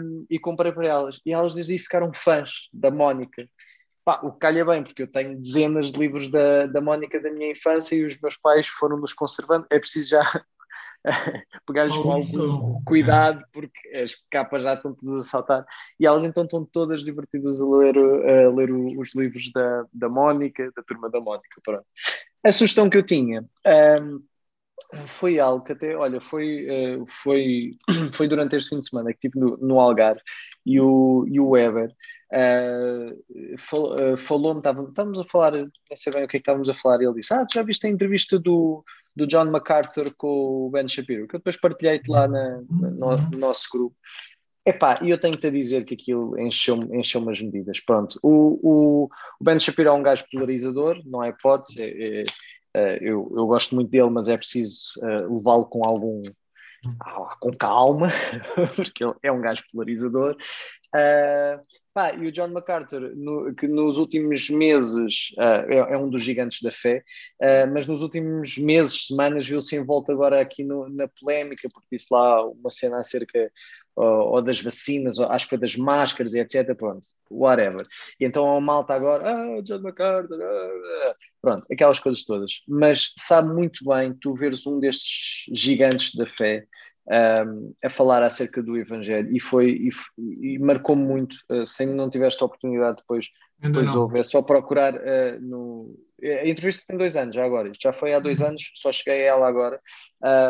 Um, 0.03 0.27
e 0.31 0.39
comprei 0.39 0.73
para 0.73 0.87
elas. 0.87 1.21
E 1.25 1.33
elas 1.33 1.57
aí 1.57 1.79
ficaram 1.79 2.13
fãs 2.13 2.69
da 2.73 2.91
Mónica. 2.91 3.49
Pá, 4.05 4.21
o 4.23 4.33
que 4.33 4.39
calha 4.39 4.65
bem, 4.65 4.85
porque 4.85 5.03
eu 5.03 5.11
tenho 5.11 5.37
dezenas 5.37 5.91
de 5.91 5.99
livros 5.99 6.31
da, 6.31 6.67
da 6.67 6.81
Mónica 6.81 7.21
da 7.21 7.31
minha 7.31 7.51
infância 7.51 7.97
e 7.97 8.05
os 8.05 8.21
meus 8.21 8.37
pais 8.37 8.67
foram 8.67 8.97
nos 8.99 9.13
conservando. 9.13 9.67
É 9.71 9.79
preciso 9.79 10.11
já 10.11 10.23
pegar 11.67 11.89
com 11.89 12.11
algum 12.11 12.83
cuidado, 12.85 13.45
porque 13.53 13.89
as 13.97 14.15
capas 14.31 14.63
já 14.63 14.75
estão 14.75 14.95
todas 14.95 15.27
a 15.27 15.29
saltar. 15.29 15.67
E 15.99 16.07
elas 16.07 16.25
então 16.25 16.45
estão 16.45 16.65
todas 16.65 17.05
divertidas 17.05 17.61
a 17.61 17.67
ler, 17.67 17.97
a 17.97 18.51
ler 18.51 18.73
os 18.73 19.15
livros 19.15 19.51
da, 19.53 19.85
da 19.93 20.09
Mónica, 20.09 20.71
da 20.75 20.83
turma 20.83 21.09
da 21.11 21.21
Mónica. 21.21 21.61
Pronto. 21.65 21.87
A 22.45 22.53
sugestão 22.53 22.91
que 22.91 22.97
eu 22.97 23.05
tinha. 23.05 23.45
Um, 24.01 24.23
foi 25.07 25.41
algo 25.41 25.65
que 25.65 25.73
até, 25.73 25.97
olha, 25.97 26.21
foi, 26.21 26.67
uh, 26.69 27.05
foi, 27.07 27.77
foi 28.13 28.29
durante 28.29 28.57
este 28.57 28.71
fim 28.71 28.81
de 28.81 28.89
semana 28.89 29.11
que 29.11 29.27
estive 29.27 29.39
no, 29.39 29.57
no 29.57 29.81
Algarve 29.81 30.21
e 30.65 30.81
o, 30.81 31.27
e 31.29 31.41
o 31.41 31.51
Weber 31.51 31.91
uh, 32.33 34.17
falou-me, 34.17 34.61
estávamos 34.61 35.19
a 35.19 35.25
falar, 35.25 35.53
não 35.53 35.71
sei 35.95 36.13
bem 36.13 36.25
o 36.25 36.29
que 36.29 36.37
é 36.37 36.41
que 36.41 36.43
estávamos 36.43 36.69
a 36.69 36.75
falar, 36.75 37.01
e 37.01 37.05
ele 37.05 37.15
disse: 37.15 37.35
Ah, 37.35 37.45
tu 37.47 37.55
já 37.55 37.63
viste 37.63 37.87
a 37.87 37.91
entrevista 37.91 38.39
do, 38.39 38.85
do 39.17 39.27
John 39.27 39.47
MacArthur 39.47 40.15
com 40.15 40.67
o 40.67 40.71
Ben 40.71 40.87
Shapiro, 40.87 41.27
que 41.27 41.37
eu 41.37 41.41
depois 41.41 41.57
partilhei-te 41.57 42.11
lá 42.11 42.29
na, 42.29 42.61
no, 42.69 43.17
no, 43.17 43.39
nosso 43.39 43.67
grupo. 43.73 43.97
Epá, 44.65 44.97
e 45.01 45.11
eu 45.11 45.19
tenho-te 45.19 45.47
a 45.47 45.51
dizer 45.51 45.85
que 45.85 45.95
aquilo 45.95 46.39
encheu-me 46.39 46.99
encheu 46.99 47.27
as 47.31 47.41
medidas. 47.41 47.81
Pronto, 47.81 48.19
o, 48.23 48.59
o, 48.63 49.05
o, 49.41 49.45
Ben 49.45 49.59
Shapiro 49.59 49.89
é 49.89 49.93
um 49.93 50.03
gajo 50.03 50.27
polarizador, 50.31 51.01
não 51.07 51.23
é 51.23 51.31
hipótese. 51.31 51.83
É, 51.83 52.21
é, 52.21 52.25
é, 52.75 52.97
eu, 53.01 53.33
eu 53.35 53.47
gosto 53.47 53.75
muito 53.75 53.91
dele, 53.91 54.11
mas 54.11 54.29
é 54.29 54.37
preciso 54.37 54.99
uh, 54.99 55.35
levá-lo 55.37 55.65
com 55.65 55.83
algum. 55.87 56.21
com 57.41 57.57
calma, 57.57 58.09
porque 58.77 59.03
ele 59.03 59.15
é 59.23 59.33
um 59.33 59.41
gajo 59.41 59.63
polarizador. 59.73 60.37
Uh, 60.95 61.63
pá, 61.93 62.15
e 62.15 62.27
o 62.27 62.33
John 62.33 62.49
MacArthur, 62.49 63.15
no, 63.15 63.55
que 63.55 63.67
nos 63.67 63.99
últimos 63.99 64.49
meses 64.51 65.33
uh, 65.39 65.71
é, 65.71 65.95
é, 65.95 65.99
um 65.99 66.09
dos 66.09 66.23
gigantes 66.23 66.63
da 66.63 66.71
fé, 66.71 67.03
uh, 67.41 67.73
mas 67.73 67.87
nos 67.87 68.03
últimos 68.03 68.57
meses, 68.59 69.07
semanas, 69.07 69.47
viu-se 69.47 69.77
envolto 69.77 70.13
agora 70.13 70.41
aqui 70.41 70.63
no, 70.63 70.89
na 70.89 71.09
polémica, 71.09 71.69
porque 71.73 71.89
disse 71.93 72.09
lá 72.11 72.45
uma 72.47 72.71
cena 72.71 72.99
acerca 72.99 73.51
ou, 73.97 74.43
das 74.43 74.61
vacinas, 74.61 75.19
ou 75.19 75.27
acho 75.27 75.47
que 75.47 75.51
foi 75.51 75.59
das 75.59 75.75
máscaras 75.75 76.35
e 76.35 76.41
etc. 76.41 76.75
Pronto, 76.77 77.09
whatever. 77.31 77.87
E 78.21 78.27
então 78.27 78.55
a 78.55 78.61
malta 78.61 78.93
agora, 78.93 79.33
ah, 79.33 79.63
John 79.63 79.81
MacArthur, 79.81 80.39
ah, 80.43 81.15
pronto, 81.41 81.67
aquelas 81.73 81.99
coisas 81.99 82.23
todas. 82.25 82.63
Mas 82.69 83.15
sabe 83.19 83.55
muito 83.55 83.85
bem 83.87 84.13
tu 84.13 84.35
veres 84.35 84.67
um 84.67 84.79
destes 84.79 85.47
gigantes 85.51 86.15
da 86.15 86.27
fé 86.27 86.67
um, 87.09 87.73
a 87.85 87.89
falar 87.89 88.23
acerca 88.23 88.63
do 88.63 88.77
Evangelho 88.77 89.35
e 89.35 89.41
foi 89.41 89.71
e, 89.71 89.91
e 90.55 90.59
marcou-me 90.59 91.05
muito. 91.05 91.37
Uh, 91.51 91.67
se 91.67 91.87
não 91.87 92.11
tiveste 92.11 92.43
a 92.43 92.47
oportunidade 92.47 92.99
depois, 92.99 93.27
depois 93.59 93.95
houve, 93.95 94.19
é 94.19 94.23
só 94.23 94.43
procurar 94.43 94.95
uh, 94.95 95.41
no. 95.41 95.97
A 96.23 96.49
entrevista 96.49 96.85
tem 96.87 96.97
dois 96.97 97.17
anos 97.17 97.35
já 97.35 97.45
agora, 97.45 97.69
isto 97.69 97.83
já 97.83 97.93
foi 97.93 98.15
há 98.15 98.19
dois 98.19 98.41
uhum. 98.41 98.49
anos, 98.49 98.71
só 98.75 98.91
cheguei 98.91 99.23
a 99.23 99.33
ela 99.33 99.49
agora. 99.49 99.81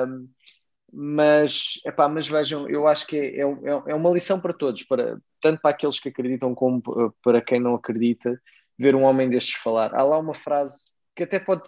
Um, 0.09 0.29
mas, 0.93 1.81
epá, 1.85 2.09
mas 2.09 2.29
vejam, 2.29 2.69
eu 2.69 2.87
acho 2.87 3.07
que 3.07 3.19
é, 3.19 3.41
é, 3.41 3.43
é, 3.43 3.95
uma 3.95 4.11
lição 4.11 4.41
para 4.41 4.53
todos, 4.53 4.85
para, 4.85 5.19
tanto 5.43 5.61
para 5.61 5.73
aqueles 5.73 5.99
que 5.99 6.09
acreditam 6.09 6.55
como 6.55 6.81
para 7.23 7.43
quem 7.43 7.61
não 7.61 7.75
acredita, 7.75 8.41
ver 8.79 8.95
um 8.95 9.03
homem 9.03 9.29
destes 9.29 9.57
falar. 9.57 9.95
Há 9.95 10.03
lá 10.03 10.17
uma 10.19 10.33
frase 10.33 10.87
que 11.15 11.25
até 11.25 11.41
pode 11.41 11.63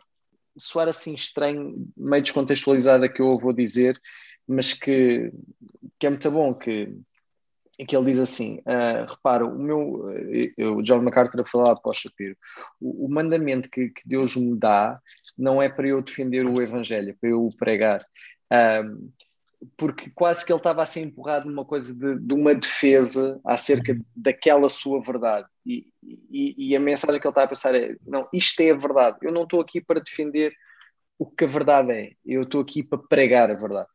soar 0.57 0.89
assim 0.89 1.15
estranho, 1.15 1.87
meio 1.97 2.23
descontextualizada 2.23 3.09
que 3.09 3.21
eu 3.21 3.37
vou 3.37 3.53
dizer, 3.53 4.01
mas 4.49 4.73
que, 4.73 5.31
que 5.99 6.07
é 6.07 6.11
muito 6.11 6.31
bom, 6.31 6.55
que, 6.55 6.97
que 7.87 7.97
ele 7.97 8.07
diz 8.07 8.19
assim, 8.19 8.59
uh, 8.61 9.07
repara, 9.09 9.45
o 9.45 9.59
meu, 9.59 10.07
o 10.77 10.83
John 10.83 11.03
MacArthur 11.03 11.43
a 11.43 11.45
falar 11.45 11.77
para 11.77 11.91
o 11.91 11.95
Shapiro, 11.95 12.37
o, 12.81 13.07
o 13.07 13.09
mandamento 13.11 13.71
que, 13.71 13.91
que, 13.91 14.03
Deus 14.07 14.35
me 14.35 14.59
dá 14.59 14.99
não 15.37 15.61
é 15.61 15.69
para 15.69 15.87
eu 15.87 16.03
defender 16.03 16.47
o 16.47 16.61
Evangelho, 16.63 17.11
é 17.11 17.17
para 17.21 17.31
eu 17.31 17.45
o 17.45 17.57
pregar. 17.57 18.05
Um, 18.51 19.11
porque 19.77 20.11
quase 20.11 20.47
que 20.47 20.53
ele 20.53 20.59
estava 20.59 20.83
a 20.83 20.87
ser 20.87 21.01
empurrado 21.01 21.49
numa 21.49 21.65
coisa 21.65 21.93
de, 21.93 22.19
de 22.19 22.33
uma 22.33 22.55
defesa 22.55 23.41
acerca 23.45 23.97
daquela 24.15 24.69
sua 24.69 25.03
verdade. 25.03 25.49
E, 25.67 25.87
e, 26.31 26.71
e, 26.71 26.77
a 26.77 26.81
mensagem 26.81 27.21
que 27.21 27.27
ele 27.27 27.33
está 27.33 27.43
a 27.43 27.49
pensar 27.49 27.75
é: 27.75 27.97
não, 28.07 28.29
isto 28.33 28.61
é 28.61 28.71
a 28.71 28.77
verdade. 28.77 29.19
Eu 29.21 29.33
não 29.33 29.43
estou 29.43 29.61
aqui 29.61 29.81
para 29.81 30.01
defender 30.01 30.55
o 31.19 31.27
que 31.27 31.45
a 31.45 31.49
verdade 31.49 31.91
é, 31.93 32.13
eu 32.25 32.43
estou 32.43 32.61
aqui 32.61 32.83
para 32.83 32.99
pregar 32.99 33.51
a 33.51 33.55
verdade. 33.55 33.89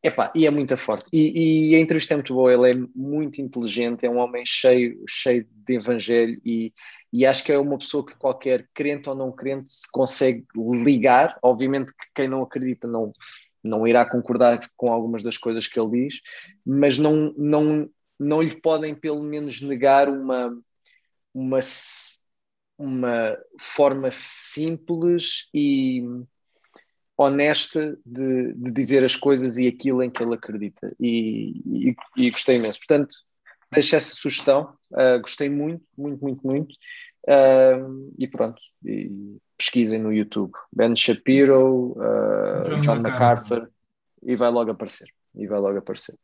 Epá, 0.00 0.30
e 0.34 0.46
é 0.46 0.50
muito 0.50 0.76
forte. 0.76 1.08
E, 1.12 1.72
e, 1.72 1.74
a 1.74 1.80
entrevista 1.80 2.14
é 2.14 2.16
muito 2.16 2.32
boa, 2.32 2.52
ele 2.52 2.70
é 2.70 2.88
muito 2.94 3.40
inteligente, 3.40 4.06
é 4.06 4.10
um 4.10 4.18
homem 4.18 4.44
cheio, 4.46 5.02
cheio 5.08 5.44
de 5.50 5.74
evangelho 5.74 6.40
e, 6.44 6.72
e 7.12 7.26
acho 7.26 7.42
que 7.42 7.50
é 7.50 7.58
uma 7.58 7.76
pessoa 7.76 8.06
que 8.06 8.16
qualquer 8.16 8.68
crente 8.72 9.08
ou 9.08 9.14
não 9.16 9.32
crente 9.32 9.70
se 9.70 9.90
consegue 9.90 10.46
ligar. 10.54 11.36
Obviamente 11.42 11.92
que 11.92 12.06
quem 12.14 12.28
não 12.28 12.42
acredita 12.42 12.86
não, 12.86 13.12
não 13.62 13.86
irá 13.88 14.08
concordar 14.08 14.60
com 14.76 14.92
algumas 14.92 15.22
das 15.22 15.36
coisas 15.36 15.66
que 15.66 15.80
ele 15.80 16.04
diz, 16.04 16.20
mas 16.64 16.96
não, 16.96 17.34
não, 17.36 17.90
não 18.18 18.40
lhe 18.40 18.54
podem 18.60 18.94
pelo 18.94 19.22
menos 19.22 19.60
negar 19.60 20.08
uma, 20.08 20.56
uma, 21.34 21.60
uma 22.78 23.38
forma 23.58 24.10
simples 24.12 25.48
e 25.52 26.04
honesta 27.18 27.98
de, 28.06 28.52
de, 28.54 28.70
dizer 28.70 29.04
as 29.04 29.16
coisas 29.16 29.58
e 29.58 29.66
aquilo 29.66 30.02
em 30.04 30.08
que 30.10 30.22
ele 30.22 30.34
acredita. 30.34 30.86
E, 31.00 31.60
e, 31.66 31.96
e 32.16 32.30
gostei 32.30 32.56
imenso. 32.56 32.78
Portanto, 32.78 33.16
deixo 33.72 33.96
essa 33.96 34.14
sugestão. 34.14 34.72
Uh, 34.92 35.20
gostei 35.20 35.50
muito, 35.50 35.84
muito, 35.96 36.22
muito, 36.22 36.46
muito. 36.46 36.74
Uh, 37.26 38.14
e 38.16 38.28
pronto. 38.28 38.60
E 38.84 39.36
pesquisem 39.58 39.98
no 39.98 40.12
YouTube. 40.12 40.52
Ben 40.72 40.94
Shapiro, 40.94 41.96
uh, 41.98 42.62
John, 42.70 42.80
John 42.80 43.02
MacArthur. 43.02 43.68
E 44.22 44.36
vai 44.36 44.50
logo 44.50 44.70
aparecer. 44.70 45.08
E 45.34 45.46
vai 45.48 45.58
logo 45.58 45.78
aparecer. 45.78 46.16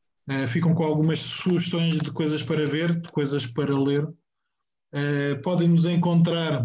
ficam 0.49 0.75
com 0.75 0.85
algumas 0.85 1.19
sugestões 1.19 1.99
de 1.99 2.13
coisas 2.13 2.43
para 2.43 2.65
ver, 2.67 3.01
de 3.01 3.09
coisas 3.11 3.47
para 3.47 3.77
ler. 3.77 4.07
podem 5.43 5.69
nos 5.69 5.85
encontrar 5.85 6.65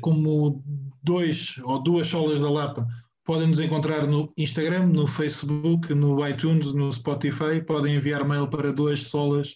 como 0.00 0.64
dois 1.08 1.56
ou 1.64 1.82
duas 1.82 2.06
solas 2.06 2.42
da 2.42 2.50
Lapa 2.50 2.86
podem 3.24 3.48
nos 3.48 3.58
encontrar 3.60 4.06
no 4.06 4.30
Instagram, 4.36 4.88
no 4.88 5.06
Facebook, 5.06 5.94
no 5.94 6.26
iTunes, 6.26 6.74
no 6.74 6.92
Spotify. 6.92 7.62
Podem 7.66 7.94
enviar 7.94 8.26
mail 8.28 8.46
para 8.48 8.72
duas 8.72 9.04
solas 9.04 9.54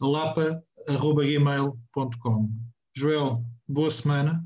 lapa.gmail.com. 0.00 0.50
Joel, 2.96 3.44
boa 3.68 3.90
semana. 3.90 4.42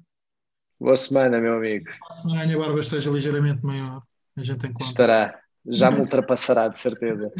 Boa 0.80 0.96
semana, 0.96 1.40
meu 1.40 1.54
amigo. 1.54 1.86
A 2.08 2.12
semana 2.12 2.42
a 2.42 2.46
minha 2.46 2.58
barba 2.58 2.80
esteja 2.80 3.10
ligeiramente 3.10 3.64
maior. 3.64 4.02
A 4.36 4.42
gente 4.42 4.66
encontra. 4.66 4.86
Estará, 4.86 5.38
Já 5.66 5.90
me 5.90 6.00
ultrapassará, 6.00 6.68
de 6.68 6.78
certeza. 6.78 7.32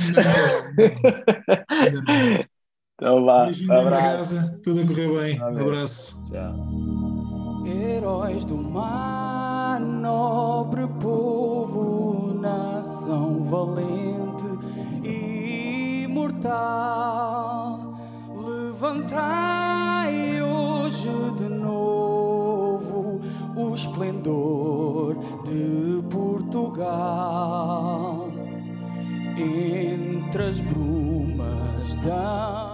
Ainda 1.68 2.01
não. 2.03 2.49
Então 3.01 3.24
vá, 3.24 3.49
da 3.68 3.81
abraço. 3.81 4.61
Tudo 4.62 4.81
a 4.81 4.87
correr 4.89 5.07
bem. 5.09 5.41
Abraço. 5.41 6.20
Tchau. 6.33 7.08
Heróis 7.69 8.47
do 8.47 8.57
mar, 8.57 9.79
nobre 9.79 10.89
povo, 11.01 12.33
nação 12.33 13.45
valente 13.45 14.47
e 15.05 16.05
imortal. 16.05 17.79
Levantai 18.35 20.41
hoje 20.41 21.11
de 21.37 21.51
novo 21.51 23.21
o 23.55 23.75
esplendor 23.75 25.19
de 25.45 26.03
Portugal 26.09 28.29
entre 29.37 30.43
as 30.43 30.59
brumas 30.61 31.95
da 31.97 32.68